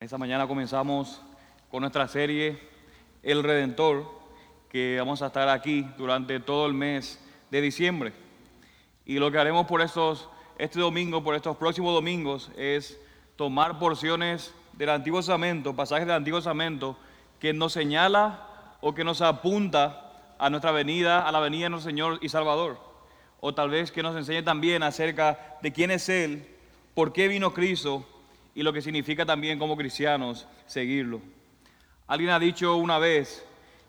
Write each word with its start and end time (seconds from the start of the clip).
Esta 0.00 0.16
mañana 0.16 0.48
comenzamos 0.48 1.20
con 1.70 1.82
nuestra 1.82 2.08
serie 2.08 2.58
El 3.22 3.42
Redentor, 3.42 4.10
que 4.70 4.96
vamos 4.98 5.20
a 5.20 5.26
estar 5.26 5.46
aquí 5.50 5.86
durante 5.98 6.40
todo 6.40 6.64
el 6.64 6.72
mes 6.72 7.22
de 7.50 7.60
diciembre. 7.60 8.14
Y 9.04 9.18
lo 9.18 9.30
que 9.30 9.36
haremos 9.36 9.66
por 9.66 9.82
estos, 9.82 10.30
este 10.56 10.80
domingo, 10.80 11.22
por 11.22 11.34
estos 11.34 11.54
próximos 11.58 11.92
domingos, 11.92 12.50
es 12.56 12.98
tomar 13.36 13.78
porciones 13.78 14.54
del 14.72 14.88
Antiguo 14.88 15.20
Testamento, 15.20 15.76
pasajes 15.76 16.06
del 16.06 16.16
Antiguo 16.16 16.38
Testamento, 16.38 16.96
que 17.38 17.52
nos 17.52 17.74
señala 17.74 18.76
o 18.80 18.94
que 18.94 19.04
nos 19.04 19.20
apunta 19.20 20.34
a 20.38 20.48
nuestra 20.48 20.72
venida, 20.72 21.28
a 21.28 21.30
la 21.30 21.40
venida 21.40 21.64
de 21.64 21.70
nuestro 21.70 21.90
Señor 21.90 22.18
y 22.22 22.30
Salvador. 22.30 22.80
O 23.40 23.52
tal 23.52 23.68
vez 23.68 23.92
que 23.92 24.02
nos 24.02 24.16
enseñe 24.16 24.42
también 24.42 24.82
acerca 24.82 25.58
de 25.60 25.74
quién 25.74 25.90
es 25.90 26.08
Él, 26.08 26.48
por 26.94 27.12
qué 27.12 27.28
vino 27.28 27.52
Cristo 27.52 28.06
y 28.54 28.62
lo 28.62 28.72
que 28.72 28.82
significa 28.82 29.24
también 29.24 29.58
como 29.58 29.76
cristianos 29.76 30.46
seguirlo. 30.66 31.20
Alguien 32.06 32.30
ha 32.30 32.38
dicho 32.38 32.76
una 32.76 32.98
vez 32.98 33.46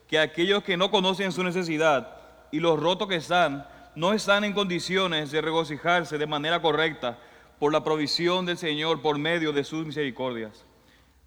que 0.07 0.19
aquellos 0.19 0.63
que 0.63 0.77
no 0.77 0.91
conocen 0.91 1.31
su 1.31 1.43
necesidad 1.43 2.17
y 2.51 2.59
los 2.59 2.79
rotos 2.79 3.07
que 3.07 3.15
están, 3.15 3.67
no 3.95 4.13
están 4.13 4.43
en 4.43 4.53
condiciones 4.53 5.31
de 5.31 5.41
regocijarse 5.41 6.17
de 6.17 6.27
manera 6.27 6.61
correcta 6.61 7.17
por 7.59 7.71
la 7.71 7.83
provisión 7.83 8.45
del 8.45 8.57
Señor 8.57 9.01
por 9.01 9.17
medio 9.17 9.53
de 9.53 9.63
sus 9.63 9.85
misericordias. 9.85 10.65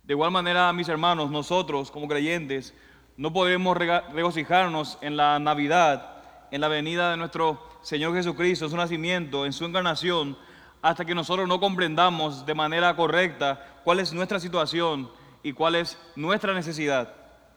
De 0.02 0.12
igual 0.14 0.30
manera, 0.30 0.72
mis 0.72 0.88
hermanos, 0.88 1.30
nosotros 1.30 1.90
como 1.90 2.08
creyentes 2.08 2.74
no 3.16 3.32
podemos 3.32 3.76
regocijarnos 3.76 4.98
en 5.00 5.16
la 5.16 5.38
Navidad, 5.38 6.16
en 6.50 6.60
la 6.60 6.68
venida 6.68 7.10
de 7.10 7.16
nuestro 7.16 7.62
Señor 7.82 8.14
Jesucristo, 8.14 8.66
en 8.66 8.70
su 8.70 8.76
nacimiento, 8.76 9.46
en 9.46 9.52
su 9.52 9.64
encarnación, 9.64 10.36
hasta 10.84 11.06
que 11.06 11.14
nosotros 11.14 11.48
no 11.48 11.60
comprendamos 11.60 12.44
de 12.44 12.52
manera 12.52 12.94
correcta 12.94 13.80
cuál 13.84 14.00
es 14.00 14.12
nuestra 14.12 14.38
situación 14.38 15.10
y 15.42 15.54
cuál 15.54 15.76
es 15.76 15.96
nuestra 16.14 16.52
necesidad. 16.52 17.10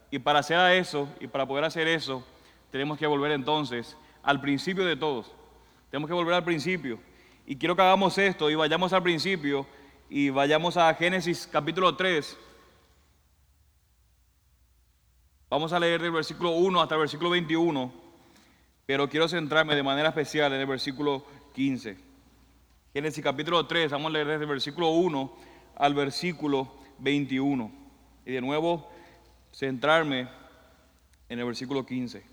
Y 0.09 0.19
para 0.19 0.39
hacer 0.39 0.57
eso, 0.77 1.09
y 1.19 1.27
para 1.27 1.45
poder 1.45 1.65
hacer 1.65 1.89
eso, 1.89 2.25
tenemos 2.71 2.97
que 2.97 3.05
volver 3.05 3.33
entonces 3.33 3.97
al 4.23 4.39
principio 4.39 4.85
de 4.85 4.95
todos. 4.95 5.33
Tenemos 5.91 6.07
que 6.07 6.13
volver 6.13 6.35
al 6.35 6.45
principio. 6.45 7.01
Y 7.45 7.57
quiero 7.57 7.75
que 7.75 7.81
hagamos 7.81 8.17
esto 8.17 8.49
y 8.49 8.55
vayamos 8.55 8.93
al 8.93 9.03
principio 9.03 9.67
y 10.09 10.29
vayamos 10.29 10.77
a 10.77 10.93
Génesis 10.93 11.49
capítulo 11.51 11.97
3. 11.97 12.37
Vamos 15.49 15.73
a 15.73 15.79
leer 15.81 16.01
del 16.01 16.11
versículo 16.11 16.51
1 16.51 16.81
hasta 16.81 16.95
el 16.95 17.01
versículo 17.01 17.31
21, 17.31 17.91
pero 18.85 19.09
quiero 19.09 19.27
centrarme 19.27 19.75
de 19.75 19.83
manera 19.83 20.07
especial 20.07 20.53
en 20.53 20.61
el 20.61 20.65
versículo 20.65 21.25
15. 21.53 22.06
Génesis 22.97 23.23
capítulo 23.23 23.63
3, 23.63 23.91
vamos 23.91 24.09
a 24.09 24.13
leer 24.13 24.25
desde 24.25 24.41
el 24.41 24.49
versículo 24.49 24.89
1 24.89 25.37
al 25.75 25.93
versículo 25.93 26.73
21. 26.97 27.71
Y 28.25 28.31
de 28.31 28.41
nuevo 28.41 28.89
centrarme 29.51 30.27
en 31.29 31.37
el 31.37 31.45
versículo 31.45 31.85
15. 31.85 32.25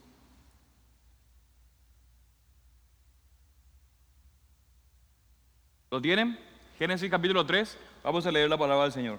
¿Lo 5.91 6.01
tienen? 6.01 6.39
Génesis 6.78 7.11
capítulo 7.11 7.45
3, 7.45 7.77
vamos 8.03 8.25
a 8.25 8.33
leer 8.33 8.49
la 8.49 8.56
palabra 8.56 8.84
del 8.84 8.93
Señor. 8.93 9.19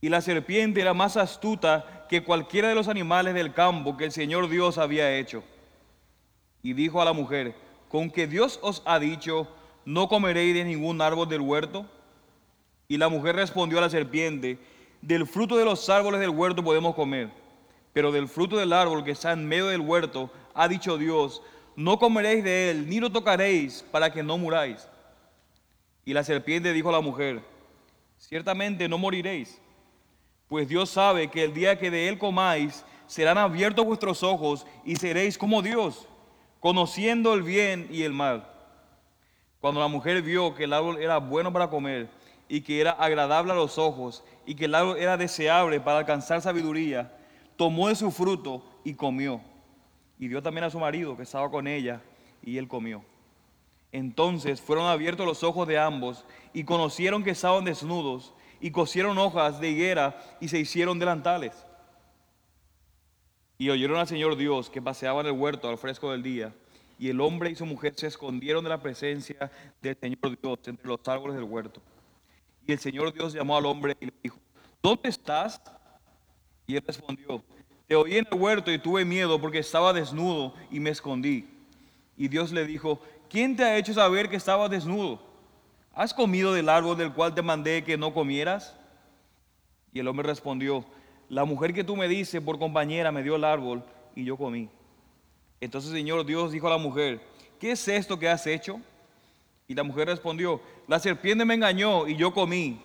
Y 0.00 0.08
la 0.08 0.20
serpiente 0.20 0.80
era 0.80 0.94
más 0.94 1.16
astuta 1.16 2.06
que 2.08 2.22
cualquiera 2.22 2.68
de 2.68 2.76
los 2.76 2.86
animales 2.86 3.34
del 3.34 3.52
campo 3.52 3.96
que 3.96 4.04
el 4.04 4.12
Señor 4.12 4.48
Dios 4.48 4.78
había 4.78 5.16
hecho. 5.16 5.42
Y 6.62 6.74
dijo 6.74 7.02
a 7.02 7.04
la 7.04 7.12
mujer, 7.12 7.56
con 7.88 8.08
que 8.08 8.28
Dios 8.28 8.60
os 8.62 8.84
ha 8.86 9.00
dicho, 9.00 9.48
no 9.90 10.08
comeréis 10.08 10.54
de 10.54 10.64
ningún 10.64 11.02
árbol 11.02 11.28
del 11.28 11.40
huerto. 11.40 11.84
Y 12.86 12.96
la 12.96 13.08
mujer 13.08 13.34
respondió 13.34 13.78
a 13.78 13.80
la 13.80 13.90
serpiente, 13.90 14.58
del 15.02 15.26
fruto 15.26 15.56
de 15.56 15.64
los 15.64 15.88
árboles 15.88 16.20
del 16.20 16.30
huerto 16.30 16.62
podemos 16.62 16.94
comer, 16.94 17.30
pero 17.92 18.12
del 18.12 18.28
fruto 18.28 18.56
del 18.56 18.72
árbol 18.72 19.02
que 19.02 19.10
está 19.10 19.32
en 19.32 19.46
medio 19.46 19.66
del 19.66 19.80
huerto, 19.80 20.30
ha 20.54 20.68
dicho 20.68 20.96
Dios, 20.96 21.42
no 21.74 21.98
comeréis 21.98 22.44
de 22.44 22.70
él, 22.70 22.88
ni 22.88 23.00
lo 23.00 23.10
tocaréis, 23.10 23.84
para 23.90 24.12
que 24.12 24.22
no 24.22 24.38
muráis. 24.38 24.88
Y 26.04 26.12
la 26.12 26.22
serpiente 26.22 26.72
dijo 26.72 26.90
a 26.90 26.92
la 26.92 27.00
mujer, 27.00 27.40
ciertamente 28.18 28.88
no 28.88 28.98
moriréis, 28.98 29.60
pues 30.48 30.68
Dios 30.68 30.90
sabe 30.90 31.28
que 31.28 31.44
el 31.44 31.54
día 31.54 31.78
que 31.78 31.90
de 31.90 32.08
él 32.08 32.18
comáis, 32.18 32.84
serán 33.06 33.38
abiertos 33.38 33.84
vuestros 33.84 34.22
ojos 34.22 34.66
y 34.84 34.94
seréis 34.96 35.36
como 35.36 35.62
Dios, 35.62 36.06
conociendo 36.60 37.34
el 37.34 37.42
bien 37.42 37.88
y 37.90 38.02
el 38.02 38.12
mal. 38.12 38.49
Cuando 39.60 39.80
la 39.80 39.88
mujer 39.88 40.22
vio 40.22 40.54
que 40.54 40.64
el 40.64 40.72
árbol 40.72 40.98
era 40.98 41.18
bueno 41.18 41.52
para 41.52 41.68
comer 41.68 42.08
y 42.48 42.62
que 42.62 42.80
era 42.80 42.92
agradable 42.92 43.52
a 43.52 43.56
los 43.56 43.76
ojos 43.76 44.24
y 44.46 44.54
que 44.54 44.64
el 44.64 44.74
árbol 44.74 44.96
era 44.96 45.16
deseable 45.16 45.80
para 45.80 45.98
alcanzar 45.98 46.40
sabiduría, 46.40 47.14
tomó 47.56 47.88
de 47.88 47.94
su 47.94 48.10
fruto 48.10 48.64
y 48.84 48.94
comió. 48.94 49.42
Y 50.18 50.28
dio 50.28 50.42
también 50.42 50.64
a 50.64 50.70
su 50.70 50.78
marido 50.78 51.16
que 51.16 51.24
estaba 51.24 51.50
con 51.50 51.66
ella 51.66 52.00
y 52.42 52.56
él 52.56 52.68
comió. 52.68 53.04
Entonces 53.92 54.62
fueron 54.62 54.86
abiertos 54.86 55.26
los 55.26 55.42
ojos 55.42 55.68
de 55.68 55.78
ambos 55.78 56.24
y 56.54 56.64
conocieron 56.64 57.22
que 57.22 57.30
estaban 57.30 57.64
desnudos 57.64 58.32
y 58.60 58.70
cosieron 58.70 59.18
hojas 59.18 59.60
de 59.60 59.70
higuera 59.70 60.18
y 60.40 60.48
se 60.48 60.58
hicieron 60.58 60.98
delantales. 60.98 61.66
Y 63.58 63.68
oyeron 63.68 63.98
al 63.98 64.06
Señor 64.06 64.36
Dios 64.36 64.70
que 64.70 64.80
paseaba 64.80 65.20
en 65.20 65.26
el 65.26 65.32
huerto 65.32 65.68
al 65.68 65.76
fresco 65.76 66.12
del 66.12 66.22
día 66.22 66.54
y 67.00 67.08
el 67.08 67.18
hombre 67.22 67.48
y 67.48 67.54
su 67.54 67.64
mujer 67.64 67.94
se 67.96 68.08
escondieron 68.08 68.62
de 68.62 68.68
la 68.68 68.82
presencia 68.82 69.50
del 69.80 69.96
Señor 69.98 70.38
Dios 70.38 70.58
entre 70.66 70.86
los 70.86 71.00
árboles 71.08 71.34
del 71.34 71.44
huerto. 71.44 71.80
Y 72.66 72.72
el 72.72 72.78
Señor 72.78 73.10
Dios 73.14 73.32
llamó 73.32 73.56
al 73.56 73.64
hombre 73.64 73.96
y 74.00 74.04
le 74.04 74.12
dijo, 74.22 74.36
¿dónde 74.82 75.08
estás? 75.08 75.62
Y 76.66 76.76
él 76.76 76.84
respondió, 76.86 77.42
te 77.86 77.96
oí 77.96 78.18
en 78.18 78.26
el 78.30 78.38
huerto 78.38 78.70
y 78.70 78.78
tuve 78.78 79.06
miedo 79.06 79.40
porque 79.40 79.60
estaba 79.60 79.94
desnudo 79.94 80.52
y 80.70 80.78
me 80.78 80.90
escondí. 80.90 81.48
Y 82.18 82.28
Dios 82.28 82.52
le 82.52 82.66
dijo, 82.66 83.00
¿quién 83.30 83.56
te 83.56 83.64
ha 83.64 83.78
hecho 83.78 83.94
saber 83.94 84.28
que 84.28 84.36
estabas 84.36 84.70
desnudo? 84.70 85.22
¿Has 85.94 86.12
comido 86.12 86.52
del 86.52 86.68
árbol 86.68 86.98
del 86.98 87.14
cual 87.14 87.34
te 87.34 87.40
mandé 87.40 87.82
que 87.82 87.96
no 87.96 88.12
comieras? 88.12 88.76
Y 89.94 90.00
el 90.00 90.08
hombre 90.08 90.26
respondió, 90.26 90.84
la 91.30 91.46
mujer 91.46 91.72
que 91.72 91.82
tú 91.82 91.96
me 91.96 92.08
dices 92.08 92.42
por 92.42 92.58
compañera 92.58 93.10
me 93.10 93.22
dio 93.22 93.36
el 93.36 93.44
árbol 93.44 93.82
y 94.14 94.24
yo 94.24 94.36
comí. 94.36 94.68
Entonces 95.60 95.90
el 95.90 95.98
Señor 95.98 96.24
Dios 96.24 96.52
dijo 96.52 96.66
a 96.66 96.70
la 96.70 96.78
mujer, 96.78 97.20
¿qué 97.58 97.72
es 97.72 97.86
esto 97.88 98.18
que 98.18 98.28
has 98.28 98.46
hecho? 98.46 98.80
Y 99.68 99.74
la 99.74 99.82
mujer 99.82 100.08
respondió, 100.08 100.60
la 100.88 100.98
serpiente 100.98 101.44
me 101.44 101.54
engañó 101.54 102.08
y 102.08 102.16
yo 102.16 102.32
comí. 102.32 102.80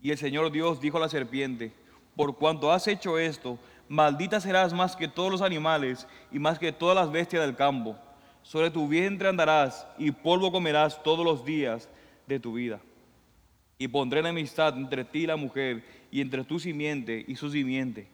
Y 0.00 0.10
el 0.10 0.18
Señor 0.18 0.50
Dios 0.52 0.80
dijo 0.80 0.96
a 0.98 1.00
la 1.00 1.08
serpiente, 1.08 1.72
por 2.14 2.36
cuanto 2.36 2.70
has 2.70 2.86
hecho 2.86 3.18
esto, 3.18 3.58
maldita 3.88 4.40
serás 4.40 4.72
más 4.72 4.94
que 4.94 5.08
todos 5.08 5.30
los 5.30 5.42
animales 5.42 6.06
y 6.30 6.38
más 6.38 6.58
que 6.58 6.72
todas 6.72 6.96
las 6.96 7.10
bestias 7.10 7.44
del 7.44 7.56
campo. 7.56 7.96
Sobre 8.42 8.70
tu 8.70 8.86
vientre 8.86 9.28
andarás 9.28 9.86
y 9.98 10.10
polvo 10.10 10.52
comerás 10.52 11.02
todos 11.02 11.24
los 11.24 11.44
días 11.44 11.88
de 12.26 12.38
tu 12.38 12.52
vida. 12.52 12.80
Y 13.78 13.88
pondré 13.88 14.20
enemistad 14.20 14.76
entre 14.76 15.04
ti 15.04 15.20
y 15.20 15.26
la 15.26 15.36
mujer, 15.36 15.82
y 16.10 16.20
entre 16.20 16.44
tu 16.44 16.60
simiente 16.60 17.24
y 17.26 17.34
su 17.34 17.50
simiente. 17.50 18.06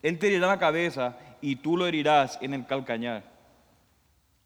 Él 0.00 0.18
te 0.18 0.28
herirá 0.28 0.46
la 0.46 0.58
cabeza 0.58 1.18
y 1.40 1.56
tú 1.56 1.76
lo 1.76 1.86
herirás 1.86 2.38
en 2.42 2.54
el 2.54 2.66
calcañar. 2.66 3.24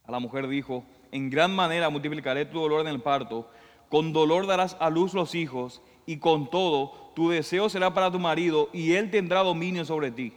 A 0.04 0.12
la 0.12 0.18
mujer 0.18 0.48
dijo, 0.48 0.84
en 1.10 1.30
gran 1.30 1.54
manera 1.54 1.90
multiplicaré 1.90 2.44
tu 2.44 2.60
dolor 2.60 2.80
en 2.80 2.88
el 2.88 3.00
parto, 3.00 3.48
con 3.88 4.12
dolor 4.12 4.46
darás 4.46 4.76
a 4.80 4.90
luz 4.90 5.14
los 5.14 5.34
hijos, 5.34 5.82
y 6.06 6.16
con 6.16 6.50
todo 6.50 7.12
tu 7.14 7.30
deseo 7.30 7.68
será 7.68 7.94
para 7.94 8.10
tu 8.10 8.18
marido, 8.18 8.68
y 8.72 8.94
él 8.94 9.10
tendrá 9.10 9.42
dominio 9.42 9.84
sobre 9.84 10.10
ti. 10.10 10.32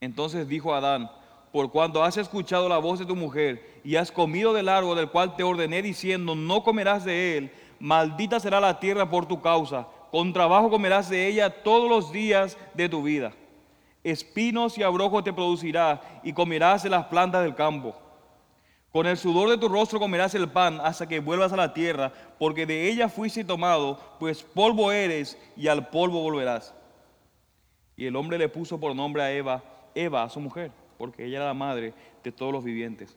Entonces 0.00 0.48
dijo 0.48 0.74
Adán, 0.74 1.10
por 1.52 1.70
cuanto 1.70 2.02
has 2.04 2.16
escuchado 2.16 2.68
la 2.68 2.78
voz 2.78 2.98
de 2.98 3.06
tu 3.06 3.16
mujer, 3.16 3.80
y 3.84 3.96
has 3.96 4.12
comido 4.12 4.52
del 4.52 4.68
árbol 4.68 4.96
del 4.96 5.10
cual 5.10 5.36
te 5.36 5.42
ordené 5.42 5.82
diciendo, 5.82 6.34
no 6.34 6.62
comerás 6.62 7.04
de 7.04 7.36
él, 7.36 7.52
maldita 7.80 8.40
será 8.40 8.60
la 8.60 8.80
tierra 8.80 9.10
por 9.10 9.26
tu 9.26 9.40
causa, 9.40 9.88
con 10.10 10.32
trabajo 10.32 10.70
comerás 10.70 11.10
de 11.10 11.26
ella 11.26 11.62
todos 11.62 11.90
los 11.90 12.12
días 12.12 12.56
de 12.74 12.88
tu 12.88 13.02
vida 13.02 13.32
espinos 14.04 14.78
y 14.78 14.82
abrojos 14.82 15.24
te 15.24 15.32
producirá 15.32 16.20
y 16.22 16.32
comerás 16.32 16.82
de 16.82 16.90
las 16.90 17.06
plantas 17.06 17.42
del 17.42 17.54
campo. 17.54 17.96
Con 18.90 19.06
el 19.06 19.18
sudor 19.18 19.50
de 19.50 19.58
tu 19.58 19.68
rostro 19.68 19.98
comerás 19.98 20.34
el 20.34 20.48
pan 20.48 20.80
hasta 20.82 21.06
que 21.06 21.20
vuelvas 21.20 21.52
a 21.52 21.56
la 21.56 21.74
tierra, 21.74 22.12
porque 22.38 22.64
de 22.64 22.88
ella 22.88 23.08
fuiste 23.08 23.44
tomado, 23.44 24.00
pues 24.18 24.42
polvo 24.42 24.92
eres 24.92 25.38
y 25.56 25.68
al 25.68 25.88
polvo 25.88 26.22
volverás. 26.22 26.74
Y 27.96 28.06
el 28.06 28.16
hombre 28.16 28.38
le 28.38 28.48
puso 28.48 28.80
por 28.80 28.94
nombre 28.96 29.22
a 29.22 29.32
Eva, 29.32 29.62
Eva 29.94 30.22
a 30.22 30.30
su 30.30 30.40
mujer, 30.40 30.70
porque 30.96 31.26
ella 31.26 31.38
era 31.38 31.46
la 31.46 31.54
madre 31.54 31.92
de 32.24 32.32
todos 32.32 32.52
los 32.52 32.64
vivientes. 32.64 33.16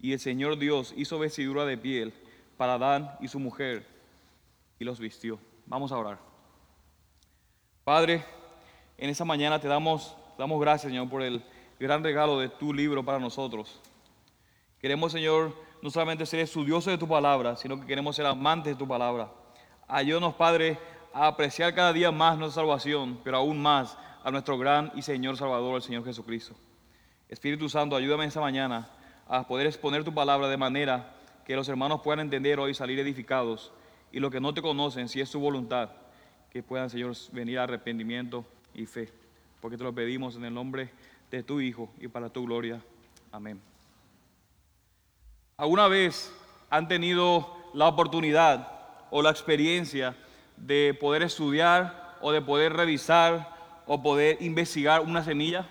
Y 0.00 0.12
el 0.12 0.20
Señor 0.20 0.58
Dios 0.58 0.92
hizo 0.96 1.18
vestidura 1.18 1.64
de 1.64 1.78
piel 1.78 2.12
para 2.56 2.74
Adán 2.74 3.16
y 3.20 3.28
su 3.28 3.38
mujer 3.38 3.86
y 4.78 4.84
los 4.84 4.98
vistió. 4.98 5.38
Vamos 5.66 5.92
a 5.92 5.98
orar. 5.98 6.18
Padre, 7.84 8.24
en 8.98 9.10
esa 9.10 9.24
mañana 9.24 9.60
te 9.60 9.68
damos, 9.68 10.16
damos 10.38 10.60
gracias, 10.60 10.90
Señor, 10.90 11.08
por 11.08 11.22
el 11.22 11.42
gran 11.78 12.02
regalo 12.02 12.38
de 12.38 12.48
tu 12.48 12.72
libro 12.72 13.04
para 13.04 13.18
nosotros. 13.18 13.80
Queremos, 14.80 15.12
Señor, 15.12 15.54
no 15.82 15.90
solamente 15.90 16.24
ser 16.26 16.40
estudiosos 16.40 16.92
de 16.92 16.98
tu 16.98 17.06
palabra, 17.06 17.56
sino 17.56 17.78
que 17.80 17.86
queremos 17.86 18.16
ser 18.16 18.26
amantes 18.26 18.74
de 18.74 18.78
tu 18.78 18.88
palabra. 18.88 19.30
Ayúdanos, 19.86 20.34
Padre, 20.34 20.78
a 21.12 21.26
apreciar 21.26 21.74
cada 21.74 21.92
día 21.92 22.10
más 22.10 22.38
nuestra 22.38 22.62
salvación, 22.62 23.20
pero 23.22 23.38
aún 23.38 23.60
más 23.60 23.96
a 24.24 24.30
nuestro 24.30 24.58
gran 24.58 24.90
y 24.94 25.02
Señor 25.02 25.36
Salvador, 25.36 25.76
el 25.76 25.82
Señor 25.82 26.04
Jesucristo. 26.04 26.54
Espíritu 27.28 27.68
Santo, 27.68 27.96
ayúdame 27.96 28.24
esta 28.24 28.40
mañana 28.40 28.88
a 29.28 29.46
poder 29.46 29.66
exponer 29.66 30.04
tu 30.04 30.14
palabra 30.14 30.48
de 30.48 30.56
manera 30.56 31.14
que 31.44 31.56
los 31.56 31.68
hermanos 31.68 32.00
puedan 32.02 32.20
entender 32.20 32.58
hoy 32.58 32.74
salir 32.74 32.98
edificados, 32.98 33.72
y 34.12 34.20
los 34.20 34.30
que 34.30 34.40
no 34.40 34.54
te 34.54 34.62
conocen, 34.62 35.08
si 35.08 35.20
es 35.20 35.30
tu 35.30 35.40
voluntad, 35.40 35.90
que 36.50 36.62
puedan, 36.62 36.88
Señor, 36.88 37.14
venir 37.32 37.58
a 37.58 37.64
arrepentimiento 37.64 38.44
y 38.76 38.86
fe. 38.86 39.10
Porque 39.60 39.76
te 39.76 39.84
lo 39.84 39.94
pedimos 39.94 40.36
en 40.36 40.44
el 40.44 40.54
nombre 40.54 40.90
de 41.30 41.42
tu 41.42 41.60
Hijo 41.60 41.90
y 41.98 42.08
para 42.08 42.28
tu 42.28 42.44
gloria. 42.44 42.80
Amén. 43.32 43.60
¿Alguna 45.56 45.88
vez 45.88 46.32
han 46.68 46.86
tenido 46.86 47.56
la 47.72 47.88
oportunidad 47.88 48.70
o 49.10 49.22
la 49.22 49.30
experiencia 49.30 50.14
de 50.56 50.96
poder 51.00 51.22
estudiar 51.22 52.18
o 52.20 52.30
de 52.30 52.42
poder 52.42 52.74
revisar 52.74 53.56
o 53.86 54.02
poder 54.02 54.40
investigar 54.42 55.00
una 55.00 55.24
semilla? 55.24 55.66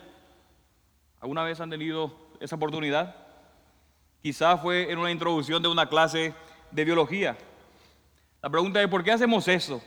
¿Alguna 1.22 1.44
vez 1.44 1.60
han 1.60 1.70
tenido 1.70 2.16
esa 2.40 2.56
oportunidad? 2.56 3.16
Quizás 4.22 4.60
fue 4.62 4.92
en 4.92 4.98
una 4.98 5.12
introducción 5.12 5.62
de 5.62 5.70
una 5.70 5.88
clase 5.88 6.34
de 6.72 6.86
biología. 6.86 7.38
La 8.42 8.50
pregunta 8.50 8.82
es, 8.82 8.88
¿por 8.88 9.04
qué 9.04 9.12
hacemos 9.12 9.48
eso? 9.48 9.82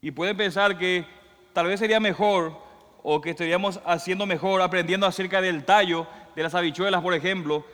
Y 0.00 0.10
pueden 0.10 0.36
pensar 0.36 0.78
que 0.78 1.04
tal 1.58 1.66
vez 1.66 1.80
sería 1.80 1.98
mejor 1.98 2.56
o 3.02 3.20
que 3.20 3.30
estaríamos 3.30 3.80
haciendo 3.84 4.26
mejor 4.26 4.62
aprendiendo 4.62 5.08
acerca 5.08 5.40
del 5.40 5.64
tallo 5.64 6.06
de 6.36 6.44
las 6.44 6.54
habichuelas, 6.54 7.02
por 7.02 7.14
ejemplo, 7.14 7.64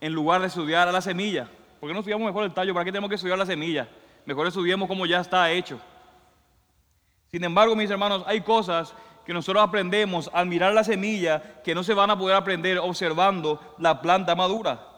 en 0.00 0.14
lugar 0.14 0.40
de 0.40 0.46
estudiar 0.46 0.88
a 0.88 0.92
la 0.92 1.02
semilla. 1.02 1.46
¿Por 1.78 1.86
qué 1.86 1.92
no 1.92 2.00
estudiamos 2.00 2.24
mejor 2.24 2.44
el 2.44 2.54
tallo? 2.54 2.72
¿Para 2.72 2.86
qué 2.86 2.90
tenemos 2.90 3.10
que 3.10 3.16
estudiar 3.16 3.36
la 3.36 3.44
semilla? 3.44 3.86
Mejor 4.24 4.46
estudiemos 4.46 4.88
cómo 4.88 5.04
ya 5.04 5.20
está 5.20 5.50
hecho. 5.50 5.78
Sin 7.30 7.44
embargo, 7.44 7.76
mis 7.76 7.90
hermanos, 7.90 8.24
hay 8.26 8.40
cosas 8.40 8.94
que 9.26 9.34
nosotros 9.34 9.62
aprendemos 9.62 10.30
al 10.32 10.46
mirar 10.46 10.72
la 10.72 10.82
semilla 10.82 11.60
que 11.62 11.74
no 11.74 11.84
se 11.84 11.92
van 11.92 12.08
a 12.08 12.18
poder 12.18 12.36
aprender 12.36 12.78
observando 12.78 13.60
la 13.76 14.00
planta 14.00 14.34
madura. 14.34 14.88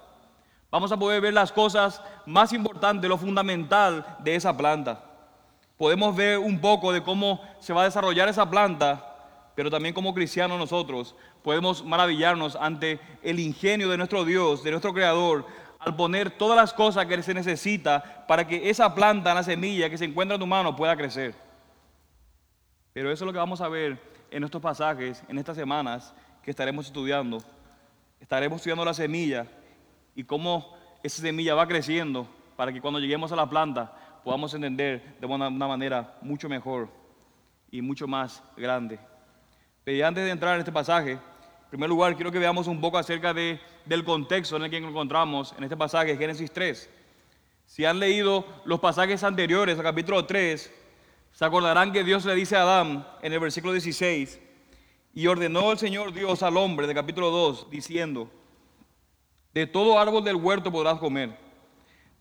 Vamos 0.71 0.93
a 0.93 0.97
poder 0.97 1.21
ver 1.21 1.35
las 1.35 1.51
cosas 1.51 2.01
más 2.27 2.53
importantes, 2.53 3.11
lo 3.11 3.19
fundamental 3.19 4.07
de 4.21 4.37
esa 4.37 4.57
planta. 4.57 5.06
Podemos 5.77 6.17
ver 6.17 6.39
un 6.39 6.61
poco 6.61 6.93
de 6.93 7.03
cómo 7.03 7.41
se 7.61 7.73
va 7.73 7.83
a 7.83 7.85
desarrollar 7.85 8.29
esa 8.29 8.49
planta, 8.49 9.15
pero 9.55 9.71
también 9.71 9.95
como 9.95 10.15
cristianos 10.15 10.59
nosotros 10.59 11.15
podemos 11.43 11.85
maravillarnos 11.85 12.57
ante 12.57 12.99
el 13.23 13.39
ingenio 13.39 13.89
de 13.89 13.97
nuestro 13.97 14.25
Dios, 14.25 14.65
de 14.65 14.71
nuestro 14.71 14.93
Creador, 14.93 15.47
al 15.79 15.95
poner 15.95 16.31
todas 16.31 16.57
las 16.57 16.73
cosas 16.73 17.07
que 17.07 17.23
se 17.23 17.35
necesita 17.35 18.25
para 18.27 18.47
que 18.47 18.69
esa 18.69 18.95
planta, 18.95 19.33
la 19.35 19.43
semilla 19.43 19.89
que 19.89 19.99
se 19.99 20.07
encuentra 20.07 20.35
en 20.35 20.41
tu 20.41 20.47
mano 20.47 20.75
pueda 20.75 20.97
crecer. 20.97 21.35
Pero 22.93 23.13
eso 23.13 23.25
es 23.25 23.27
lo 23.27 23.33
que 23.33 23.39
vamos 23.39 23.61
a 23.61 23.69
ver 23.69 24.01
en 24.31 24.43
estos 24.43 24.61
pasajes, 24.61 25.23
en 25.29 25.39
estas 25.39 25.57
semanas 25.57 26.15
que 26.43 26.51
estaremos 26.51 26.87
estudiando. 26.87 27.43
Estaremos 28.19 28.57
estudiando 28.57 28.85
la 28.85 28.95
semilla 28.95 29.47
y 30.15 30.25
cómo 30.25 30.75
esa 31.03 31.23
semilla 31.23 31.55
va 31.55 31.69
creciendo 31.69 32.27
para 32.57 32.73
que 32.73 32.81
cuando 32.81 32.99
lleguemos 32.99 33.31
a 33.31 33.37
la 33.37 33.49
planta 33.49 33.93
podamos 34.27 34.53
entender 34.55 35.01
de 35.21 35.27
una, 35.29 35.49
manera 35.49 36.19
mucho 36.21 36.49
mejor 36.49 36.89
y 37.71 37.81
mucho 37.81 38.09
más 38.09 38.43
grande. 38.57 38.99
Pero 39.85 40.05
antes 40.05 40.25
de 40.25 40.33
entrar 40.33 40.55
en 40.55 40.63
este 40.63 40.73
pasaje, 40.73 41.13
en 41.13 41.21
primer 41.71 41.89
lugar 41.89 42.17
quiero 42.17 42.33
que 42.33 42.41
veamos 42.41 42.67
un 42.67 42.81
poco 42.81 42.99
acerca 42.99 43.33
de, 43.33 43.61
del 43.85 44.03
contexto 44.03 44.57
en 44.57 44.65
el 44.65 44.71
que 44.71 44.79
encontramos 44.79 45.55
en 45.57 45.63
este 45.63 45.77
pasaje, 45.77 46.17
Génesis 46.17 46.51
3. 46.51 46.91
Si 47.67 47.85
han 47.85 48.01
leído 48.01 48.45
los 48.65 48.81
pasajes 48.81 49.23
anteriores, 49.23 49.79
al 49.79 49.85
capítulo 49.85 50.27
3, 50.27 50.75
se 51.31 51.45
acordarán 51.45 51.93
que 51.93 52.03
Dios 52.03 52.25
le 52.25 52.35
dice 52.35 52.57
a 52.57 52.63
Adán 52.63 53.07
en 53.23 53.33
el 53.33 53.39
versículo 53.39 53.75
16, 53.75 54.41
y 55.15 55.27
ordenó 55.29 55.71
el 55.71 55.79
Señor 55.79 56.13
Dios 56.13 56.43
al 56.43 56.57
hombre, 56.57 56.89
de 56.89 56.95
capítulo 56.95 57.31
2, 57.31 57.71
diciendo, 57.71 58.29
de 59.55 59.69
todo 59.69 60.01
árbol 60.01 60.25
del 60.25 60.35
huerto 60.35 60.73
podrás 60.73 60.99
comer, 60.99 61.46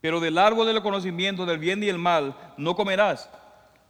pero 0.06 0.20
del 0.20 0.38
árbol 0.38 0.68
del 0.68 0.82
conocimiento 0.82 1.44
del 1.44 1.58
bien 1.58 1.82
y 1.82 1.88
el 1.88 1.98
mal 1.98 2.36
no 2.56 2.76
comerás, 2.76 3.28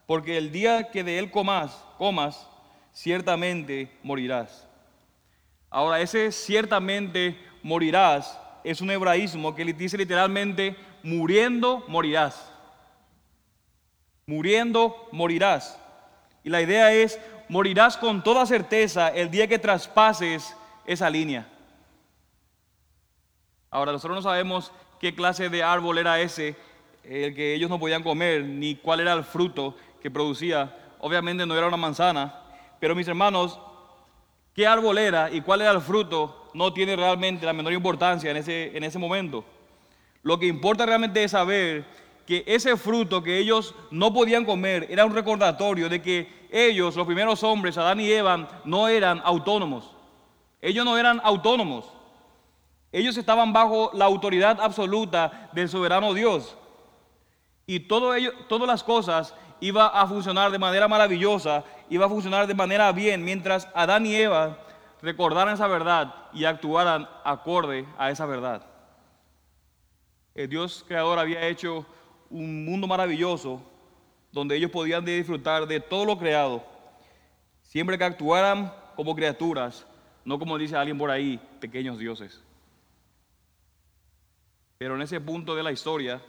porque 0.06 0.38
el 0.38 0.50
día 0.50 0.90
que 0.90 1.04
de 1.04 1.18
él 1.18 1.30
comas, 1.30 1.84
comas, 1.98 2.48
ciertamente 2.94 3.94
morirás. 4.02 4.66
Ahora, 5.68 6.00
ese 6.00 6.32
ciertamente 6.32 7.38
morirás 7.62 8.40
es 8.64 8.80
un 8.80 8.90
hebraísmo 8.90 9.54
que 9.54 9.62
dice 9.74 9.98
literalmente, 9.98 10.74
muriendo 11.02 11.84
morirás 11.86 12.50
muriendo 14.24 15.08
morirás. 15.12 15.78
Y 16.42 16.48
la 16.48 16.62
idea 16.62 16.94
es, 16.94 17.20
morirás 17.50 17.98
con 17.98 18.22
toda 18.22 18.46
certeza 18.46 19.08
el 19.08 19.30
día 19.30 19.48
que 19.48 19.58
traspases 19.58 20.56
esa 20.86 21.10
línea. 21.10 21.46
Ahora, 23.70 23.92
nosotros 23.92 24.16
no 24.16 24.22
sabemos 24.22 24.72
qué 25.00 25.14
clase 25.14 25.48
de 25.48 25.62
árbol 25.62 25.98
era 25.98 26.20
ese, 26.20 26.56
el 27.04 27.34
que 27.34 27.54
ellos 27.54 27.70
no 27.70 27.78
podían 27.78 28.02
comer, 28.02 28.44
ni 28.44 28.76
cuál 28.76 29.00
era 29.00 29.12
el 29.12 29.25
fruto 29.25 29.76
que 30.00 30.10
producía. 30.10 30.76
Obviamente 31.00 31.46
no 31.46 31.56
era 31.56 31.69
una 31.69 31.76
manzana, 31.76 32.43
pero 32.81 32.94
mis 32.94 33.08
hermanos, 33.08 33.58
qué 34.54 34.66
árbol 34.66 34.98
era 34.98 35.31
y 35.31 35.40
cuál 35.40 35.62
era 35.62 35.70
el 35.70 35.81
fruto 35.81 36.50
no 36.54 36.72
tiene 36.72 36.96
realmente 36.96 37.46
la 37.46 37.52
menor 37.52 37.72
importancia 37.72 38.31
en 38.31 38.38
ese, 38.38 38.76
en 38.76 38.82
ese 38.82 38.98
momento. 38.98 39.44
Lo 40.22 40.38
que 40.38 40.46
importa 40.46 40.87
realmente 40.87 41.22
es 41.22 41.31
saber 41.31 41.84
que 42.26 42.42
ese 42.46 42.76
fruto 42.76 43.22
que 43.22 43.38
ellos 43.38 43.75
no 43.90 44.12
podían 44.12 44.44
comer 44.44 44.87
era 44.90 45.04
un 45.04 45.14
recordatorio 45.14 45.88
de 45.88 46.02
que 46.02 46.28
ellos, 46.50 46.96
los 46.96 47.06
primeros 47.06 47.42
hombres, 47.44 47.78
Adán 47.78 48.00
y 48.00 48.10
Eva, 48.10 48.49
no 48.64 48.88
eran 48.88 49.20
autónomos. 49.25 49.94
Ellos 50.60 50.84
no 50.84 50.99
eran 50.99 51.20
autónomos. 51.22 51.92
Ellos 52.96 53.19
estaban 53.19 53.52
bajo 53.52 53.90
la 53.93 54.06
autoridad 54.06 54.58
absoluta 54.58 55.50
del 55.52 55.69
soberano 55.69 56.14
Dios. 56.14 56.56
Y 57.66 57.81
todas 57.81 58.66
las 58.66 58.82
cosas 58.82 59.34
iban 59.60 59.90
a 59.93 60.06
funcionar 60.06 60.50
de 60.50 60.58
manera 60.58 60.88
maravillosa, 60.88 61.62
iba 61.90 62.06
a 62.06 62.08
funcionar 62.08 62.46
de 62.46 62.54
manera 62.54 62.90
bien, 62.93 63.22
mientras 63.22 63.69
Adán 63.75 64.06
y 64.06 64.14
Eva 64.14 64.60
recordaran 65.02 65.52
esa 65.52 65.66
verdad 65.66 66.14
y 66.32 66.46
actuaran 66.46 67.06
acorde 67.22 67.84
a 67.98 68.10
esa 68.10 68.25
verdad. 68.25 68.64
El 70.34 70.49
Dios 70.49 70.82
creador 70.88 71.19
había 71.19 71.46
hecho 71.46 71.84
un 72.31 72.64
mundo 72.64 72.87
maravilloso 72.87 73.60
donde 74.32 74.56
ellos 74.56 74.70
podían 74.70 75.04
disfrutar 75.04 75.66
de 75.66 75.81
todo 75.81 76.06
lo 76.06 76.19
creado, 76.19 76.64
siempre 77.60 77.99
que 77.99 78.04
actuaran 78.04 78.73
como 78.94 79.14
criaturas, 79.14 79.87
no 80.25 80.38
como 80.38 80.56
dice 80.56 80.76
alguien 80.76 80.97
por 80.97 81.11
ahí, 81.11 81.38
pequeños 81.61 81.99
dioses. 81.99 82.45
Pero 84.78 84.95
en 84.95 85.02
ese 85.02 85.21
punto 85.21 85.54
de 85.54 85.62
la 85.62 85.73
historia, 85.73 86.23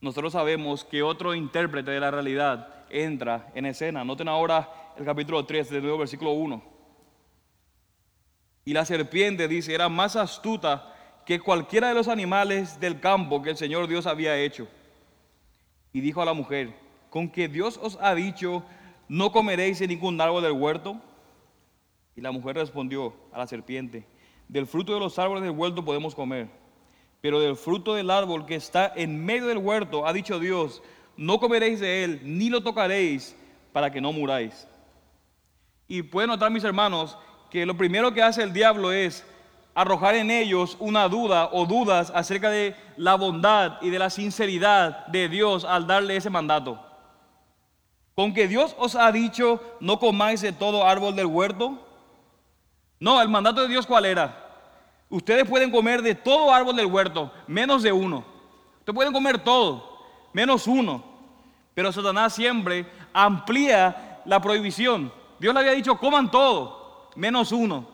nosotros 0.00 0.32
sabemos 0.32 0.84
que 0.84 1.02
otro 1.02 1.34
intérprete 1.34 1.90
de 1.90 2.00
la 2.00 2.10
realidad 2.10 2.84
entra 2.90 3.50
en 3.54 3.66
escena. 3.66 4.04
Noten 4.04 4.28
ahora 4.28 4.92
el 4.96 5.04
capítulo 5.04 5.44
3 5.44 5.70
del 5.70 5.82
nuevo 5.82 5.98
versículo 5.98 6.32
1. 6.32 6.62
Y 8.66 8.72
la 8.72 8.84
serpiente 8.84 9.48
dice, 9.48 9.74
era 9.74 9.88
más 9.88 10.16
astuta 10.16 11.22
que 11.26 11.40
cualquiera 11.40 11.88
de 11.88 11.94
los 11.94 12.08
animales 12.08 12.78
del 12.80 13.00
campo 13.00 13.42
que 13.42 13.50
el 13.50 13.56
Señor 13.56 13.88
Dios 13.88 14.06
había 14.06 14.36
hecho 14.36 14.68
y 15.92 16.00
dijo 16.00 16.20
a 16.20 16.24
la 16.24 16.34
mujer, 16.34 16.74
con 17.08 17.30
que 17.30 17.48
Dios 17.48 17.78
os 17.80 17.96
ha 18.00 18.14
dicho, 18.14 18.64
no 19.08 19.32
comeréis 19.32 19.80
en 19.80 19.88
ningún 19.88 20.20
árbol 20.20 20.42
del 20.42 20.52
huerto. 20.52 21.00
Y 22.16 22.20
la 22.20 22.32
mujer 22.32 22.56
respondió 22.56 23.14
a 23.32 23.38
la 23.38 23.46
serpiente, 23.46 24.06
del 24.48 24.66
fruto 24.66 24.92
de 24.92 25.00
los 25.00 25.18
árboles 25.18 25.44
del 25.44 25.52
huerto 25.52 25.84
podemos 25.84 26.14
comer, 26.14 26.48
pero 27.24 27.40
del 27.40 27.56
fruto 27.56 27.94
del 27.94 28.10
árbol 28.10 28.44
que 28.44 28.54
está 28.54 28.92
en 28.94 29.24
medio 29.24 29.46
del 29.46 29.56
huerto, 29.56 30.06
ha 30.06 30.12
dicho 30.12 30.38
Dios, 30.38 30.82
no 31.16 31.40
comeréis 31.40 31.80
de 31.80 32.04
él, 32.04 32.20
ni 32.22 32.50
lo 32.50 32.62
tocaréis, 32.62 33.34
para 33.72 33.90
que 33.90 33.98
no 33.98 34.12
muráis. 34.12 34.68
Y 35.88 36.02
pueden 36.02 36.28
notar, 36.28 36.50
mis 36.50 36.64
hermanos, 36.64 37.16
que 37.50 37.64
lo 37.64 37.78
primero 37.78 38.12
que 38.12 38.22
hace 38.22 38.42
el 38.42 38.52
diablo 38.52 38.92
es 38.92 39.24
arrojar 39.74 40.16
en 40.16 40.30
ellos 40.30 40.76
una 40.80 41.08
duda 41.08 41.48
o 41.50 41.64
dudas 41.64 42.12
acerca 42.14 42.50
de 42.50 42.76
la 42.98 43.14
bondad 43.14 43.80
y 43.80 43.88
de 43.88 43.98
la 43.98 44.10
sinceridad 44.10 45.06
de 45.06 45.30
Dios 45.30 45.64
al 45.64 45.86
darle 45.86 46.16
ese 46.16 46.28
mandato. 46.28 46.78
Con 48.14 48.34
que 48.34 48.48
Dios 48.48 48.76
os 48.78 48.96
ha 48.96 49.10
dicho, 49.12 49.62
no 49.80 49.98
comáis 49.98 50.42
de 50.42 50.52
todo 50.52 50.86
árbol 50.86 51.16
del 51.16 51.24
huerto. 51.24 51.78
No, 53.00 53.22
el 53.22 53.30
mandato 53.30 53.62
de 53.62 53.68
Dios 53.68 53.86
cuál 53.86 54.04
era? 54.04 54.43
Ustedes 55.08 55.48
pueden 55.48 55.70
comer 55.70 56.02
de 56.02 56.14
todo 56.14 56.52
árbol 56.52 56.76
del 56.76 56.86
huerto, 56.86 57.32
menos 57.46 57.82
de 57.82 57.92
uno. 57.92 58.24
Ustedes 58.78 58.94
pueden 58.94 59.12
comer 59.12 59.38
todo, 59.38 59.98
menos 60.32 60.66
uno. 60.66 61.04
Pero 61.74 61.92
Satanás 61.92 62.34
siempre 62.34 62.86
amplía 63.12 64.22
la 64.24 64.40
prohibición. 64.40 65.12
Dios 65.38 65.54
le 65.54 65.60
había 65.60 65.72
dicho, 65.72 65.98
coman 65.98 66.30
todo, 66.30 67.10
menos 67.16 67.52
uno. 67.52 67.88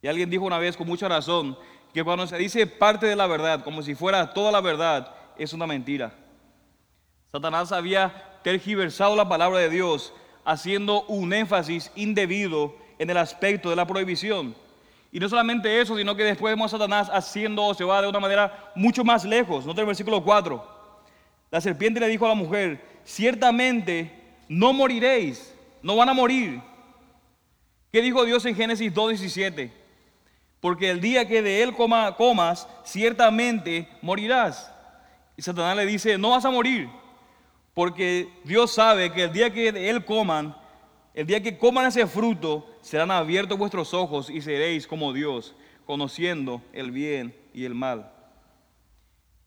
Y 0.00 0.08
alguien 0.08 0.30
dijo 0.30 0.44
una 0.44 0.58
vez 0.58 0.76
con 0.76 0.86
mucha 0.86 1.08
razón 1.08 1.58
que 1.92 2.04
cuando 2.04 2.26
se 2.26 2.38
dice 2.38 2.66
parte 2.66 3.06
de 3.06 3.16
la 3.16 3.26
verdad, 3.26 3.64
como 3.64 3.82
si 3.82 3.94
fuera 3.94 4.32
toda 4.32 4.52
la 4.52 4.60
verdad, 4.60 5.14
es 5.36 5.52
una 5.52 5.66
mentira. 5.66 6.14
Satanás 7.30 7.72
había 7.72 8.40
tergiversado 8.42 9.16
la 9.16 9.28
palabra 9.28 9.58
de 9.58 9.68
Dios, 9.68 10.12
haciendo 10.44 11.02
un 11.04 11.32
énfasis 11.32 11.90
indebido 11.94 12.74
en 12.98 13.10
el 13.10 13.16
aspecto 13.16 13.70
de 13.70 13.76
la 13.76 13.86
prohibición. 13.86 14.54
Y 15.10 15.20
no 15.20 15.28
solamente 15.28 15.80
eso, 15.80 15.96
sino 15.96 16.14
que 16.14 16.24
después 16.24 16.52
vemos 16.52 16.72
a 16.72 16.78
Satanás 16.78 17.08
haciendo 17.12 17.64
o 17.64 17.74
se 17.74 17.84
va 17.84 18.02
de 18.02 18.08
una 18.08 18.20
manera 18.20 18.72
mucho 18.74 19.04
más 19.04 19.24
lejos. 19.24 19.64
Nota 19.64 19.80
el 19.80 19.86
versículo 19.86 20.22
4. 20.22 20.78
La 21.50 21.60
serpiente 21.60 21.98
le 21.98 22.08
dijo 22.08 22.26
a 22.26 22.28
la 22.28 22.34
mujer, 22.34 22.84
ciertamente 23.04 24.12
no 24.48 24.72
moriréis, 24.72 25.54
no 25.82 25.96
van 25.96 26.10
a 26.10 26.14
morir. 26.14 26.60
¿Qué 27.90 28.02
dijo 28.02 28.24
Dios 28.24 28.44
en 28.44 28.54
Génesis 28.54 28.92
2.17? 28.92 29.70
Porque 30.60 30.90
el 30.90 31.00
día 31.00 31.26
que 31.26 31.40
de 31.40 31.62
él 31.62 31.74
comas, 31.74 32.68
ciertamente 32.84 33.88
morirás. 34.02 34.70
Y 35.36 35.42
Satanás 35.42 35.76
le 35.76 35.86
dice, 35.86 36.18
no 36.18 36.30
vas 36.30 36.44
a 36.44 36.50
morir, 36.50 36.90
porque 37.72 38.28
Dios 38.44 38.74
sabe 38.74 39.12
que 39.12 39.24
el 39.24 39.32
día 39.32 39.52
que 39.52 39.72
de 39.72 39.88
él 39.88 40.04
coman, 40.04 40.54
el 41.18 41.26
día 41.26 41.42
que 41.42 41.58
coman 41.58 41.86
ese 41.86 42.06
fruto, 42.06 42.64
serán 42.80 43.10
abiertos 43.10 43.58
vuestros 43.58 43.92
ojos 43.92 44.30
y 44.30 44.40
seréis 44.40 44.86
como 44.86 45.12
Dios, 45.12 45.52
conociendo 45.84 46.62
el 46.72 46.92
bien 46.92 47.34
y 47.52 47.64
el 47.64 47.74
mal. 47.74 48.12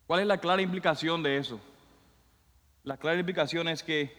¿Cuál 0.06 0.20
es 0.20 0.28
la 0.28 0.40
clara 0.40 0.62
implicación 0.62 1.24
de 1.24 1.38
eso? 1.38 1.62
La 2.84 2.98
clara 2.98 3.18
implicación 3.18 3.70
es 3.70 3.84
que 3.84 4.14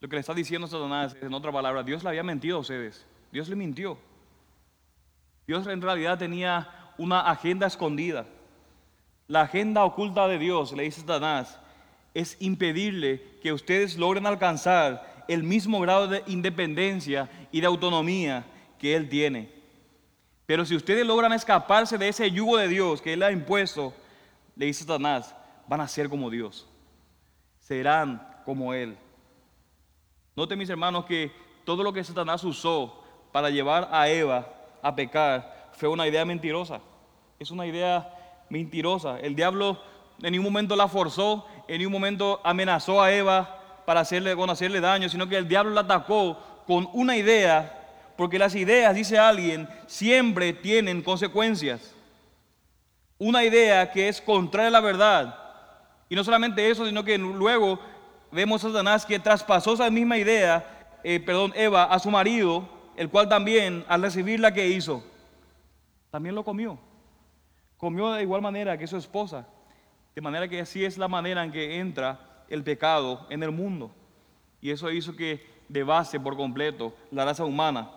lo 0.00 0.08
que 0.10 0.16
le 0.16 0.20
está 0.20 0.34
diciendo 0.34 0.66
Satanás 0.66 1.14
es, 1.14 1.22
en 1.22 1.32
otra 1.32 1.50
palabra, 1.50 1.82
Dios 1.82 2.02
le 2.02 2.10
había 2.10 2.22
mentido 2.22 2.58
a 2.58 2.60
ustedes. 2.60 3.06
Dios 3.32 3.48
le 3.48 3.56
mintió. 3.56 3.96
Dios 5.46 5.66
en 5.68 5.80
realidad 5.80 6.18
tenía 6.18 6.92
una 6.98 7.20
agenda 7.20 7.66
escondida. 7.66 8.26
La 9.28 9.40
agenda 9.40 9.82
oculta 9.82 10.28
de 10.28 10.38
Dios, 10.38 10.72
le 10.72 10.82
dice 10.82 11.00
Satanás, 11.00 11.58
es 12.12 12.36
impedirle 12.38 13.38
que 13.42 13.54
ustedes 13.54 13.96
logren 13.96 14.26
alcanzar 14.26 15.15
el 15.28 15.42
mismo 15.42 15.80
grado 15.80 16.08
de 16.08 16.22
independencia 16.26 17.28
y 17.52 17.60
de 17.60 17.66
autonomía 17.66 18.44
que 18.78 18.94
Él 18.94 19.08
tiene. 19.08 19.50
Pero 20.46 20.64
si 20.64 20.76
ustedes 20.76 21.06
logran 21.06 21.32
escaparse 21.32 21.98
de 21.98 22.08
ese 22.08 22.30
yugo 22.30 22.56
de 22.56 22.68
Dios 22.68 23.02
que 23.02 23.14
Él 23.14 23.22
ha 23.22 23.32
impuesto, 23.32 23.92
le 24.54 24.66
dice 24.66 24.84
Satanás, 24.84 25.34
van 25.68 25.80
a 25.80 25.88
ser 25.88 26.08
como 26.08 26.30
Dios 26.30 26.66
serán 27.66 28.24
como 28.44 28.72
Él. 28.72 28.96
Note 30.36 30.54
mis 30.54 30.70
hermanos 30.70 31.04
que 31.04 31.32
todo 31.64 31.82
lo 31.82 31.92
que 31.92 32.04
Satanás 32.04 32.44
usó 32.44 33.02
para 33.32 33.50
llevar 33.50 33.88
a 33.90 34.08
Eva 34.08 34.46
a 34.82 34.94
pecar 34.94 35.70
fue 35.72 35.88
una 35.88 36.06
idea 36.06 36.24
mentirosa. 36.24 36.80
Es 37.40 37.50
una 37.50 37.66
idea 37.66 38.44
mentirosa. 38.48 39.18
El 39.18 39.34
diablo 39.34 39.80
en 40.22 40.30
ningún 40.30 40.52
momento 40.52 40.76
la 40.76 40.86
forzó, 40.86 41.44
en 41.66 41.78
ningún 41.78 41.94
momento 41.94 42.40
amenazó 42.44 43.02
a 43.02 43.12
Eva 43.12 43.55
para 43.86 44.00
hacerle, 44.00 44.36
con 44.36 44.50
hacerle 44.50 44.80
daño, 44.80 45.08
sino 45.08 45.28
que 45.28 45.36
el 45.36 45.48
diablo 45.48 45.72
la 45.72 45.82
atacó 45.82 46.38
con 46.66 46.88
una 46.92 47.16
idea, 47.16 48.12
porque 48.16 48.38
las 48.38 48.54
ideas, 48.54 48.94
dice 48.94 49.18
alguien, 49.18 49.68
siempre 49.86 50.52
tienen 50.52 51.02
consecuencias. 51.02 51.94
Una 53.18 53.44
idea 53.44 53.90
que 53.90 54.08
es 54.08 54.20
contraria 54.20 54.68
a 54.68 54.72
la 54.72 54.80
verdad 54.80 55.46
y 56.08 56.14
no 56.14 56.22
solamente 56.22 56.70
eso, 56.70 56.86
sino 56.86 57.04
que 57.04 57.18
luego 57.18 57.78
vemos 58.30 58.64
a 58.64 58.68
Satanás 58.68 59.04
que 59.04 59.18
traspasó 59.18 59.74
esa 59.74 59.90
misma 59.90 60.16
idea, 60.18 60.98
eh, 61.02 61.20
perdón, 61.20 61.52
Eva, 61.56 61.84
a 61.84 61.98
su 61.98 62.10
marido, 62.10 62.68
el 62.96 63.08
cual 63.08 63.28
también, 63.28 63.84
al 63.88 64.02
recibir 64.02 64.40
la 64.40 64.52
que 64.52 64.68
hizo, 64.68 65.02
también 66.10 66.34
lo 66.34 66.44
comió. 66.44 66.78
Comió 67.76 68.12
de 68.12 68.22
igual 68.22 68.40
manera 68.40 68.78
que 68.78 68.86
su 68.86 68.96
esposa. 68.96 69.46
De 70.14 70.22
manera 70.22 70.48
que 70.48 70.60
así 70.60 70.84
es 70.84 70.96
la 70.96 71.08
manera 71.08 71.44
en 71.44 71.52
que 71.52 71.78
entra 71.78 72.18
el 72.48 72.62
pecado 72.62 73.26
en 73.30 73.42
el 73.42 73.50
mundo. 73.50 73.90
Y 74.60 74.70
eso 74.70 74.90
hizo 74.90 75.14
que 75.14 75.44
de 75.68 75.82
base 75.82 76.20
por 76.20 76.36
completo 76.36 76.94
la 77.10 77.24
raza 77.24 77.44
humana. 77.44 77.90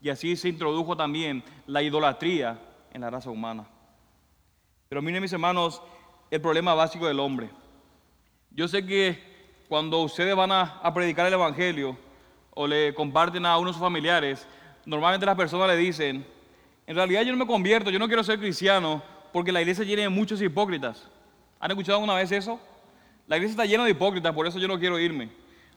Y 0.00 0.10
así 0.10 0.36
se 0.36 0.48
introdujo 0.48 0.96
también 0.96 1.42
la 1.66 1.82
idolatría 1.82 2.60
en 2.92 3.00
la 3.00 3.10
raza 3.10 3.30
humana. 3.30 3.66
Pero 4.88 5.02
miren 5.02 5.22
mis 5.22 5.32
hermanos, 5.32 5.82
el 6.30 6.40
problema 6.40 6.74
básico 6.74 7.06
del 7.06 7.20
hombre. 7.20 7.50
Yo 8.50 8.68
sé 8.68 8.84
que 8.84 9.18
cuando 9.68 10.00
ustedes 10.00 10.34
van 10.34 10.52
a, 10.52 10.92
predicar 10.94 11.26
el 11.26 11.34
Evangelio 11.34 11.96
o 12.54 12.66
le 12.66 12.94
comparten 12.94 13.44
a 13.44 13.58
unos 13.58 13.76
familiares, 13.76 14.46
normalmente 14.86 15.26
las 15.26 15.36
personas 15.36 15.68
le 15.68 15.76
dicen, 15.76 16.26
en 16.86 16.96
realidad 16.96 17.22
yo 17.22 17.32
no 17.32 17.38
me 17.38 17.46
convierto, 17.46 17.90
yo 17.90 17.98
no 17.98 18.06
quiero 18.06 18.24
ser 18.24 18.38
cristiano 18.38 19.02
porque 19.32 19.52
la 19.52 19.60
iglesia 19.60 19.84
tiene 19.84 20.08
muchos 20.08 20.40
hipócritas. 20.40 21.06
¿Han 21.60 21.70
escuchado 21.70 21.98
alguna 21.98 22.14
vez 22.14 22.32
eso? 22.32 22.58
La 23.28 23.36
iglesia 23.36 23.52
está 23.52 23.66
llena 23.66 23.84
de 23.84 23.90
hipócritas, 23.90 24.34
por 24.34 24.46
eso 24.46 24.58
yo 24.58 24.66
no 24.66 24.78
quiero 24.78 24.98
irme. 24.98 25.28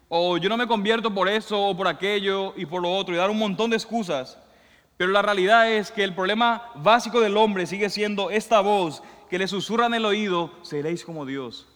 O 0.08 0.38
yo 0.38 0.48
no 0.48 0.56
me 0.56 0.68
convierto 0.68 1.14
por 1.14 1.28
eso 1.28 1.62
o 1.62 1.76
por 1.76 1.86
aquello 1.86 2.54
y 2.56 2.66
por 2.66 2.82
lo 2.82 2.90
otro 2.90 3.14
y 3.14 3.18
dar 3.18 3.30
un 3.30 3.38
montón 3.38 3.70
de 3.70 3.76
excusas. 3.76 4.40
Pero 4.96 5.12
la 5.12 5.22
realidad 5.22 5.70
es 5.70 5.92
que 5.92 6.04
el 6.04 6.16
problema 6.16 6.72
básico 6.76 7.20
del 7.20 7.36
hombre 7.36 7.66
sigue 7.66 7.90
siendo 7.90 8.32
esta 8.32 8.62
voz 8.62 9.04
que 9.30 9.38
le 9.38 9.50
susurran 9.50 9.94
el 9.94 10.06
oído, 10.06 10.50
seréis 10.62 11.04
como 11.04 11.26
Dios, 11.26 11.68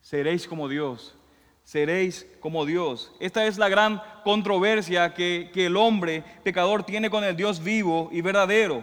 seréis 0.00 0.48
como 0.48 0.68
Dios, 0.68 1.14
seréis 1.62 2.26
como 2.40 2.66
Dios. 2.66 3.12
Esta 3.20 3.46
es 3.46 3.58
la 3.58 3.68
gran 3.68 4.02
controversia 4.24 5.14
que, 5.14 5.50
que 5.54 5.66
el 5.66 5.76
hombre 5.76 6.24
pecador 6.42 6.82
tiene 6.82 7.10
con 7.10 7.22
el 7.22 7.36
Dios 7.36 7.62
vivo 7.62 8.08
y 8.10 8.22
verdadero. 8.22 8.82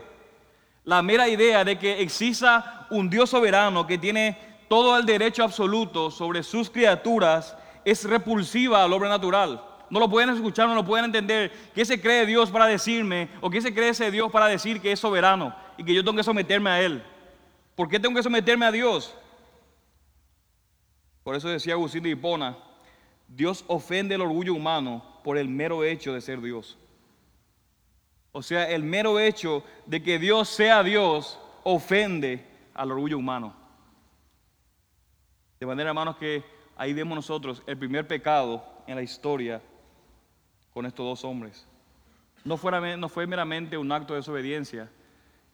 La 0.85 1.01
mera 1.01 1.27
idea 1.27 1.65
de 1.65 1.77
que 1.77 2.01
exista 2.01 2.87
un 2.91 3.09
Dios 3.09 3.29
soberano 3.29 3.85
que 3.85 3.97
tiene 3.97 4.48
todo 4.69 4.97
el 4.97 5.05
derecho 5.05 5.43
absoluto 5.43 6.11
sobre 6.11 6.43
sus 6.43 6.69
criaturas 6.69 7.57
es 7.83 8.05
repulsiva 8.05 8.83
al 8.83 8.93
hombre 8.93 9.09
natural. 9.09 9.61
No 9.89 9.99
lo 9.99 10.07
pueden 10.07 10.29
escuchar, 10.29 10.67
no 10.67 10.75
lo 10.75 10.85
pueden 10.85 11.05
entender. 11.05 11.51
¿Qué 11.73 11.83
se 11.83 11.99
cree 11.99 12.27
Dios 12.27 12.51
para 12.51 12.67
decirme? 12.67 13.29
¿O 13.41 13.49
qué 13.49 13.59
se 13.59 13.73
cree 13.73 13.89
ese 13.89 14.11
Dios 14.11 14.31
para 14.31 14.45
decir 14.45 14.79
que 14.79 14.91
es 14.91 14.99
soberano 14.99 15.55
y 15.75 15.83
que 15.83 15.93
yo 15.93 16.03
tengo 16.03 16.17
que 16.17 16.23
someterme 16.23 16.69
a 16.69 16.81
Él? 16.81 17.03
¿Por 17.75 17.89
qué 17.89 17.99
tengo 17.99 18.15
que 18.15 18.21
someterme 18.21 18.67
a 18.67 18.71
Dios? 18.71 19.15
Por 21.23 21.35
eso 21.35 21.49
decía 21.49 21.73
Agustín 21.73 22.03
de 22.03 22.09
Hipona, 22.09 22.55
Dios 23.27 23.65
ofende 23.67 24.15
el 24.15 24.21
orgullo 24.21 24.53
humano 24.53 25.03
por 25.23 25.37
el 25.37 25.49
mero 25.49 25.83
hecho 25.83 26.13
de 26.13 26.21
ser 26.21 26.41
Dios. 26.41 26.77
O 28.31 28.43
sea, 28.43 28.69
el 28.69 28.83
mero 28.83 29.19
hecho 29.19 29.63
de 29.87 30.03
que 30.03 30.19
Dios 30.19 30.49
sea 30.49 30.83
Dios 30.83 31.39
ofende 31.63 32.45
al 32.75 32.91
orgullo 32.91 33.17
humano. 33.17 33.58
De 35.59 35.65
manera, 35.65 35.89
hermanos, 35.89 36.15
que 36.15 36.43
ahí 36.77 36.93
vemos 36.93 37.15
nosotros 37.15 37.61
el 37.67 37.77
primer 37.77 38.07
pecado 38.07 38.63
en 38.87 38.95
la 38.95 39.01
historia 39.01 39.61
con 40.73 40.85
estos 40.85 41.05
dos 41.05 41.25
hombres. 41.25 41.67
No, 42.45 42.55
fuera, 42.55 42.95
no 42.95 43.09
fue 43.09 43.27
meramente 43.27 43.77
un 43.77 43.91
acto 43.91 44.13
de 44.13 44.19
desobediencia, 44.21 44.89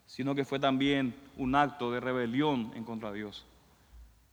sino 0.06 0.36
que 0.36 0.46
fue 0.46 0.60
también 0.60 1.16
un 1.38 1.56
acto 1.56 1.92
de 1.92 2.00
rebelión 2.00 2.72
en 2.76 2.84
contra 2.84 3.12
de 3.12 3.18
Dios. 3.18 3.48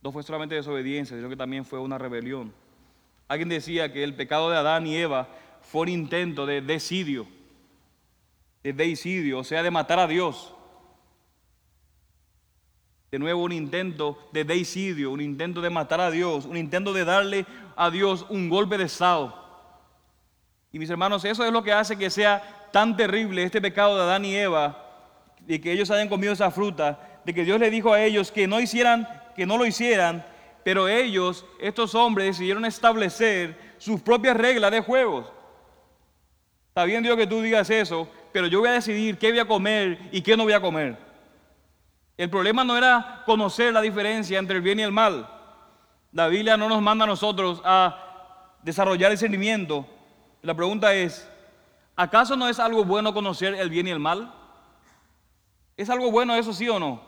No 0.03 0.11
fue 0.11 0.21
solamente 0.21 0.53
desobediencia, 0.53 1.17
sino 1.17 1.27
que 1.27 1.35
también 1.35 1.65
fue 1.65 1.79
una 1.79 1.97
rebelión. 1.97 2.53
Alguien 3.27 3.49
decía 3.49 3.91
que 3.91 4.03
el 4.03 4.13
pecado 4.13 4.51
de 4.51 4.57
Adán 4.57 4.85
y 4.85 4.95
Eva 4.95 5.27
fue 5.61 5.81
un 5.81 5.89
intento 5.89 6.45
de 6.45 6.61
decidio, 6.61 7.25
de 8.61 8.73
deicidio, 8.73 9.39
o 9.39 9.43
sea, 9.43 9.63
de 9.63 9.71
matar 9.71 9.97
a 9.97 10.05
Dios. 10.05 10.52
De 13.13 13.19
nuevo 13.19 13.43
un 13.43 13.51
intento 13.51 14.17
de 14.31 14.43
deicidio, 14.43 15.11
un 15.11 15.21
intento 15.21 15.61
de 15.61 15.69
matar 15.69 16.01
a 16.01 16.09
Dios, 16.09 16.45
un 16.45 16.57
intento 16.57 16.93
de 16.93 17.05
darle 17.05 17.45
a 17.75 17.91
Dios 17.91 18.25
un 18.27 18.49
golpe 18.49 18.75
de 18.75 18.85
estado. 18.85 19.35
Y 20.71 20.79
mis 20.79 20.89
hermanos, 20.89 21.23
eso 21.23 21.45
es 21.45 21.51
lo 21.51 21.61
que 21.61 21.71
hace 21.71 21.95
que 21.95 22.09
sea 22.09 22.69
tan 22.71 22.97
terrible 22.97 23.43
este 23.43 23.61
pecado 23.61 23.95
de 23.95 24.01
Adán 24.01 24.25
y 24.25 24.35
Eva 24.35 25.05
de 25.41 25.61
que 25.61 25.71
ellos 25.71 25.91
hayan 25.91 26.09
comido 26.09 26.33
esa 26.33 26.49
fruta, 26.49 27.21
de 27.23 27.35
que 27.35 27.43
Dios 27.43 27.59
le 27.59 27.69
dijo 27.69 27.93
a 27.93 28.01
ellos 28.01 28.31
que 28.31 28.47
no 28.47 28.59
hicieran, 28.59 29.07
que 29.35 29.45
no 29.45 29.59
lo 29.59 29.67
hicieran, 29.67 30.25
pero 30.63 30.87
ellos, 30.87 31.45
estos 31.61 31.93
hombres, 31.93 32.25
decidieron 32.25 32.65
establecer 32.65 33.75
sus 33.77 34.01
propias 34.01 34.35
reglas 34.35 34.71
de 34.71 34.79
juegos. 34.79 35.31
Está 36.69 36.83
bien 36.85 37.03
Dios 37.03 37.15
que 37.15 37.27
tú 37.27 37.43
digas 37.43 37.69
eso, 37.69 38.09
pero 38.31 38.47
yo 38.47 38.61
voy 38.61 38.69
a 38.69 38.71
decidir 38.71 39.19
qué 39.19 39.29
voy 39.29 39.39
a 39.39 39.45
comer 39.45 39.99
y 40.11 40.21
qué 40.23 40.35
no 40.35 40.45
voy 40.45 40.53
a 40.53 40.61
comer. 40.61 41.02
El 42.17 42.29
problema 42.29 42.63
no 42.63 42.77
era 42.77 43.23
conocer 43.25 43.73
la 43.73 43.81
diferencia 43.81 44.37
entre 44.37 44.57
el 44.57 44.61
bien 44.61 44.79
y 44.79 44.83
el 44.83 44.91
mal. 44.91 45.27
La 46.11 46.27
Biblia 46.27 46.57
no 46.57 46.69
nos 46.69 46.81
manda 46.81 47.05
a 47.05 47.07
nosotros 47.07 47.61
a 47.65 48.55
desarrollar 48.61 49.11
el 49.11 49.17
sentimiento. 49.17 49.85
La 50.41 50.53
pregunta 50.53 50.93
es, 50.93 51.27
¿acaso 51.95 52.35
no 52.35 52.47
es 52.47 52.59
algo 52.59 52.85
bueno 52.85 53.13
conocer 53.13 53.55
el 53.55 53.69
bien 53.69 53.87
y 53.87 53.91
el 53.91 53.99
mal? 53.99 54.31
¿Es 55.75 55.89
algo 55.89 56.11
bueno 56.11 56.35
eso 56.35 56.53
sí 56.53 56.69
o 56.69 56.79
no? 56.79 57.01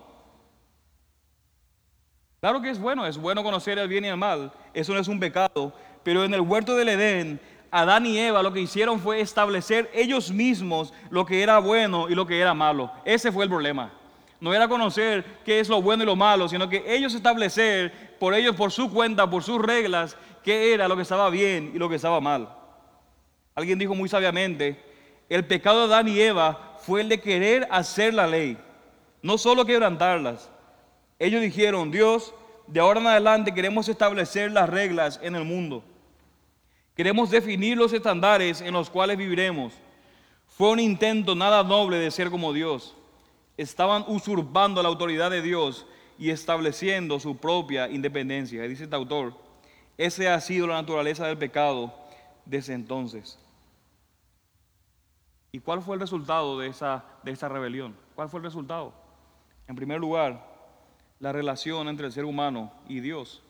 Claro 2.39 2.61
que 2.61 2.69
es 2.69 2.79
bueno, 2.79 3.05
es 3.05 3.17
bueno 3.17 3.43
conocer 3.43 3.77
el 3.77 3.87
bien 3.87 4.05
y 4.05 4.07
el 4.07 4.17
mal, 4.17 4.51
eso 4.73 4.93
no 4.93 4.99
es 4.99 5.07
un 5.07 5.19
pecado, 5.19 5.73
pero 6.03 6.23
en 6.23 6.33
el 6.33 6.41
huerto 6.41 6.75
del 6.75 6.89
Edén, 6.89 7.39
Adán 7.71 8.05
y 8.05 8.19
Eva 8.19 8.43
lo 8.43 8.53
que 8.53 8.61
hicieron 8.61 8.99
fue 8.99 9.19
establecer 9.19 9.89
ellos 9.93 10.31
mismos 10.31 10.93
lo 11.09 11.25
que 11.25 11.41
era 11.41 11.57
bueno 11.59 12.07
y 12.07 12.15
lo 12.15 12.27
que 12.27 12.39
era 12.39 12.53
malo. 12.53 12.91
Ese 13.03 13.31
fue 13.31 13.45
el 13.45 13.49
problema. 13.49 13.91
No 14.45 14.53
era 14.53 14.67
conocer 14.67 15.25
qué 15.43 15.59
es 15.59 15.67
lo 15.69 15.81
bueno 15.81 16.03
y 16.03 16.05
lo 16.05 16.15
malo, 16.15 16.47
sino 16.47 16.69
que 16.69 16.83
ellos 16.85 17.15
establecer 17.15 18.15
por 18.19 18.35
ellos, 18.35 18.55
por 18.55 18.71
su 18.71 18.91
cuenta, 18.91 19.27
por 19.27 19.41
sus 19.41 19.59
reglas, 19.59 20.15
qué 20.43 20.71
era 20.71 20.87
lo 20.87 20.95
que 20.95 21.01
estaba 21.01 21.31
bien 21.31 21.71
y 21.73 21.79
lo 21.79 21.89
que 21.89 21.95
estaba 21.95 22.21
mal. 22.21 22.55
Alguien 23.55 23.79
dijo 23.79 23.95
muy 23.95 24.07
sabiamente, 24.07 24.79
el 25.29 25.47
pecado 25.47 25.79
de 25.79 25.85
Adán 25.95 26.07
y 26.09 26.19
Eva 26.19 26.77
fue 26.77 27.01
el 27.01 27.09
de 27.09 27.19
querer 27.19 27.67
hacer 27.71 28.13
la 28.13 28.27
ley, 28.27 28.55
no 29.23 29.39
solo 29.39 29.65
quebrantarlas. 29.65 30.51
Ellos 31.17 31.41
dijeron, 31.41 31.89
Dios, 31.89 32.31
de 32.67 32.81
ahora 32.81 32.99
en 32.99 33.07
adelante 33.07 33.51
queremos 33.51 33.89
establecer 33.89 34.51
las 34.51 34.69
reglas 34.69 35.19
en 35.23 35.35
el 35.35 35.43
mundo. 35.43 35.83
Queremos 36.95 37.31
definir 37.31 37.79
los 37.79 37.93
estándares 37.93 38.61
en 38.61 38.73
los 38.73 38.91
cuales 38.91 39.17
viviremos. 39.17 39.73
Fue 40.45 40.69
un 40.69 40.79
intento 40.79 41.33
nada 41.33 41.63
noble 41.63 41.97
de 41.97 42.11
ser 42.11 42.29
como 42.29 42.53
Dios. 42.53 42.95
Estaban 43.57 44.03
usurpando 44.07 44.81
la 44.83 44.89
autoridad 44.89 45.31
de 45.31 45.41
Dios 45.41 45.85
y 46.17 46.29
estableciendo 46.29 47.19
su 47.19 47.37
propia 47.37 47.89
independencia. 47.89 48.61
dice 48.63 48.83
este 48.83 48.95
autor, 48.95 49.33
esa 49.97 50.33
ha 50.33 50.41
sido 50.41 50.67
la 50.67 50.75
naturaleza 50.75 51.27
del 51.27 51.37
pecado 51.37 51.93
desde 52.45 52.73
entonces. 52.73 53.39
¿Y 55.51 55.59
cuál 55.59 55.81
fue 55.81 55.95
el 55.95 56.01
resultado 56.01 56.59
de 56.59 56.67
esa, 56.67 57.05
de 57.23 57.31
esa 57.31 57.47
rebelión? 57.47 57.95
¿Cuál 58.13 58.29
fue 58.29 58.39
el 58.39 58.43
resultado? 58.43 58.93
En 59.67 59.75
primer 59.75 59.99
lugar, 59.99 60.45
la 61.19 61.31
relación 61.31 61.87
entre 61.87 62.07
el 62.07 62.11
ser 62.11 62.25
humano 62.25 62.71
y 62.89 62.99
Dios. 62.99 63.41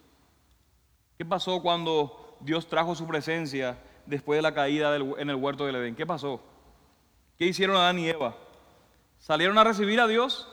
¿Qué 1.18 1.26
pasó 1.26 1.62
cuando 1.62 2.38
Dios 2.42 2.68
trajo 2.68 2.94
su 2.94 3.08
presencia 3.08 3.78
después 4.06 4.38
de 4.38 4.44
la 4.44 4.54
caída 4.54 4.96
en 4.96 5.30
el 5.30 5.36
huerto 5.36 5.66
del 5.66 5.78
Edén? 5.78 5.96
¿Qué 5.96 6.06
pasó? 6.06 6.42
¿Qué 7.38 7.46
hicieron 7.46 7.76
Adán 7.76 7.98
y 7.98 8.08
Eva? 8.08 8.36
¿Salieron 9.26 9.58
a 9.58 9.64
recibir 9.64 10.00
a 10.00 10.06
Dios? 10.06 10.48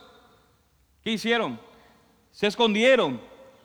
¿Qué 1.03 1.11
hicieron? 1.11 1.59
Se 2.31 2.47
escondieron. 2.47 3.21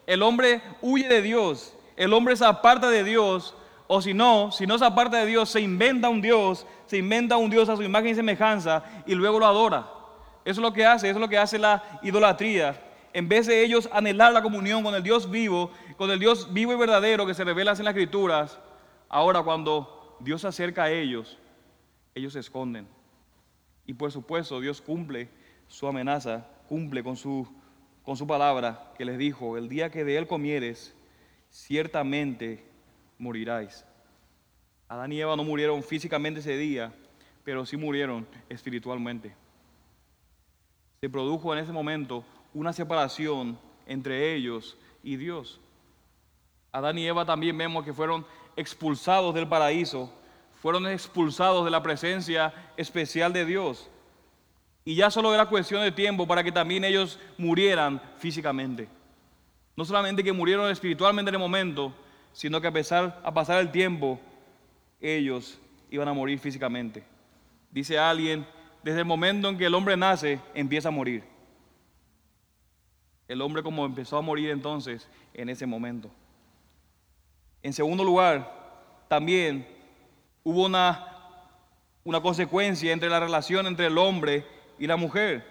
El 0.07 0.23
hombre 0.23 0.61
huye 0.83 1.09
de 1.09 1.23
Dios. 1.23 1.75
El 1.97 2.13
hombre 2.13 2.37
se 2.37 2.45
aparta 2.45 2.91
de 2.91 3.05
Dios. 3.05 3.55
O 3.87 4.03
si 4.03 4.13
no, 4.13 4.53
si 4.53 4.67
no 4.67 4.77
se 4.77 4.85
aparta 4.85 5.17
de 5.17 5.25
Dios, 5.25 5.49
se 5.49 5.63
inventa 5.63 6.11
un 6.11 6.21
Dios, 6.21 6.67
se 6.85 6.99
inventa 6.99 7.39
un 7.39 7.49
Dios 7.49 7.71
a 7.71 7.77
su 7.77 7.83
imagen 7.83 8.11
y 8.11 8.15
semejanza 8.17 8.85
y 9.07 9.15
luego 9.15 9.39
lo 9.39 9.47
adora. 9.47 9.89
Eso 10.45 10.61
es 10.61 10.63
lo 10.63 10.75
que 10.75 10.85
hace, 10.85 11.09
eso 11.09 11.17
es 11.17 11.23
lo 11.23 11.29
que 11.31 11.39
hace 11.39 11.59
la 11.59 11.83
idolatría. 12.03 12.79
En 13.15 13.31
vez 13.31 13.47
de 13.47 13.65
ellos 13.65 13.89
anhelar 13.91 14.35
la 14.35 14.43
comunión 14.43 14.83
con 14.83 14.95
el 14.95 15.03
Dios 15.03 15.31
vivo, 15.31 15.71
con 15.97 16.11
el 16.11 16.19
Dios 16.19 16.53
vivo 16.53 16.75
y 16.75 16.77
verdadero 16.77 17.25
que 17.25 17.33
se 17.33 17.45
revela 17.45 17.71
en 17.71 17.83
las 17.83 17.95
escrituras, 17.95 18.59
ahora 19.09 19.43
cuando 19.43 20.19
Dios 20.21 20.43
se 20.43 20.49
acerca 20.49 20.83
a 20.83 20.91
ellos, 20.91 21.39
ellos 22.15 22.35
se 22.35 22.41
esconden. 22.41 22.98
Y 23.89 23.95
por 23.95 24.13
supuesto, 24.13 24.61
Dios 24.61 24.83
cumple 24.83 25.31
su 25.67 25.87
amenaza, 25.87 26.47
cumple 26.69 27.03
con 27.03 27.17
su, 27.17 27.49
con 28.05 28.19
su 28.19 28.27
palabra 28.27 28.93
que 28.99 29.07
les 29.07 29.17
dijo, 29.17 29.57
el 29.57 29.71
día 29.71 29.91
que 29.91 30.05
de 30.05 30.19
él 30.19 30.27
comieres, 30.27 30.95
ciertamente 31.51 32.63
moriráis. 33.17 33.87
Adán 34.89 35.11
y 35.11 35.21
Eva 35.23 35.37
no 35.37 35.43
murieron 35.43 35.83
físicamente 35.83 36.41
ese 36.41 36.59
día, 36.59 36.93
pero 37.45 37.65
sí 37.65 37.79
murieron 37.79 38.27
espiritualmente. 38.51 39.35
Se 41.01 41.09
produjo 41.09 41.55
en 41.55 41.61
ese 41.61 41.73
momento 41.73 42.27
una 42.53 42.75
separación 42.75 43.59
entre 43.87 44.35
ellos 44.35 44.77
y 45.03 45.17
Dios. 45.17 45.63
Adán 46.73 46.99
y 46.99 47.07
Eva 47.07 47.25
también 47.25 47.57
vemos 47.57 47.87
que 47.87 47.95
fueron 47.95 48.27
expulsados 48.55 49.35
del 49.35 49.49
paraíso 49.49 50.13
fueron 50.61 50.87
expulsados 50.87 51.65
de 51.65 51.71
la 51.71 51.83
presencia 51.83 52.53
especial 52.77 53.33
de 53.33 53.45
Dios. 53.45 53.89
Y 54.85 54.95
ya 54.95 55.11
solo 55.11 55.35
era 55.35 55.47
cuestión 55.47 55.83
de 55.83 55.93
tiempo 55.93 56.27
para 56.27 56.43
que 56.43 56.51
también 56.51 56.85
ellos 56.85 57.19
murieran 57.37 58.01
físicamente. 58.17 58.89
No 59.77 59.85
solamente 59.85 60.25
que 60.25 60.33
murieron 60.33 60.71
espiritualmente 60.71 61.29
en 61.29 61.35
el 61.35 61.41
momento, 61.41 61.93
sino 62.33 62.61
que 62.61 62.69
a, 62.69 62.73
pesar, 62.73 63.21
a 63.23 63.33
pasar 63.33 63.61
el 63.61 63.71
tiempo, 63.71 64.19
ellos 65.01 65.59
iban 65.91 66.09
a 66.09 66.13
morir 66.13 66.39
físicamente. 66.39 67.05
Dice 67.71 67.99
alguien, 67.99 68.47
desde 68.83 69.01
el 69.01 69.05
momento 69.05 69.49
en 69.49 69.59
que 69.59 69.67
el 69.67 69.75
hombre 69.75 69.97
nace, 69.97 70.41
empieza 70.55 70.89
a 70.89 70.93
morir. 70.93 71.23
El 73.29 73.43
hombre 73.43 73.63
como 73.63 73.85
empezó 73.85 74.17
a 74.17 74.23
morir 74.23 74.51
entonces 74.51 75.07
en 75.35 75.49
ese 75.51 75.67
momento. 75.67 76.11
En 77.63 77.73
segundo 77.73 78.03
lugar, 78.03 79.05
también 79.09 79.78
hubo 80.49 80.65
una, 80.65 81.07
una 82.05 82.23
consecuencia 82.23 82.91
entre 82.91 83.11
la 83.11 83.21
relación 83.21 83.67
entre 83.67 83.85
el 83.85 83.99
hombre 83.99 84.47
y 84.79 84.87
la 84.87 84.97
mujer. 84.97 85.47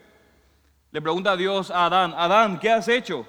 Le 0.92 1.00
pregunta 1.04 1.34
a 1.34 1.38
Dios 1.38 1.70
a 1.70 1.86
Adán, 1.86 2.16
Adán, 2.18 2.58
¿qué 2.60 2.72
has 2.72 2.88
hecho? 2.88 3.24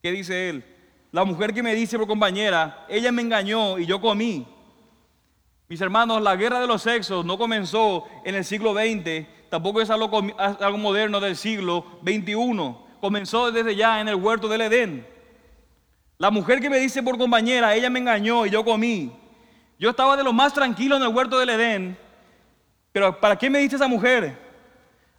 ¿Qué 0.00 0.12
dice 0.12 0.50
él? 0.50 0.64
La 1.10 1.24
mujer 1.24 1.52
que 1.52 1.64
me 1.64 1.74
dice 1.74 1.98
por 1.98 2.06
compañera, 2.06 2.86
ella 2.88 3.10
me 3.10 3.22
engañó 3.22 3.76
y 3.80 3.86
yo 3.86 4.00
comí. 4.00 4.46
Mis 5.66 5.80
hermanos, 5.80 6.22
la 6.22 6.36
guerra 6.36 6.60
de 6.60 6.68
los 6.68 6.82
sexos 6.82 7.24
no 7.24 7.36
comenzó 7.36 8.06
en 8.24 8.36
el 8.36 8.44
siglo 8.44 8.72
XX, 8.72 9.26
tampoco 9.50 9.80
es 9.80 9.90
algo, 9.90 10.08
algo 10.38 10.78
moderno 10.78 11.18
del 11.18 11.34
siglo 11.34 11.84
XXI. 12.04 12.76
Comenzó 13.00 13.50
desde 13.50 13.74
ya 13.74 14.00
en 14.00 14.06
el 14.06 14.14
huerto 14.14 14.46
del 14.46 14.60
Edén. 14.60 15.04
La 16.18 16.30
mujer 16.30 16.60
que 16.60 16.70
me 16.70 16.78
dice 16.78 17.02
por 17.02 17.18
compañera, 17.18 17.74
ella 17.74 17.90
me 17.90 17.98
engañó 17.98 18.46
y 18.46 18.50
yo 18.50 18.64
comí. 18.64 19.10
Yo 19.80 19.88
estaba 19.88 20.14
de 20.14 20.22
lo 20.22 20.34
más 20.34 20.52
tranquilo 20.52 20.98
en 20.98 21.02
el 21.02 21.08
huerto 21.08 21.38
del 21.38 21.48
Edén, 21.48 21.96
pero 22.92 23.18
¿para 23.18 23.34
qué 23.36 23.48
me 23.48 23.60
dice 23.60 23.76
esa 23.76 23.88
mujer? 23.88 24.36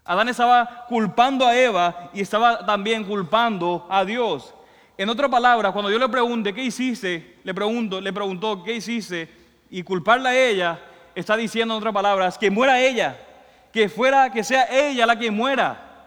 Adán 0.05 0.29
estaba 0.29 0.85
culpando 0.87 1.47
a 1.47 1.57
Eva 1.57 2.11
y 2.13 2.21
estaba 2.21 2.63
también 2.63 3.03
culpando 3.03 3.87
a 3.89 4.05
Dios. 4.05 4.53
En 4.99 5.09
otras 5.09 5.31
palabras, 5.31 5.71
cuando 5.71 5.89
yo 5.89 5.97
le 5.97 6.07
pregunte 6.09 6.53
qué 6.53 6.63
hiciste, 6.63 7.39
le 7.43 7.55
pregunto, 7.55 7.99
le 7.99 8.13
preguntó 8.13 8.63
qué 8.63 8.75
hiciste 8.75 9.27
y 9.71 9.81
culparla 9.81 10.29
a 10.29 10.35
ella, 10.37 10.79
está 11.15 11.35
diciendo 11.35 11.73
en 11.73 11.79
otras 11.79 11.93
palabras 11.93 12.37
que 12.37 12.51
muera 12.51 12.79
ella, 12.79 13.19
que 13.73 13.89
fuera, 13.89 14.31
que 14.31 14.43
sea 14.43 14.67
ella 14.69 15.07
la 15.07 15.17
que 15.17 15.31
muera. 15.31 16.05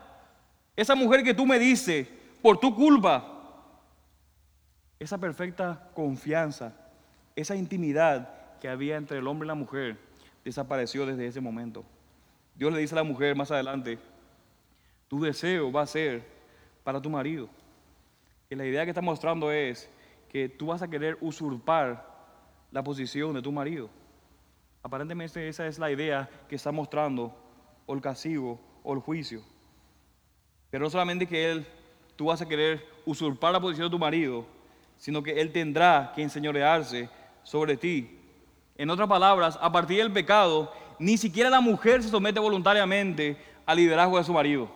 Esa 0.77 0.95
mujer 0.95 1.25
que 1.25 1.35
tú 1.35 1.45
me 1.45 1.59
dices 1.59 2.07
por 2.41 2.61
tu 2.61 2.73
culpa, 2.73 3.25
esa 5.01 5.19
perfecta 5.19 5.89
confianza, 5.93 6.73
esa 7.35 7.57
intimidad 7.57 8.44
que 8.65 8.71
había 8.71 8.97
entre 8.97 9.19
el 9.19 9.27
hombre 9.27 9.45
y 9.45 9.49
la 9.49 9.55
mujer 9.55 9.99
desapareció 10.43 11.05
desde 11.05 11.27
ese 11.27 11.39
momento. 11.39 11.85
Dios 12.55 12.73
le 12.73 12.81
dice 12.81 12.95
a 12.95 12.97
la 12.97 13.05
mujer 13.05 13.37
más 13.37 13.51
adelante, 13.51 13.99
tu 15.07 15.21
deseo 15.21 15.71
va 15.71 15.83
a 15.83 15.87
ser 15.87 16.25
para 16.83 16.99
tu 16.99 17.11
marido. 17.11 17.51
Y 18.49 18.55
la 18.55 18.65
idea 18.65 18.85
que 18.85 18.93
está 18.93 19.03
mostrando 19.03 19.53
es 19.53 19.91
que 20.31 20.49
tú 20.49 20.69
vas 20.69 20.81
a 20.81 20.89
querer 20.89 21.19
usurpar 21.21 22.09
la 22.73 22.83
posición 22.83 23.35
de 23.35 23.43
tu 23.43 23.53
marido. 23.53 23.91
Aparentemente 24.83 25.47
esa 25.47 25.67
es 25.67 25.79
la 25.79 25.91
idea 25.91 26.31
que 26.49 26.57
está 26.57 26.73
mostrando 26.73 27.37
el 27.87 28.01
castigo 28.01 28.59
o 28.83 28.95
el 28.95 29.01
juicio. 29.01 29.43
Pero 30.71 30.85
no 30.85 30.91
solamente 30.91 31.27
que 31.27 31.51
él, 31.51 31.67
tú 32.17 32.25
vas 32.25 32.41
a 32.41 32.49
querer 32.49 32.83
usurpar 33.05 33.53
la 33.53 33.61
posición 33.61 33.89
de 33.89 33.95
tu 33.95 33.99
marido, 33.99 34.47
sino 34.97 35.23
que 35.23 35.39
él 35.39 35.53
tendrá 35.53 36.15
que 36.17 36.23
enseñorearse 36.23 37.11
sobre 37.43 37.77
ti 37.77 38.23
en 38.77 38.91
otras 38.91 39.09
palabras, 39.09 39.59
a 39.61 39.71
partir 39.71 39.99
del 39.99 40.13
pecado, 40.13 40.73
ni 40.99 41.17
siquiera 41.17 41.51
la 41.51 41.61
mujer 41.61 42.03
se 42.03 42.09
somete 42.09 42.41
voluntariamente 42.41 43.37
al 43.67 43.77
liderazgo 43.77 44.19
de 44.19 44.25
su 44.25 44.33
marido. 44.33 44.69